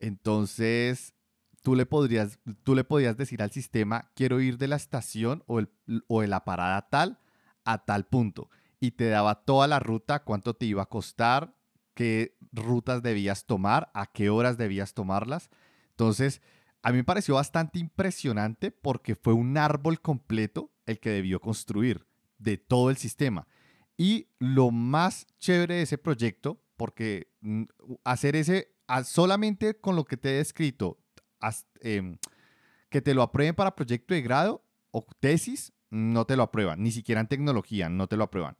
Entonces, 0.00 1.14
tú 1.62 1.74
le, 1.74 1.86
podrías, 1.86 2.38
tú 2.64 2.74
le 2.74 2.84
podías 2.84 3.16
decir 3.16 3.42
al 3.42 3.52
sistema, 3.52 4.10
quiero 4.14 4.40
ir 4.40 4.58
de 4.58 4.68
la 4.68 4.76
estación 4.76 5.42
o, 5.46 5.60
el, 5.60 5.70
o 6.08 6.20
de 6.20 6.28
la 6.28 6.44
parada 6.44 6.88
tal 6.88 7.18
a 7.64 7.84
tal 7.84 8.06
punto. 8.06 8.50
Y 8.80 8.92
te 8.92 9.08
daba 9.08 9.44
toda 9.44 9.68
la 9.68 9.78
ruta, 9.78 10.24
cuánto 10.24 10.54
te 10.54 10.66
iba 10.66 10.82
a 10.82 10.88
costar, 10.88 11.56
qué 11.94 12.36
rutas 12.52 13.02
debías 13.02 13.46
tomar, 13.46 13.90
a 13.94 14.06
qué 14.06 14.28
horas 14.28 14.58
debías 14.58 14.92
tomarlas. 14.92 15.50
Entonces, 15.90 16.42
a 16.82 16.90
mí 16.90 16.98
me 16.98 17.04
pareció 17.04 17.36
bastante 17.36 17.78
impresionante 17.78 18.72
porque 18.72 19.14
fue 19.14 19.32
un 19.34 19.56
árbol 19.56 20.00
completo 20.00 20.72
el 20.86 20.98
que 20.98 21.10
debió 21.10 21.40
construir 21.40 22.06
de 22.38 22.58
todo 22.58 22.90
el 22.90 22.96
sistema. 22.96 23.46
Y 23.96 24.26
lo 24.40 24.72
más 24.72 25.26
chévere 25.38 25.76
de 25.76 25.82
ese 25.82 25.98
proyecto, 25.98 26.60
porque 26.76 27.30
mm, 27.40 27.64
hacer 28.02 28.34
ese 28.34 28.74
solamente 29.04 29.80
con 29.80 29.96
lo 29.96 30.04
que 30.04 30.16
te 30.16 30.30
he 30.30 30.36
descrito, 30.38 30.98
em, 31.80 32.16
que 32.88 33.00
te 33.00 33.14
lo 33.14 33.22
aprueben 33.22 33.54
para 33.54 33.74
proyecto 33.74 34.14
de 34.14 34.22
grado 34.22 34.64
o 34.90 35.06
tesis, 35.20 35.72
no 35.90 36.24
te 36.24 36.36
lo 36.36 36.42
aprueban, 36.42 36.82
ni 36.82 36.90
siquiera 36.90 37.20
en 37.20 37.26
tecnología, 37.26 37.88
no 37.88 38.06
te 38.06 38.16
lo 38.16 38.24
aprueban. 38.24 38.56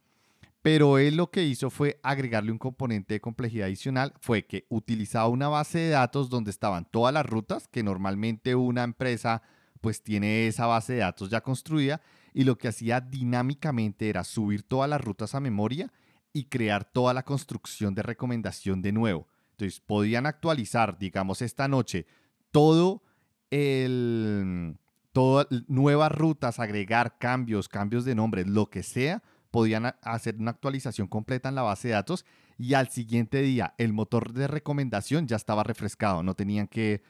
Pero 0.62 0.98
él 0.98 1.16
lo 1.16 1.30
que 1.30 1.44
hizo 1.44 1.70
fue 1.70 1.98
agregarle 2.02 2.52
un 2.52 2.58
componente 2.58 3.14
de 3.14 3.20
complejidad 3.20 3.66
adicional, 3.66 4.14
fue 4.20 4.46
que 4.46 4.64
utilizaba 4.68 5.28
una 5.28 5.48
base 5.48 5.78
de 5.78 5.88
datos 5.90 6.30
donde 6.30 6.52
estaban 6.52 6.84
todas 6.84 7.12
las 7.12 7.26
rutas, 7.26 7.66
que 7.68 7.82
normalmente 7.82 8.54
una 8.54 8.84
empresa 8.84 9.42
pues 9.80 10.02
tiene 10.02 10.46
esa 10.46 10.66
base 10.66 10.92
de 10.92 11.00
datos 11.00 11.28
ya 11.30 11.40
construida, 11.40 12.00
y 12.32 12.44
lo 12.44 12.56
que 12.56 12.68
hacía 12.68 13.00
dinámicamente 13.00 14.08
era 14.08 14.22
subir 14.22 14.62
todas 14.62 14.88
las 14.88 15.00
rutas 15.00 15.34
a 15.34 15.40
memoria 15.40 15.92
y 16.32 16.44
crear 16.44 16.84
toda 16.84 17.12
la 17.12 17.24
construcción 17.24 17.94
de 17.94 18.02
recomendación 18.02 18.80
de 18.80 18.92
nuevo. 18.92 19.26
Entonces 19.50 19.80
podían 19.80 20.26
actualizar, 20.26 20.96
digamos, 20.96 21.42
esta 21.42 21.66
noche 21.68 22.06
todo 22.52 23.02
el, 23.50 24.78
todas 25.12 25.48
nuevas 25.66 26.12
rutas, 26.12 26.60
agregar 26.60 27.18
cambios, 27.18 27.68
cambios 27.68 28.04
de 28.04 28.14
nombres, 28.14 28.46
lo 28.46 28.70
que 28.70 28.82
sea, 28.82 29.22
podían 29.50 29.94
hacer 30.02 30.36
una 30.38 30.52
actualización 30.52 31.08
completa 31.08 31.48
en 31.48 31.56
la 31.56 31.62
base 31.62 31.88
de 31.88 31.94
datos 31.94 32.24
y 32.56 32.74
al 32.74 32.88
siguiente 32.88 33.42
día 33.42 33.74
el 33.78 33.92
motor 33.92 34.32
de 34.32 34.46
recomendación 34.46 35.26
ya 35.26 35.36
estaba 35.36 35.64
refrescado, 35.64 36.22
no 36.22 36.34
tenían 36.34 36.68
que 36.68 37.02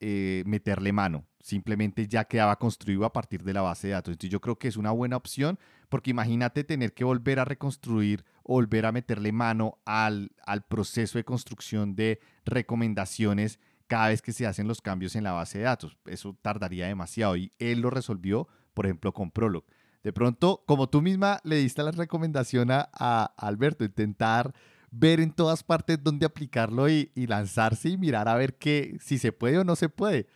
eh, 0.00 0.42
meterle 0.46 0.92
mano, 0.92 1.26
simplemente 1.40 2.08
ya 2.08 2.24
quedaba 2.24 2.58
construido 2.58 3.04
a 3.04 3.12
partir 3.12 3.42
de 3.44 3.52
la 3.52 3.62
base 3.62 3.88
de 3.88 3.92
datos. 3.94 4.12
Entonces 4.12 4.30
yo 4.30 4.40
creo 4.40 4.58
que 4.58 4.68
es 4.68 4.76
una 4.76 4.90
buena 4.90 5.16
opción 5.16 5.58
porque 5.88 6.10
imagínate 6.10 6.64
tener 6.64 6.94
que 6.94 7.04
volver 7.04 7.38
a 7.38 7.44
reconstruir 7.44 8.24
volver 8.44 8.86
a 8.86 8.92
meterle 8.92 9.32
mano 9.32 9.78
al, 9.84 10.32
al 10.44 10.62
proceso 10.62 11.18
de 11.18 11.24
construcción 11.24 11.94
de 11.94 12.20
recomendaciones 12.44 13.58
cada 13.86 14.08
vez 14.08 14.22
que 14.22 14.32
se 14.32 14.46
hacen 14.46 14.68
los 14.68 14.80
cambios 14.80 15.16
en 15.16 15.24
la 15.24 15.32
base 15.32 15.58
de 15.58 15.64
datos. 15.64 15.96
Eso 16.06 16.36
tardaría 16.42 16.86
demasiado 16.86 17.36
y 17.36 17.52
él 17.58 17.80
lo 17.80 17.90
resolvió, 17.90 18.48
por 18.74 18.86
ejemplo, 18.86 19.12
con 19.12 19.30
Prolog. 19.30 19.64
De 20.02 20.12
pronto, 20.12 20.64
como 20.66 20.88
tú 20.88 21.00
misma 21.00 21.40
le 21.44 21.56
diste 21.56 21.82
la 21.82 21.92
recomendación 21.92 22.70
a, 22.70 23.32
Alberto, 23.36 23.84
intentar 23.84 24.52
ver 24.90 25.20
en 25.20 25.32
todas 25.32 25.62
partes 25.62 26.02
dónde 26.02 26.26
aplicarlo 26.26 26.88
y, 26.88 27.10
lanzarse 27.14 27.90
y 27.90 27.96
mirar 27.96 28.28
a 28.28 28.34
ver 28.34 28.54
qué, 28.56 28.96
si 29.00 29.18
se 29.18 29.32
puede 29.32 29.58
o 29.58 29.64
no 29.64 29.76
se 29.76 29.88
puede. 29.88 30.26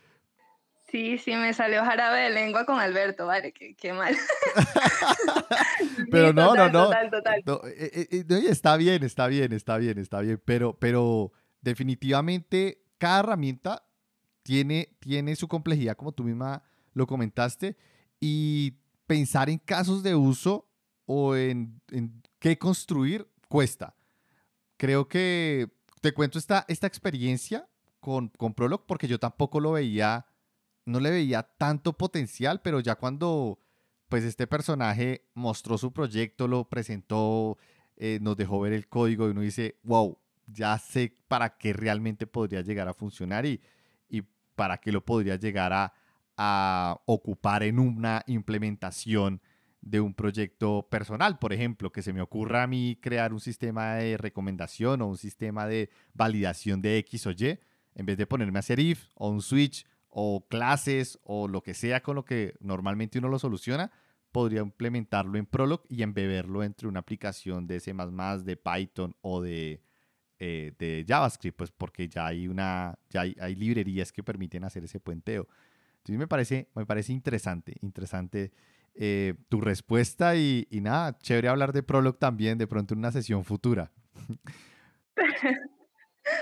Sí, 0.89 1.17
sí, 1.17 1.35
me 1.35 1.53
salió 1.53 1.83
jarabe 1.83 2.21
de 2.21 2.29
lengua 2.29 2.65
con 2.65 2.79
Alberto, 2.79 3.27
vale, 3.27 3.51
qué, 3.51 3.91
mal. 3.91 4.15
pero 6.11 6.31
no, 6.31 6.55
no, 6.55 6.69
no, 6.69 6.85
total, 6.85 7.11
total. 7.11 7.43
Eh, 7.75 8.07
eh, 8.09 8.23
eh, 8.29 8.45
está 8.47 8.77
bien, 8.77 9.03
está 9.03 9.27
bien, 9.27 9.51
está 9.51 9.77
bien, 9.77 9.97
está 9.97 10.21
bien, 10.21 10.41
pero, 10.45 10.79
pero 10.79 11.33
definitivamente 11.59 12.86
cada 12.97 13.19
herramienta 13.19 13.83
tiene, 14.43 14.95
tiene 14.99 15.35
su 15.35 15.47
complejidad, 15.47 15.95
como 15.95 16.11
tú 16.11 16.23
misma 16.23 16.63
lo 16.93 17.05
comentaste, 17.07 17.77
y 18.19 18.77
pensar 19.05 19.49
en 19.49 19.59
casos 19.59 20.03
de 20.03 20.15
uso 20.15 20.67
o 21.05 21.35
en, 21.35 21.81
qué 22.39 22.57
construir 22.57 23.29
cuesta. 23.47 23.95
Creo 24.77 25.07
que 25.07 25.69
te 26.01 26.13
cuento 26.13 26.39
esta, 26.39 26.65
esta 26.67 26.87
experiencia 26.87 27.67
con, 27.99 28.29
con 28.29 28.53
Prolog 28.53 28.85
porque 28.85 29.07
yo 29.07 29.19
tampoco 29.19 29.59
lo 29.59 29.73
veía, 29.73 30.27
no 30.85 30.99
le 30.99 31.09
veía 31.09 31.43
tanto 31.43 31.93
potencial, 31.93 32.61
pero 32.61 32.79
ya 32.79 32.95
cuando 32.95 33.59
pues 34.09 34.23
este 34.23 34.47
personaje 34.47 35.27
mostró 35.33 35.77
su 35.77 35.91
proyecto, 35.91 36.47
lo 36.47 36.69
presentó, 36.69 37.57
eh, 37.97 38.19
nos 38.21 38.37
dejó 38.37 38.59
ver 38.61 38.73
el 38.73 38.87
código 38.87 39.27
y 39.27 39.31
uno 39.31 39.41
dice, 39.41 39.79
wow, 39.83 40.17
ya 40.47 40.77
sé 40.79 41.15
para 41.27 41.57
qué 41.57 41.73
realmente 41.73 42.25
podría 42.25 42.61
llegar 42.61 42.87
a 42.87 42.93
funcionar 42.93 43.45
y, 43.45 43.61
y 44.09 44.23
para 44.55 44.77
qué 44.77 44.91
lo 44.91 45.05
podría 45.05 45.35
llegar 45.35 45.73
a, 45.73 45.93
a 46.37 46.99
ocupar 47.05 47.63
en 47.63 47.79
una 47.79 48.23
implementación 48.27 49.41
de 49.81 50.01
un 50.01 50.13
proyecto 50.13 50.87
personal, 50.89 51.39
por 51.39 51.53
ejemplo, 51.53 51.91
que 51.91 52.01
se 52.01 52.13
me 52.13 52.21
ocurra 52.21 52.63
a 52.63 52.67
mí 52.67 52.97
crear 53.01 53.33
un 53.33 53.39
sistema 53.39 53.95
de 53.95 54.17
recomendación 54.17 55.01
o 55.01 55.07
un 55.07 55.17
sistema 55.17 55.67
de 55.67 55.89
validación 56.13 56.81
de 56.81 56.97
X 56.99 57.27
o 57.27 57.31
Y, 57.31 57.59
en 57.95 58.05
vez 58.05 58.17
de 58.17 58.27
ponerme 58.27 58.59
a 58.59 58.61
hacer 58.61 58.79
if 58.79 59.05
o 59.15 59.29
un 59.29 59.41
switch 59.41 59.85
o 60.09 60.45
clases 60.47 61.19
o 61.23 61.47
lo 61.47 61.61
que 61.61 61.73
sea 61.73 62.01
con 62.01 62.15
lo 62.15 62.25
que 62.25 62.55
normalmente 62.59 63.19
uno 63.19 63.29
lo 63.29 63.39
soluciona, 63.39 63.91
podría 64.31 64.61
implementarlo 64.61 65.37
en 65.37 65.45
Prolog 65.45 65.81
y 65.89 66.03
embeberlo 66.03 66.63
entre 66.63 66.87
una 66.87 66.99
aplicación 66.99 67.65
de 67.65 67.79
C++, 67.79 67.93
de 67.93 68.57
Python 68.57 69.15
o 69.21 69.41
de, 69.41 69.81
eh, 70.39 70.73
de 70.77 71.05
JavaScript, 71.07 71.57
pues 71.57 71.71
porque 71.71 72.07
ya 72.07 72.27
hay 72.27 72.47
una, 72.47 72.97
ya 73.09 73.21
hay 73.21 73.55
librerías 73.55 74.11
que 74.11 74.23
permiten 74.23 74.63
hacer 74.63 74.83
ese 74.83 74.99
puenteo. 74.99 75.47
Sí, 76.03 76.17
me 76.17 76.27
parece, 76.27 76.69
me 76.73 76.85
parece 76.85 77.11
interesante, 77.11 77.75
interesante 77.81 78.51
eh, 78.99 79.35
tu 79.49 79.61
respuesta 79.61 80.35
y, 80.35 80.67
nada, 80.71 81.17
chévere 81.19 81.49
hablar 81.49 81.71
de 81.71 81.83
Prolog 81.83 82.17
también, 82.17 82.57
de 82.57 82.65
pronto 82.65 82.93
en 82.93 82.99
una 82.99 83.11
sesión 83.11 83.43
futura. 83.43 83.91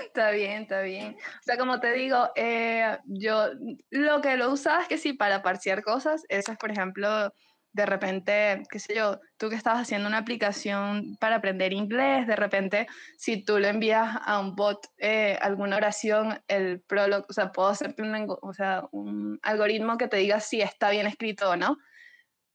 Está 0.06 0.30
bien, 0.32 0.62
está 0.62 0.80
bien. 0.80 1.14
O 1.14 1.42
sea, 1.42 1.56
como 1.56 1.78
te 1.78 1.92
digo, 1.92 2.30
eh, 2.34 2.98
yo 3.04 3.50
lo 3.90 4.20
que 4.20 4.36
lo 4.36 4.50
usaba 4.50 4.82
es 4.82 4.88
que 4.88 4.98
sí, 4.98 5.12
para 5.12 5.42
parciar 5.42 5.84
cosas, 5.84 6.24
eso 6.28 6.50
es, 6.50 6.58
por 6.58 6.72
ejemplo, 6.72 7.32
de 7.76 7.84
repente, 7.84 8.62
qué 8.70 8.78
sé 8.78 8.94
yo, 8.94 9.20
tú 9.36 9.50
que 9.50 9.54
estabas 9.54 9.82
haciendo 9.82 10.08
una 10.08 10.16
aplicación 10.16 11.18
para 11.20 11.36
aprender 11.36 11.74
inglés, 11.74 12.26
de 12.26 12.34
repente, 12.34 12.86
si 13.18 13.44
tú 13.44 13.58
le 13.58 13.68
envías 13.68 14.16
a 14.24 14.40
un 14.40 14.56
bot 14.56 14.86
eh, 14.96 15.38
alguna 15.42 15.76
oración, 15.76 16.40
el 16.48 16.80
Prolog, 16.80 17.26
o 17.28 17.32
sea, 17.34 17.52
puedo 17.52 17.68
hacerte 17.68 18.00
un, 18.00 18.26
o 18.40 18.54
sea, 18.54 18.84
un 18.92 19.38
algoritmo 19.42 19.98
que 19.98 20.08
te 20.08 20.16
diga 20.16 20.40
si 20.40 20.62
está 20.62 20.88
bien 20.88 21.06
escrito 21.06 21.50
o 21.50 21.56
no, 21.56 21.76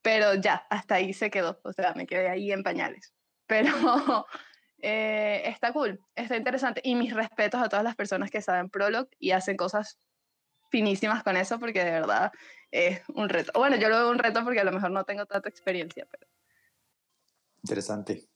pero 0.02 0.34
ya, 0.34 0.66
hasta 0.72 0.96
ahí 0.96 1.14
se 1.14 1.30
quedó, 1.30 1.62
o 1.64 1.72
sea, 1.72 1.94
me 1.94 2.08
quedé 2.08 2.28
ahí 2.28 2.52
en 2.52 2.64
pañales. 2.64 3.14
Pero 3.52 4.26
eh, 4.80 5.44
está 5.46 5.74
cool, 5.74 6.00
está 6.16 6.38
interesante. 6.38 6.82
Y 6.84 6.96
mis 6.96 7.14
respetos 7.14 7.62
a 7.62 7.70
todas 7.70 7.84
las 7.84 7.96
personas 7.96 8.32
que 8.32 8.42
saben 8.42 8.70
Prolog 8.70 9.08
y 9.20 9.32
hacen 9.32 9.58
cosas 9.58 10.00
finísimas 10.72 11.22
con 11.22 11.38
eso, 11.38 11.60
porque 11.60 11.84
de 11.84 11.92
verdad 11.92 12.32
es 12.72 13.02
un 13.10 13.30
reto. 13.30 13.52
Bueno, 13.56 13.76
yo 13.76 13.90
lo 13.90 13.98
veo 13.98 14.12
un 14.12 14.20
reto 14.20 14.44
porque 14.44 14.60
a 14.60 14.64
lo 14.64 14.72
mejor 14.72 14.92
no 14.92 15.04
tengo 15.04 15.26
tanta 15.26 15.50
experiencia, 15.50 16.08
pero... 16.10 16.28
Interesante. 17.64 18.28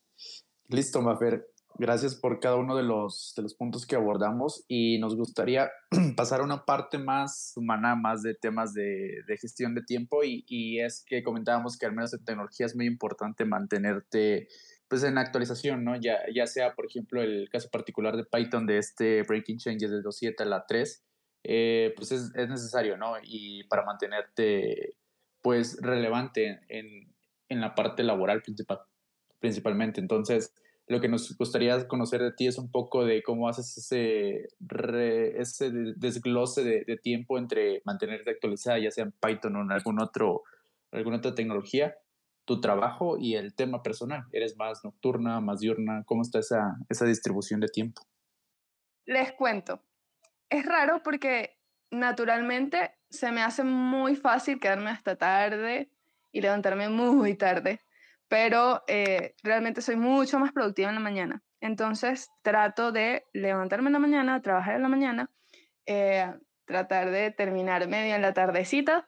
Listo, 0.68 1.02
Mafer. 1.02 1.48
Gracias 1.78 2.16
por 2.16 2.40
cada 2.40 2.56
uno 2.56 2.78
de 2.78 2.84
los, 2.84 3.34
de 3.36 3.44
los 3.44 3.54
puntos 3.54 3.86
que 3.86 3.98
abordamos 3.98 4.64
y 4.70 4.98
nos 5.00 5.16
gustaría 5.18 5.70
pasar 6.16 6.40
a 6.40 6.44
una 6.44 6.64
parte 6.64 6.98
más 6.98 7.52
humana, 7.58 7.96
más 7.96 8.22
de 8.22 8.34
temas 8.34 8.74
de, 8.74 9.24
de 9.28 9.38
gestión 9.38 9.76
de 9.76 9.82
tiempo 9.82 10.24
y, 10.24 10.46
y, 10.48 10.80
es 10.80 11.04
que 11.06 11.22
comentábamos 11.22 11.78
que 11.78 11.86
al 11.86 11.94
menos 11.94 12.14
en 12.14 12.24
tecnología 12.24 12.66
es 12.66 12.78
muy 12.78 12.86
importante 12.86 13.44
mantenerte 13.44 14.48
pues 14.88 15.04
en 15.04 15.18
actualización, 15.18 15.84
¿no? 15.84 16.00
Ya, 16.00 16.20
ya 16.34 16.48
sea, 16.48 16.76
por 16.76 16.86
ejemplo, 16.86 17.22
el 17.22 17.50
caso 17.50 17.70
particular 17.70 18.16
de 18.16 18.24
Python 18.24 18.66
de 18.66 18.78
este 18.78 19.24
Breaking 19.24 19.58
Changes 19.58 19.92
del 19.92 20.04
2.7 20.04 20.42
a 20.42 20.46
la 20.46 20.66
3, 20.66 21.04
eh, 21.48 21.94
pues 21.96 22.12
es, 22.12 22.32
es, 22.36 22.50
necesario, 22.50 22.98
¿no? 22.98 23.14
Y 23.22 23.66
para 23.66 23.86
mantenerte, 23.86 24.96
pues, 25.44 25.78
relevante 25.80 26.60
en, 26.70 27.14
en 27.50 27.62
la 27.62 27.76
parte 27.76 28.02
laboral 28.02 28.42
principal, 28.42 28.80
principalmente. 29.40 30.02
Entonces, 30.02 30.56
lo 30.88 31.00
que 31.00 31.08
nos 31.08 31.38
gustaría 31.38 31.88
conocer 31.88 32.24
de 32.24 32.32
ti 32.32 32.48
es 32.48 32.58
un 32.58 32.72
poco 32.72 33.06
de 33.06 33.22
cómo 33.22 33.48
haces 33.48 33.78
ese, 33.78 34.48
ese 35.40 35.72
desglose 35.96 36.64
de, 36.64 36.84
de, 36.84 36.98
tiempo 36.98 37.38
entre 37.38 37.84
mantenerte 37.86 38.32
actualizada, 38.32 38.80
ya 38.80 38.90
sea 38.90 39.04
en 39.04 39.12
Python 39.12 39.56
o 39.56 39.62
en 39.62 39.72
algún 39.72 40.02
otro, 40.02 40.44
alguna 40.92 41.18
otra 41.18 41.36
tecnología, 41.36 41.96
tu 42.46 42.60
trabajo 42.60 43.18
y 43.20 43.36
el 43.36 43.54
tema 43.54 43.84
personal. 43.84 44.24
¿Eres 44.32 44.58
más 44.58 44.84
nocturna, 44.84 45.42
más 45.42 45.60
diurna? 45.60 46.04
¿Cómo 46.08 46.24
está 46.24 46.40
esa, 46.40 46.76
esa 46.90 47.06
distribución 47.06 47.60
de 47.60 47.68
tiempo? 47.68 48.02
Les 49.06 49.32
cuento 49.34 49.82
es 50.58 50.66
raro 50.66 51.02
porque 51.04 51.58
naturalmente 51.92 52.96
se 53.10 53.32
me 53.32 53.42
hace 53.42 53.64
muy 53.64 54.16
fácil 54.16 54.60
quedarme 54.60 54.90
hasta 54.90 55.16
tarde 55.16 55.90
y 56.32 56.42
levantarme 56.42 56.90
muy 56.90 57.36
tarde, 57.36 57.82
pero 58.28 58.84
eh, 58.88 59.36
realmente 59.44 59.82
soy 59.82 59.96
mucho 59.96 60.40
más 60.40 60.52
productiva 60.52 60.90
en 60.90 60.96
la 60.96 61.02
mañana. 61.02 61.44
Entonces 61.62 62.30
trato 62.42 62.92
de 62.92 63.26
levantarme 63.34 63.88
en 63.90 63.94
la 63.94 64.00
mañana, 64.00 64.42
trabajar 64.42 64.76
en 64.76 64.82
la 64.82 64.90
mañana, 64.90 65.32
eh, 65.86 66.34
tratar 66.66 67.12
de 67.12 67.32
terminar 67.32 67.88
media 67.88 68.16
en 68.16 68.22
la 68.22 68.34
tardecita, 68.34 69.08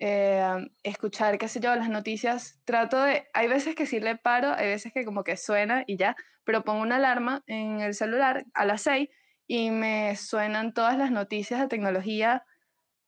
eh, 0.00 0.66
escuchar, 0.82 1.38
qué 1.38 1.48
sé 1.48 1.60
yo, 1.60 1.74
las 1.76 1.88
noticias. 1.88 2.60
Trato 2.64 3.00
de, 3.00 3.28
hay 3.32 3.48
veces 3.48 3.74
que 3.74 3.86
sí 3.86 4.00
le 4.00 4.16
paro, 4.16 4.52
hay 4.52 4.66
veces 4.66 4.92
que 4.92 5.04
como 5.04 5.22
que 5.22 5.36
suena 5.36 5.84
y 5.86 5.96
ya, 5.96 6.16
pero 6.44 6.64
pongo 6.64 6.82
una 6.82 6.96
alarma 6.96 7.42
en 7.46 7.80
el 7.80 7.94
celular 7.94 8.44
a 8.54 8.64
las 8.64 8.82
6 8.82 9.08
y 9.46 9.70
me 9.70 10.16
suenan 10.16 10.72
todas 10.72 10.96
las 10.96 11.10
noticias 11.10 11.60
de 11.60 11.68
tecnología 11.68 12.44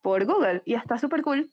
por 0.02 0.24
Google 0.24 0.62
y 0.64 0.74
está 0.74 0.98
súper 0.98 1.22
cool 1.22 1.52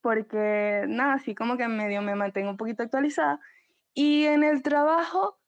porque 0.00 0.84
nada, 0.88 1.14
así 1.14 1.34
como 1.34 1.56
que 1.56 1.68
medio 1.68 2.02
me 2.02 2.14
mantengo 2.14 2.50
un 2.50 2.56
poquito 2.56 2.82
actualizada 2.82 3.40
y 3.94 4.24
en 4.24 4.44
el 4.44 4.62
trabajo 4.62 5.38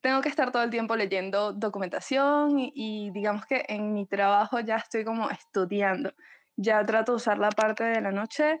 tengo 0.00 0.20
que 0.22 0.28
estar 0.28 0.50
todo 0.52 0.62
el 0.62 0.70
tiempo 0.70 0.96
leyendo 0.96 1.52
documentación 1.52 2.58
y, 2.58 3.10
digamos 3.10 3.44
que 3.46 3.64
en 3.68 3.92
mi 3.92 4.06
trabajo 4.06 4.60
ya 4.60 4.76
estoy 4.76 5.04
como 5.04 5.28
estudiando, 5.30 6.14
ya 6.56 6.84
trato 6.84 7.12
de 7.12 7.16
usar 7.16 7.38
la 7.38 7.50
parte 7.50 7.84
de 7.84 8.00
la 8.00 8.12
noche 8.12 8.60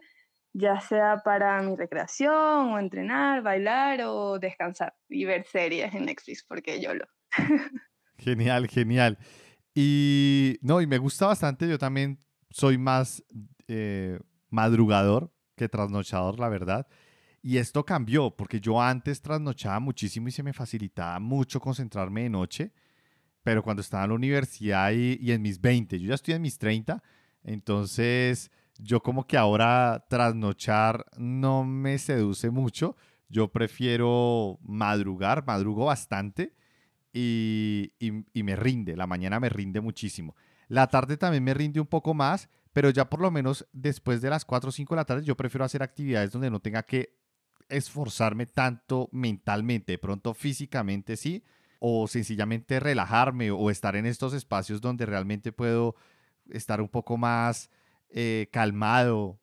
ya 0.52 0.80
sea 0.80 1.18
para 1.24 1.62
mi 1.62 1.76
recreación 1.76 2.72
o 2.72 2.78
entrenar, 2.78 3.42
bailar 3.42 4.00
o 4.02 4.38
descansar 4.38 4.94
y 5.08 5.24
ver 5.24 5.44
series 5.46 5.94
en 5.94 6.06
Netflix 6.06 6.44
porque 6.44 6.80
yo 6.80 6.94
lo. 6.94 7.06
Genial, 8.20 8.68
genial. 8.68 9.18
Y 9.74 10.58
no, 10.62 10.80
y 10.80 10.86
me 10.86 10.98
gusta 10.98 11.26
bastante, 11.26 11.68
yo 11.68 11.78
también 11.78 12.18
soy 12.50 12.76
más 12.76 13.24
eh, 13.66 14.18
madrugador 14.50 15.32
que 15.56 15.68
trasnochador, 15.68 16.38
la 16.38 16.48
verdad. 16.48 16.86
Y 17.42 17.56
esto 17.56 17.84
cambió, 17.84 18.36
porque 18.36 18.60
yo 18.60 18.80
antes 18.82 19.22
trasnochaba 19.22 19.80
muchísimo 19.80 20.28
y 20.28 20.32
se 20.32 20.42
me 20.42 20.52
facilitaba 20.52 21.18
mucho 21.18 21.60
concentrarme 21.60 22.24
de 22.24 22.30
noche, 22.30 22.72
pero 23.42 23.62
cuando 23.62 23.80
estaba 23.80 24.04
en 24.04 24.10
la 24.10 24.16
universidad 24.16 24.92
y, 24.92 25.18
y 25.18 25.32
en 25.32 25.40
mis 25.40 25.60
20, 25.60 25.98
yo 25.98 26.08
ya 26.08 26.14
estoy 26.14 26.34
en 26.34 26.42
mis 26.42 26.58
30, 26.58 27.02
entonces 27.42 28.50
yo 28.78 29.02
como 29.02 29.26
que 29.26 29.38
ahora 29.38 30.04
trasnochar 30.10 31.06
no 31.16 31.64
me 31.64 31.96
seduce 31.98 32.50
mucho, 32.50 32.96
yo 33.30 33.48
prefiero 33.48 34.58
madrugar, 34.62 35.46
madrugo 35.46 35.86
bastante 35.86 36.54
y, 37.12 37.92
me 38.34 38.56
rinde, 38.56 38.96
la 38.96 39.06
mañana 39.06 39.40
me 39.40 39.48
rinde 39.48 39.80
muchísimo. 39.80 40.36
La 40.68 40.86
tarde 40.86 41.16
también 41.16 41.44
me 41.44 41.54
rinde 41.54 41.80
un 41.80 41.86
poco 41.86 42.14
más, 42.14 42.48
pero 42.72 42.90
ya 42.90 43.10
por 43.10 43.20
lo 43.20 43.30
menos 43.30 43.66
después 43.72 44.20
de 44.20 44.30
las 44.30 44.44
4 44.44 44.68
o 44.68 44.72
5 44.72 44.94
de 44.94 44.96
la 44.96 45.04
tarde 45.04 45.24
yo 45.24 45.36
prefiero 45.36 45.64
hacer 45.64 45.82
actividades 45.82 46.30
donde 46.30 46.50
no 46.50 46.60
tenga 46.60 46.82
que 46.84 47.16
esforzarme 47.68 48.46
tanto 48.46 49.08
mentalmente, 49.12 49.92
de 49.92 49.98
pronto 49.98 50.34
físicamente 50.34 51.16
sí, 51.16 51.44
o 51.78 52.06
sencillamente 52.06 52.78
relajarme 52.78 53.50
o 53.50 53.70
estar 53.70 53.96
en 53.96 54.06
estos 54.06 54.34
espacios 54.34 54.80
donde 54.80 55.06
realmente 55.06 55.50
puedo 55.50 55.96
estar 56.50 56.80
un 56.80 56.88
poco 56.88 57.16
más 57.16 57.70
eh, 58.10 58.48
calmado, 58.52 59.38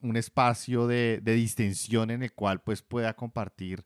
un 0.00 0.16
espacio 0.16 0.86
de, 0.86 1.20
de, 1.22 1.34
distensión 1.34 2.10
en 2.10 2.22
el 2.22 2.32
cual 2.32 2.62
pues 2.62 2.82
pueda 2.82 3.14
compartir 3.14 3.84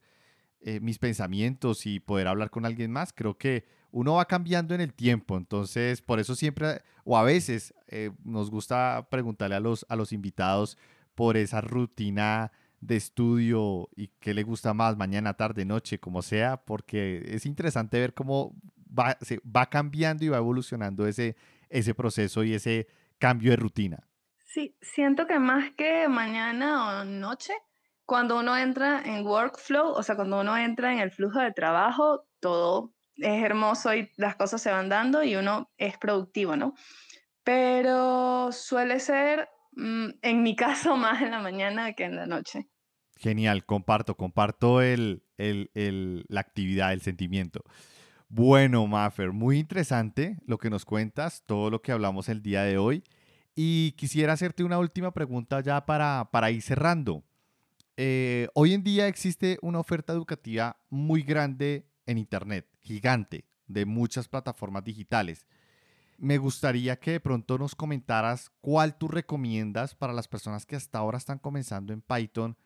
eh, 0.60 0.80
mis 0.80 0.98
pensamientos 0.98 1.86
y 1.86 2.00
poder 2.00 2.28
hablar 2.28 2.50
con 2.50 2.64
alguien 2.64 2.90
más. 2.90 3.12
Creo 3.12 3.38
que 3.38 3.64
uno 3.90 4.14
va 4.14 4.26
cambiando 4.26 4.74
en 4.74 4.80
el 4.80 4.92
tiempo, 4.92 5.36
entonces 5.36 6.02
por 6.02 6.20
eso 6.20 6.34
siempre, 6.34 6.82
o 7.04 7.16
a 7.16 7.22
veces 7.22 7.74
eh, 7.88 8.10
nos 8.24 8.50
gusta 8.50 9.06
preguntarle 9.10 9.56
a 9.56 9.60
los, 9.60 9.86
a 9.88 9.96
los 9.96 10.12
invitados 10.12 10.76
por 11.14 11.36
esa 11.36 11.60
rutina 11.60 12.52
de 12.80 12.96
estudio 12.96 13.88
y 13.96 14.08
qué 14.20 14.34
le 14.34 14.42
gusta 14.42 14.74
más, 14.74 14.96
mañana, 14.96 15.34
tarde, 15.34 15.64
noche, 15.64 15.98
como 15.98 16.22
sea, 16.22 16.58
porque 16.58 17.24
es 17.26 17.46
interesante 17.46 17.98
ver 17.98 18.14
cómo 18.14 18.54
va, 18.96 19.16
se, 19.20 19.40
va 19.44 19.66
cambiando 19.66 20.24
y 20.24 20.28
va 20.28 20.36
evolucionando 20.36 21.06
ese, 21.06 21.36
ese 21.70 21.94
proceso 21.94 22.44
y 22.44 22.54
ese 22.54 22.86
cambio 23.18 23.50
de 23.50 23.56
rutina. 23.56 24.08
Sí, 24.44 24.76
siento 24.80 25.26
que 25.26 25.38
más 25.38 25.72
que 25.72 26.08
mañana 26.08 27.00
o 27.00 27.04
noche, 27.04 27.52
cuando 28.08 28.38
uno 28.38 28.56
entra 28.56 29.02
en 29.04 29.26
workflow, 29.26 29.90
o 29.90 30.02
sea, 30.02 30.16
cuando 30.16 30.40
uno 30.40 30.56
entra 30.56 30.94
en 30.94 30.98
el 30.98 31.10
flujo 31.10 31.40
de 31.40 31.52
trabajo, 31.52 32.26
todo 32.40 32.94
es 33.16 33.44
hermoso 33.44 33.94
y 33.94 34.10
las 34.16 34.34
cosas 34.34 34.62
se 34.62 34.70
van 34.70 34.88
dando 34.88 35.22
y 35.22 35.36
uno 35.36 35.70
es 35.76 35.98
productivo, 35.98 36.56
¿no? 36.56 36.72
Pero 37.44 38.50
suele 38.50 38.98
ser, 38.98 39.50
mm, 39.72 40.08
en 40.22 40.42
mi 40.42 40.56
caso, 40.56 40.96
más 40.96 41.20
en 41.20 41.32
la 41.32 41.40
mañana 41.40 41.92
que 41.92 42.04
en 42.04 42.16
la 42.16 42.24
noche. 42.24 42.70
Genial, 43.18 43.66
comparto, 43.66 44.16
comparto 44.16 44.80
el, 44.80 45.22
la 45.36 46.40
actividad, 46.40 46.94
el 46.94 47.02
sentimiento. 47.02 47.62
Bueno, 48.30 48.86
Maffer, 48.86 49.32
muy 49.32 49.58
interesante 49.58 50.38
lo 50.46 50.56
que 50.56 50.70
nos 50.70 50.86
cuentas, 50.86 51.42
todo 51.44 51.68
lo 51.68 51.82
que 51.82 51.92
hablamos 51.92 52.30
el 52.30 52.40
día 52.40 52.62
de 52.62 52.78
hoy. 52.78 53.04
Y 53.54 53.92
quisiera 53.98 54.32
hacerte 54.32 54.64
una 54.64 54.78
última 54.78 55.12
pregunta 55.12 55.60
ya 55.60 55.84
para, 55.84 56.30
para 56.32 56.50
ir 56.50 56.62
cerrando. 56.62 57.27
Eh, 58.00 58.46
hoy 58.54 58.74
en 58.74 58.84
día 58.84 59.08
existe 59.08 59.58
una 59.60 59.80
oferta 59.80 60.12
educativa 60.12 60.76
muy 60.88 61.24
grande 61.24 61.90
en 62.06 62.16
Internet, 62.16 62.68
gigante, 62.78 63.44
de 63.66 63.86
muchas 63.86 64.28
plataformas 64.28 64.84
digitales. 64.84 65.48
Me 66.16 66.38
gustaría 66.38 67.00
que 67.00 67.10
de 67.10 67.20
pronto 67.20 67.58
nos 67.58 67.74
comentaras 67.74 68.52
cuál 68.60 68.96
tú 68.96 69.08
recomiendas 69.08 69.96
para 69.96 70.12
las 70.12 70.28
personas 70.28 70.64
que 70.64 70.76
hasta 70.76 70.98
ahora 70.98 71.18
están 71.18 71.40
comenzando 71.40 71.92
en 71.92 72.00
Python 72.00 72.56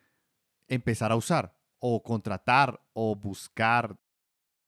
empezar 0.68 1.12
a 1.12 1.16
usar 1.16 1.56
o 1.78 2.02
contratar 2.02 2.82
o 2.92 3.16
buscar. 3.16 3.96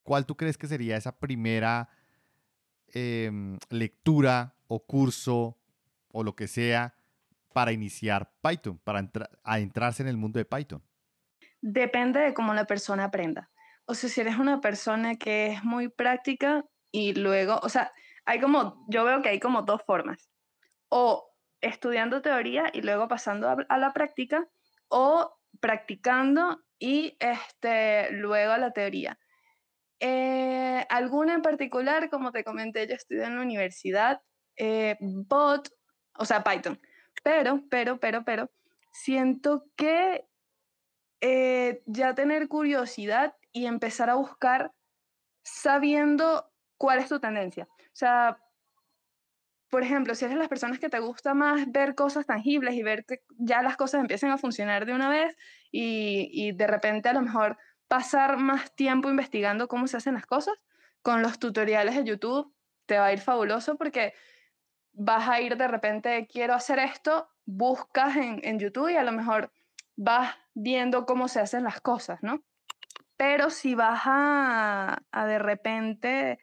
¿Cuál 0.03 0.25
tú 0.25 0.35
crees 0.35 0.57
que 0.57 0.67
sería 0.67 0.97
esa 0.97 1.19
primera 1.19 1.91
em, 2.95 3.59
lectura 3.69 4.57
o 4.69 4.83
curso 4.83 5.59
o 6.11 6.23
lo 6.23 6.35
que 6.35 6.49
sea 6.49 6.95
para 7.55 7.71
iniciar 7.71 8.33
Python, 8.43 8.79
para 8.81 9.09
adentrarse 9.45 10.03
en 10.03 10.09
el 10.09 10.17
mundo 10.17 10.39
de 10.39 10.45
Python? 10.45 10.83
Depende 11.63 12.19
de 12.19 12.35
cómo 12.35 12.53
la 12.53 12.67
persona 12.67 13.05
aprenda. 13.05 13.49
O 13.87 13.95
sea, 13.95 14.11
si 14.11 14.21
eres 14.21 14.39
una 14.39 14.61
persona 14.61 15.15
que 15.15 15.47
es 15.53 15.63
muy 15.63 15.89
práctica 15.89 16.65
y 16.91 17.15
luego, 17.15 17.61
o 17.63 17.69
sea, 17.69 17.93
hay 18.25 18.41
como, 18.41 18.85
yo 18.89 19.05
veo 19.05 19.23
que 19.23 19.29
hay 19.29 19.39
como 19.39 19.63
dos 19.63 19.83
formas. 19.87 20.29
O 20.89 21.31
estudiando 21.61 22.23
teoría 22.23 22.65
y 22.73 22.83
luego 22.83 23.07
pasando 23.07 23.49
a, 23.49 23.79
la 23.79 23.93
práctica, 23.93 24.49
o 24.89 25.39
practicando 25.61 26.61
y 26.81 27.17
este, 27.21 28.11
luego 28.11 28.57
la 28.57 28.73
teoría. 28.73 29.17
Eh, 30.01 30.85
alguna 30.91 31.35
en 31.35 31.43
particular, 31.43 32.11
como 32.11 32.33
te 32.33 32.43
comenté, 32.43 32.89
yo 32.89 32.95
estudié 32.95 33.25
en 33.25 33.37
la 33.37 33.43
universidad, 33.43 34.21
eh, 34.57 34.97
bot, 35.01 35.69
o 36.19 36.25
sea, 36.25 36.43
Python. 36.43 36.81
Pero, 37.23 37.63
pero, 37.71 37.99
pero, 37.99 38.25
pero, 38.25 38.51
siento 38.93 39.65
que 39.77 40.27
eh, 41.21 41.83
ya 41.87 42.15
tener 42.15 42.49
curiosidad 42.49 43.35
y 43.53 43.67
empezar 43.67 44.11
a 44.11 44.15
buscar 44.15 44.73
sabiendo 45.43 46.51
cuál 46.77 46.99
es 46.99 47.09
tu 47.09 47.21
tendencia. 47.21 47.67
O 47.71 47.97
sea, 47.97 48.39
por 49.71 49.83
ejemplo, 49.83 50.15
si 50.15 50.25
eres 50.25 50.37
de 50.37 50.41
las 50.41 50.49
personas 50.49 50.79
que 50.79 50.89
te 50.89 50.99
gusta 51.01 51.35
más 51.35 51.71
ver 51.71 51.95
cosas 51.95 52.27
tangibles 52.27 52.75
y 52.75 52.83
ver 52.83 53.05
que 53.05 53.23
ya 53.39 53.63
las 53.63 53.77
cosas 53.77 54.01
empiecen 54.01 54.31
a 54.31 54.39
funcionar 54.39 54.87
de 54.87 54.95
una 54.95 55.09
vez 55.09 55.37
y, 55.71 56.29
y 56.33 56.53
de 56.53 56.67
repente 56.67 57.09
a 57.09 57.13
lo 57.13 57.23
mejor 57.23 57.57
pasar 57.89 58.37
más 58.37 58.75
tiempo 58.75 59.11
investigando 59.11 59.69
cómo 59.69 59.87
se 59.87 59.97
hacen 59.97 60.15
las 60.15 60.27
cosas, 60.27 60.55
con 61.03 61.23
los 61.23 61.39
tutoriales 61.39 61.97
de 61.97 62.05
YouTube 62.05 62.53
te 62.87 62.99
va 62.99 63.07
a 63.07 63.13
ir 63.13 63.21
fabuloso 63.21 63.77
porque 63.77 64.15
vas 64.95 65.29
a 65.29 65.41
ir 65.41 65.57
de 65.57 65.69
repente, 65.69 66.27
quiero 66.31 66.55
hacer 66.55 66.79
esto, 66.79 67.29
buscas 67.45 68.17
en, 68.17 68.59
YouTube 68.59 68.91
y 68.91 68.97
a 68.97 69.03
lo 69.05 69.13
mejor 69.13 69.53
vas 69.97 70.35
viendo 70.55 71.05
cómo 71.05 71.29
se 71.29 71.41
hacen 71.41 71.65
las 71.65 71.81
cosas, 71.81 72.23
¿no? 72.23 72.43
Pero 73.17 73.51
si 73.51 73.75
vas 73.75 74.03
a, 74.05 75.01
de 75.13 75.39
repente, 75.39 76.39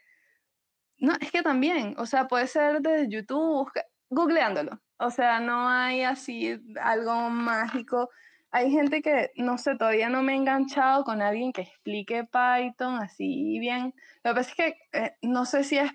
no, 0.98 1.14
es 1.20 1.32
que 1.32 1.42
también, 1.42 1.96
o 1.98 2.06
sea, 2.06 2.28
puede 2.28 2.48
ser 2.48 2.82
desde 2.82 3.10
YouTube, 3.10 3.72
googleándolo, 4.10 4.82
o 4.98 5.10
sea, 5.10 5.40
no 5.40 5.68
hay 5.68 6.04
así 6.04 6.62
algo 6.82 7.30
mágico. 7.30 8.10
Hay 8.52 8.70
gente 8.70 9.02
que, 9.02 9.32
no 9.36 9.58
sé, 9.58 9.76
todavía 9.78 10.10
no 10.10 10.22
me 10.24 10.34
he 10.34 10.36
enganchado 10.36 11.06
con 11.06 11.22
alguien 11.22 11.54
que 11.54 11.62
explique 11.62 12.26
Python 12.26 12.96
así 12.96 13.58
bien. 13.60 13.96
Lo 14.24 14.32
que 14.32 14.36
pasa 14.36 14.50
es 14.50 14.56
que 14.56 14.78
eh, 14.92 15.16
no 15.22 15.46
sé 15.46 15.64
si 15.64 15.78
es 15.78 15.92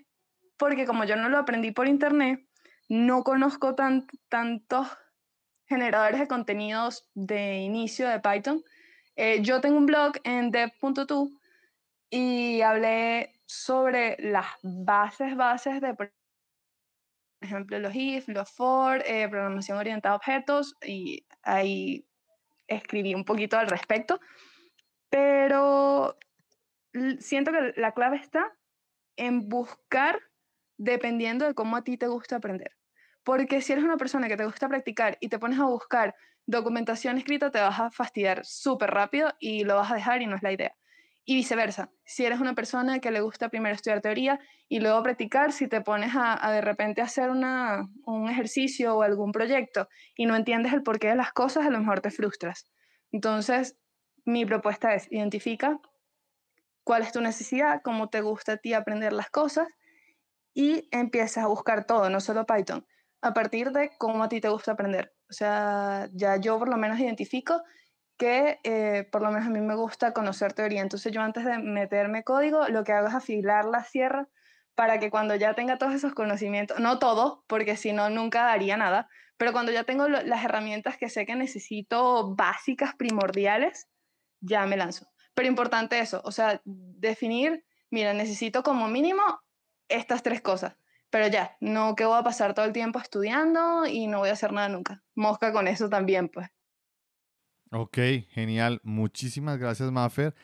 porque 0.57 0.87
como 0.87 1.05
yo 1.05 1.17
no 1.17 1.29
lo 1.29 1.39
aprendí 1.39 1.71
por 1.71 1.87
internet, 1.87 2.45
no 2.89 3.24
conozco 3.24 3.74
tantos 3.74 4.89
generadores 5.66 6.20
de 6.20 6.28
contenidos 6.28 7.09
de 7.14 7.57
inicio 7.57 8.09
de 8.09 8.20
Python. 8.20 8.62
Eh, 9.16 9.43
yo 9.43 9.61
tengo 9.61 9.76
un 9.76 9.87
blog 9.87 10.12
en 10.24 10.51
dev.to 10.51 11.28
y 12.11 12.61
hablé 12.61 13.32
sobre 13.47 14.16
las 14.18 14.47
bases, 14.62 15.37
bases 15.37 15.80
de, 15.80 15.95
por 15.95 16.12
ejemplo, 17.41 17.78
los 17.78 17.95
if, 17.95 18.28
los 18.28 18.51
for, 18.51 19.03
eh, 19.07 19.28
programación 19.28 19.78
orientada 19.78 20.14
a 20.14 20.16
objetos, 20.16 20.76
y 20.84 21.26
ahí 21.43 22.07
escribí 22.68 23.14
un 23.14 23.24
poquito 23.24 23.59
al 23.59 23.68
respecto. 23.68 24.20
Pero 25.09 26.16
siento 27.20 27.53
que 27.53 27.72
la 27.76 27.93
clave 27.93 28.16
está 28.16 28.53
en 29.16 29.49
buscar 29.49 30.20
dependiendo 30.78 31.47
de 31.47 31.55
cómo 31.55 31.76
a 31.76 31.84
ti 31.84 31.97
te 31.97 32.09
gusta 32.09 32.37
aprender. 32.37 32.76
Porque 33.27 33.61
si 33.61 33.72
eres 33.72 33.85
una 33.85 33.97
persona 33.97 34.29
que 34.29 34.37
te 34.37 34.45
gusta 34.45 34.68
practicar 34.68 35.18
y 35.20 35.29
te 35.29 35.41
pones 35.41 35.59
a 35.59 35.64
buscar 35.64 36.14
documentación 36.47 37.18
escrita, 37.18 37.51
te 37.51 37.59
vas 37.59 37.81
a 37.81 37.91
fastidiar 37.91 38.47
súper 38.47 38.93
rápido 38.93 39.35
y 39.41 39.64
lo 39.64 39.74
vas 39.74 39.91
a 39.91 39.97
dejar 39.97 40.22
y 40.22 40.27
no 40.27 40.37
es 40.37 40.45
la 40.45 40.53
idea. 40.53 40.77
Y 41.24 41.35
viceversa, 41.35 41.91
si 42.05 42.24
eres 42.24 42.39
una 42.39 42.55
persona 42.55 43.01
que 43.01 43.11
le 43.11 43.20
gusta 43.20 43.49
primero 43.49 43.74
estudiar 43.74 44.01
teoría 44.01 44.39
y 44.68 44.79
luego 44.79 45.03
practicar, 45.03 45.51
si 45.51 45.66
te 45.66 45.81
pones 45.81 46.12
a, 46.14 46.53
de 46.53 46.61
repente 46.61 47.03
hacer 47.03 47.31
una, 47.31 47.89
un 48.05 48.31
ejercicio 48.31 48.95
o 48.95 49.03
algún 49.03 49.33
proyecto 49.33 49.89
y 50.14 50.27
no 50.27 50.37
entiendes 50.37 50.72
el 50.72 50.85
porqué 50.85 51.09
de 51.09 51.16
las 51.16 51.33
cosas, 51.33 51.66
a 51.66 51.70
lo 51.70 51.81
mejor 51.81 52.01
te 52.01 52.12
frustras. 52.12 52.70
Entonces, 53.11 53.77
mi 54.24 54.47
propuesta 54.47 54.95
es, 54.95 55.11
identifica 55.11 55.81
cuál 56.85 57.03
es 57.03 57.11
tu 57.11 57.20
necesidad, 57.20 57.81
cómo 57.83 58.09
te 58.09 58.20
gusta 58.20 58.53
a 58.53 58.57
ti 58.59 58.72
aprender 58.72 59.12
las 59.12 59.31
cosas 59.31 59.66
y 60.55 60.89
empiezas 60.93 61.43
a 61.43 61.49
buscar 61.49 61.87
todo, 61.87 62.09
no 62.09 62.20
solo 62.20 62.47
Python, 62.47 62.87
a 63.23 63.35
partir 63.35 63.73
de 63.73 63.91
cómo 63.99 64.25
a 64.25 64.29
ti 64.29 64.41
te 64.41 64.49
gusta 64.49 64.73
aprender. 64.73 65.14
O 65.29 65.33
sea, 65.33 66.09
ya 66.12 66.37
yo 66.37 66.59
por 66.59 66.69
lo 66.69 66.77
menos 66.77 66.99
identifico 66.99 67.62
que 68.17 68.59
eh, 68.64 69.09
por 69.11 69.23
lo 69.23 69.31
menos 69.31 69.47
a 69.47 69.51
mí 69.51 69.61
me 69.61 69.75
gusta 69.75 70.12
conocer 70.12 70.53
teoría. 70.53 70.83
Entonces 70.83 71.12
yo 71.12 71.21
antes 71.21 71.45
de 71.45 71.59
meterme 71.59 72.25
código, 72.25 72.69
lo 72.69 72.85
que 72.85 72.93
hago 72.93 73.09
es 73.09 73.14
afilar 73.14 73.64
la 73.67 73.85
sierra 73.85 74.29
para 74.75 74.99
que 74.99 75.11
cuando 75.11 75.35
ya 75.35 75.55
tenga 75.55 75.79
todos 75.79 75.95
esos 75.95 76.14
conocimientos, 76.14 76.79
no 76.81 76.99
todo, 76.99 77.45
porque 77.47 77.77
si 77.77 77.93
no, 77.93 78.11
nunca 78.11 78.45
daría 78.45 78.77
nada, 78.77 79.09
pero 79.39 79.53
cuando 79.53 79.73
ya 79.73 79.85
tengo 79.85 80.07
las 80.09 80.45
herramientas 80.45 80.97
que 80.99 81.09
sé 81.09 81.27
que 81.27 81.35
necesito 81.35 82.35
básicas, 82.35 82.95
primordiales, 82.95 83.89
ya 84.41 84.67
me 84.67 84.77
lanzo. 84.77 85.07
Pero 85.35 85.49
importante 85.49 85.99
eso, 85.99 86.21
o 86.25 86.31
sea, 86.31 86.61
definir, 86.64 87.64
mira, 87.91 88.12
necesito 88.14 88.62
como 88.62 88.89
mínimo 88.89 89.23
estas 89.89 90.23
tres 90.23 90.41
cosas, 90.43 90.77
pero 91.11 91.29
ya, 91.29 91.57
no 91.61 91.95
que 91.95 92.05
voy 92.05 92.19
a 92.19 92.23
pasar 92.23 92.55
todo 92.55 92.65
el 92.65 92.73
tiempo 92.73 92.99
estudiando 92.99 93.87
y 93.87 94.07
no 94.07 94.19
voy 94.19 94.31
a 94.31 94.33
hacer 94.33 94.53
nada 94.53 94.69
nunca. 94.69 95.03
Mosca 95.15 95.53
con 95.53 95.69
eso 95.69 95.89
también, 95.89 96.29
pues. 96.29 96.49
Ok, 97.71 97.99
genial. 98.31 98.81
Muchísimas 98.83 99.59
gracias, 99.59 99.91
Maffer. 99.91 100.35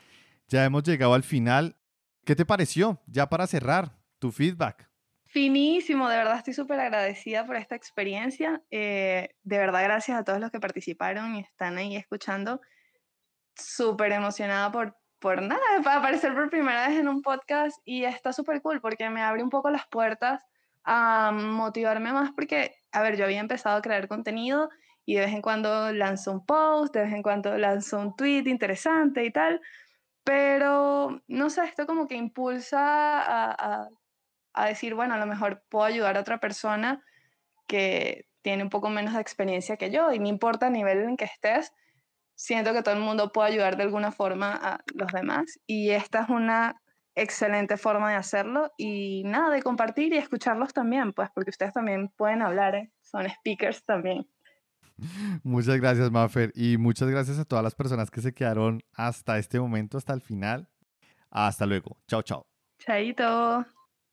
Ya 0.48 0.64
hemos 0.64 0.82
llegado 0.82 1.14
al 1.14 1.22
final. 1.22 1.76
¿Qué 2.24 2.36
te 2.36 2.44
pareció? 2.44 3.00
Ya 3.06 3.28
para 3.28 3.46
cerrar, 3.46 3.98
tu 4.18 4.30
feedback. 4.30 4.88
Finísimo, 5.26 6.10
de 6.10 6.16
verdad 6.16 6.36
estoy 6.36 6.52
súper 6.52 6.78
agradecida 6.78 7.46
por 7.46 7.56
esta 7.56 7.74
experiencia. 7.74 8.62
Eh, 8.70 9.34
de 9.42 9.58
verdad, 9.58 9.82
gracias 9.82 10.18
a 10.18 10.24
todos 10.24 10.40
los 10.40 10.50
que 10.50 10.60
participaron 10.60 11.36
y 11.36 11.40
están 11.40 11.78
ahí 11.78 11.96
escuchando. 11.96 12.60
Súper 13.56 14.12
emocionada 14.12 14.70
por, 14.70 14.96
por 15.18 15.40
nada, 15.40 15.60
para 15.84 16.00
aparecer 16.00 16.34
por 16.34 16.50
primera 16.50 16.86
vez 16.86 16.98
en 16.98 17.08
un 17.08 17.22
podcast 17.22 17.78
y 17.84 18.04
está 18.04 18.32
súper 18.32 18.60
cool 18.60 18.80
porque 18.80 19.08
me 19.08 19.22
abre 19.22 19.42
un 19.42 19.48
poco 19.48 19.70
las 19.70 19.86
puertas 19.86 20.44
a 20.84 21.32
motivarme 21.32 22.12
más 22.12 22.32
porque, 22.32 22.76
a 22.92 23.02
ver, 23.02 23.16
yo 23.16 23.24
había 23.24 23.40
empezado 23.40 23.76
a 23.76 23.82
crear 23.82 24.08
contenido 24.08 24.70
y 25.04 25.14
de 25.14 25.22
vez 25.22 25.34
en 25.34 25.42
cuando 25.42 25.92
lanzo 25.92 26.32
un 26.32 26.44
post, 26.46 26.94
de 26.94 27.02
vez 27.02 27.12
en 27.12 27.22
cuando 27.22 27.56
lanzo 27.58 27.98
un 27.98 28.16
tweet 28.16 28.44
interesante 28.46 29.24
y 29.24 29.30
tal, 29.30 29.60
pero 30.24 31.22
no 31.26 31.50
sé, 31.50 31.64
esto 31.64 31.86
como 31.86 32.06
que 32.06 32.14
impulsa 32.14 32.78
a, 33.20 33.88
a, 34.54 34.66
decir, 34.66 34.94
bueno, 34.94 35.14
a 35.14 35.18
lo 35.18 35.26
mejor 35.26 35.64
puedo 35.68 35.84
ayudar 35.84 36.16
a 36.16 36.20
otra 36.20 36.38
persona 36.38 37.02
que 37.66 38.26
tiene 38.42 38.62
un 38.62 38.70
poco 38.70 38.90
menos 38.90 39.14
de 39.14 39.20
experiencia 39.20 39.76
que 39.76 39.90
yo 39.90 40.12
y 40.12 40.18
no 40.18 40.28
importa 40.28 40.66
el 40.68 40.72
nivel 40.74 40.98
en 41.02 41.16
que 41.16 41.24
estés, 41.24 41.72
siento 42.34 42.72
que 42.72 42.82
todo 42.82 42.94
el 42.94 43.00
mundo 43.00 43.32
puede 43.32 43.52
ayudar 43.52 43.76
de 43.76 43.84
alguna 43.84 44.12
forma 44.12 44.52
a 44.54 44.80
los 44.94 45.12
demás 45.12 45.60
y 45.66 45.90
esta 45.90 46.22
es 46.22 46.28
una 46.28 46.81
excelente 47.14 47.76
forma 47.76 48.10
de 48.10 48.16
hacerlo 48.16 48.72
y 48.76 49.22
nada, 49.24 49.50
de 49.50 49.62
compartir 49.62 50.12
y 50.12 50.18
escucharlos 50.18 50.72
también, 50.72 51.12
pues 51.12 51.30
porque 51.34 51.50
ustedes 51.50 51.72
también 51.72 52.08
pueden 52.16 52.42
hablar, 52.42 52.74
¿eh? 52.74 52.92
son 53.00 53.28
speakers 53.28 53.84
también. 53.84 54.26
Muchas 55.42 55.78
gracias, 55.78 56.10
Maffer. 56.10 56.52
Y 56.54 56.76
muchas 56.76 57.08
gracias 57.08 57.38
a 57.38 57.44
todas 57.44 57.64
las 57.64 57.74
personas 57.74 58.10
que 58.10 58.20
se 58.20 58.32
quedaron 58.32 58.82
hasta 58.92 59.38
este 59.38 59.58
momento, 59.58 59.98
hasta 59.98 60.12
el 60.12 60.20
final. 60.20 60.68
Hasta 61.30 61.66
luego. 61.66 61.98
Chao, 62.06 62.22
chao. 62.22 62.46
Chaito. 62.78 63.64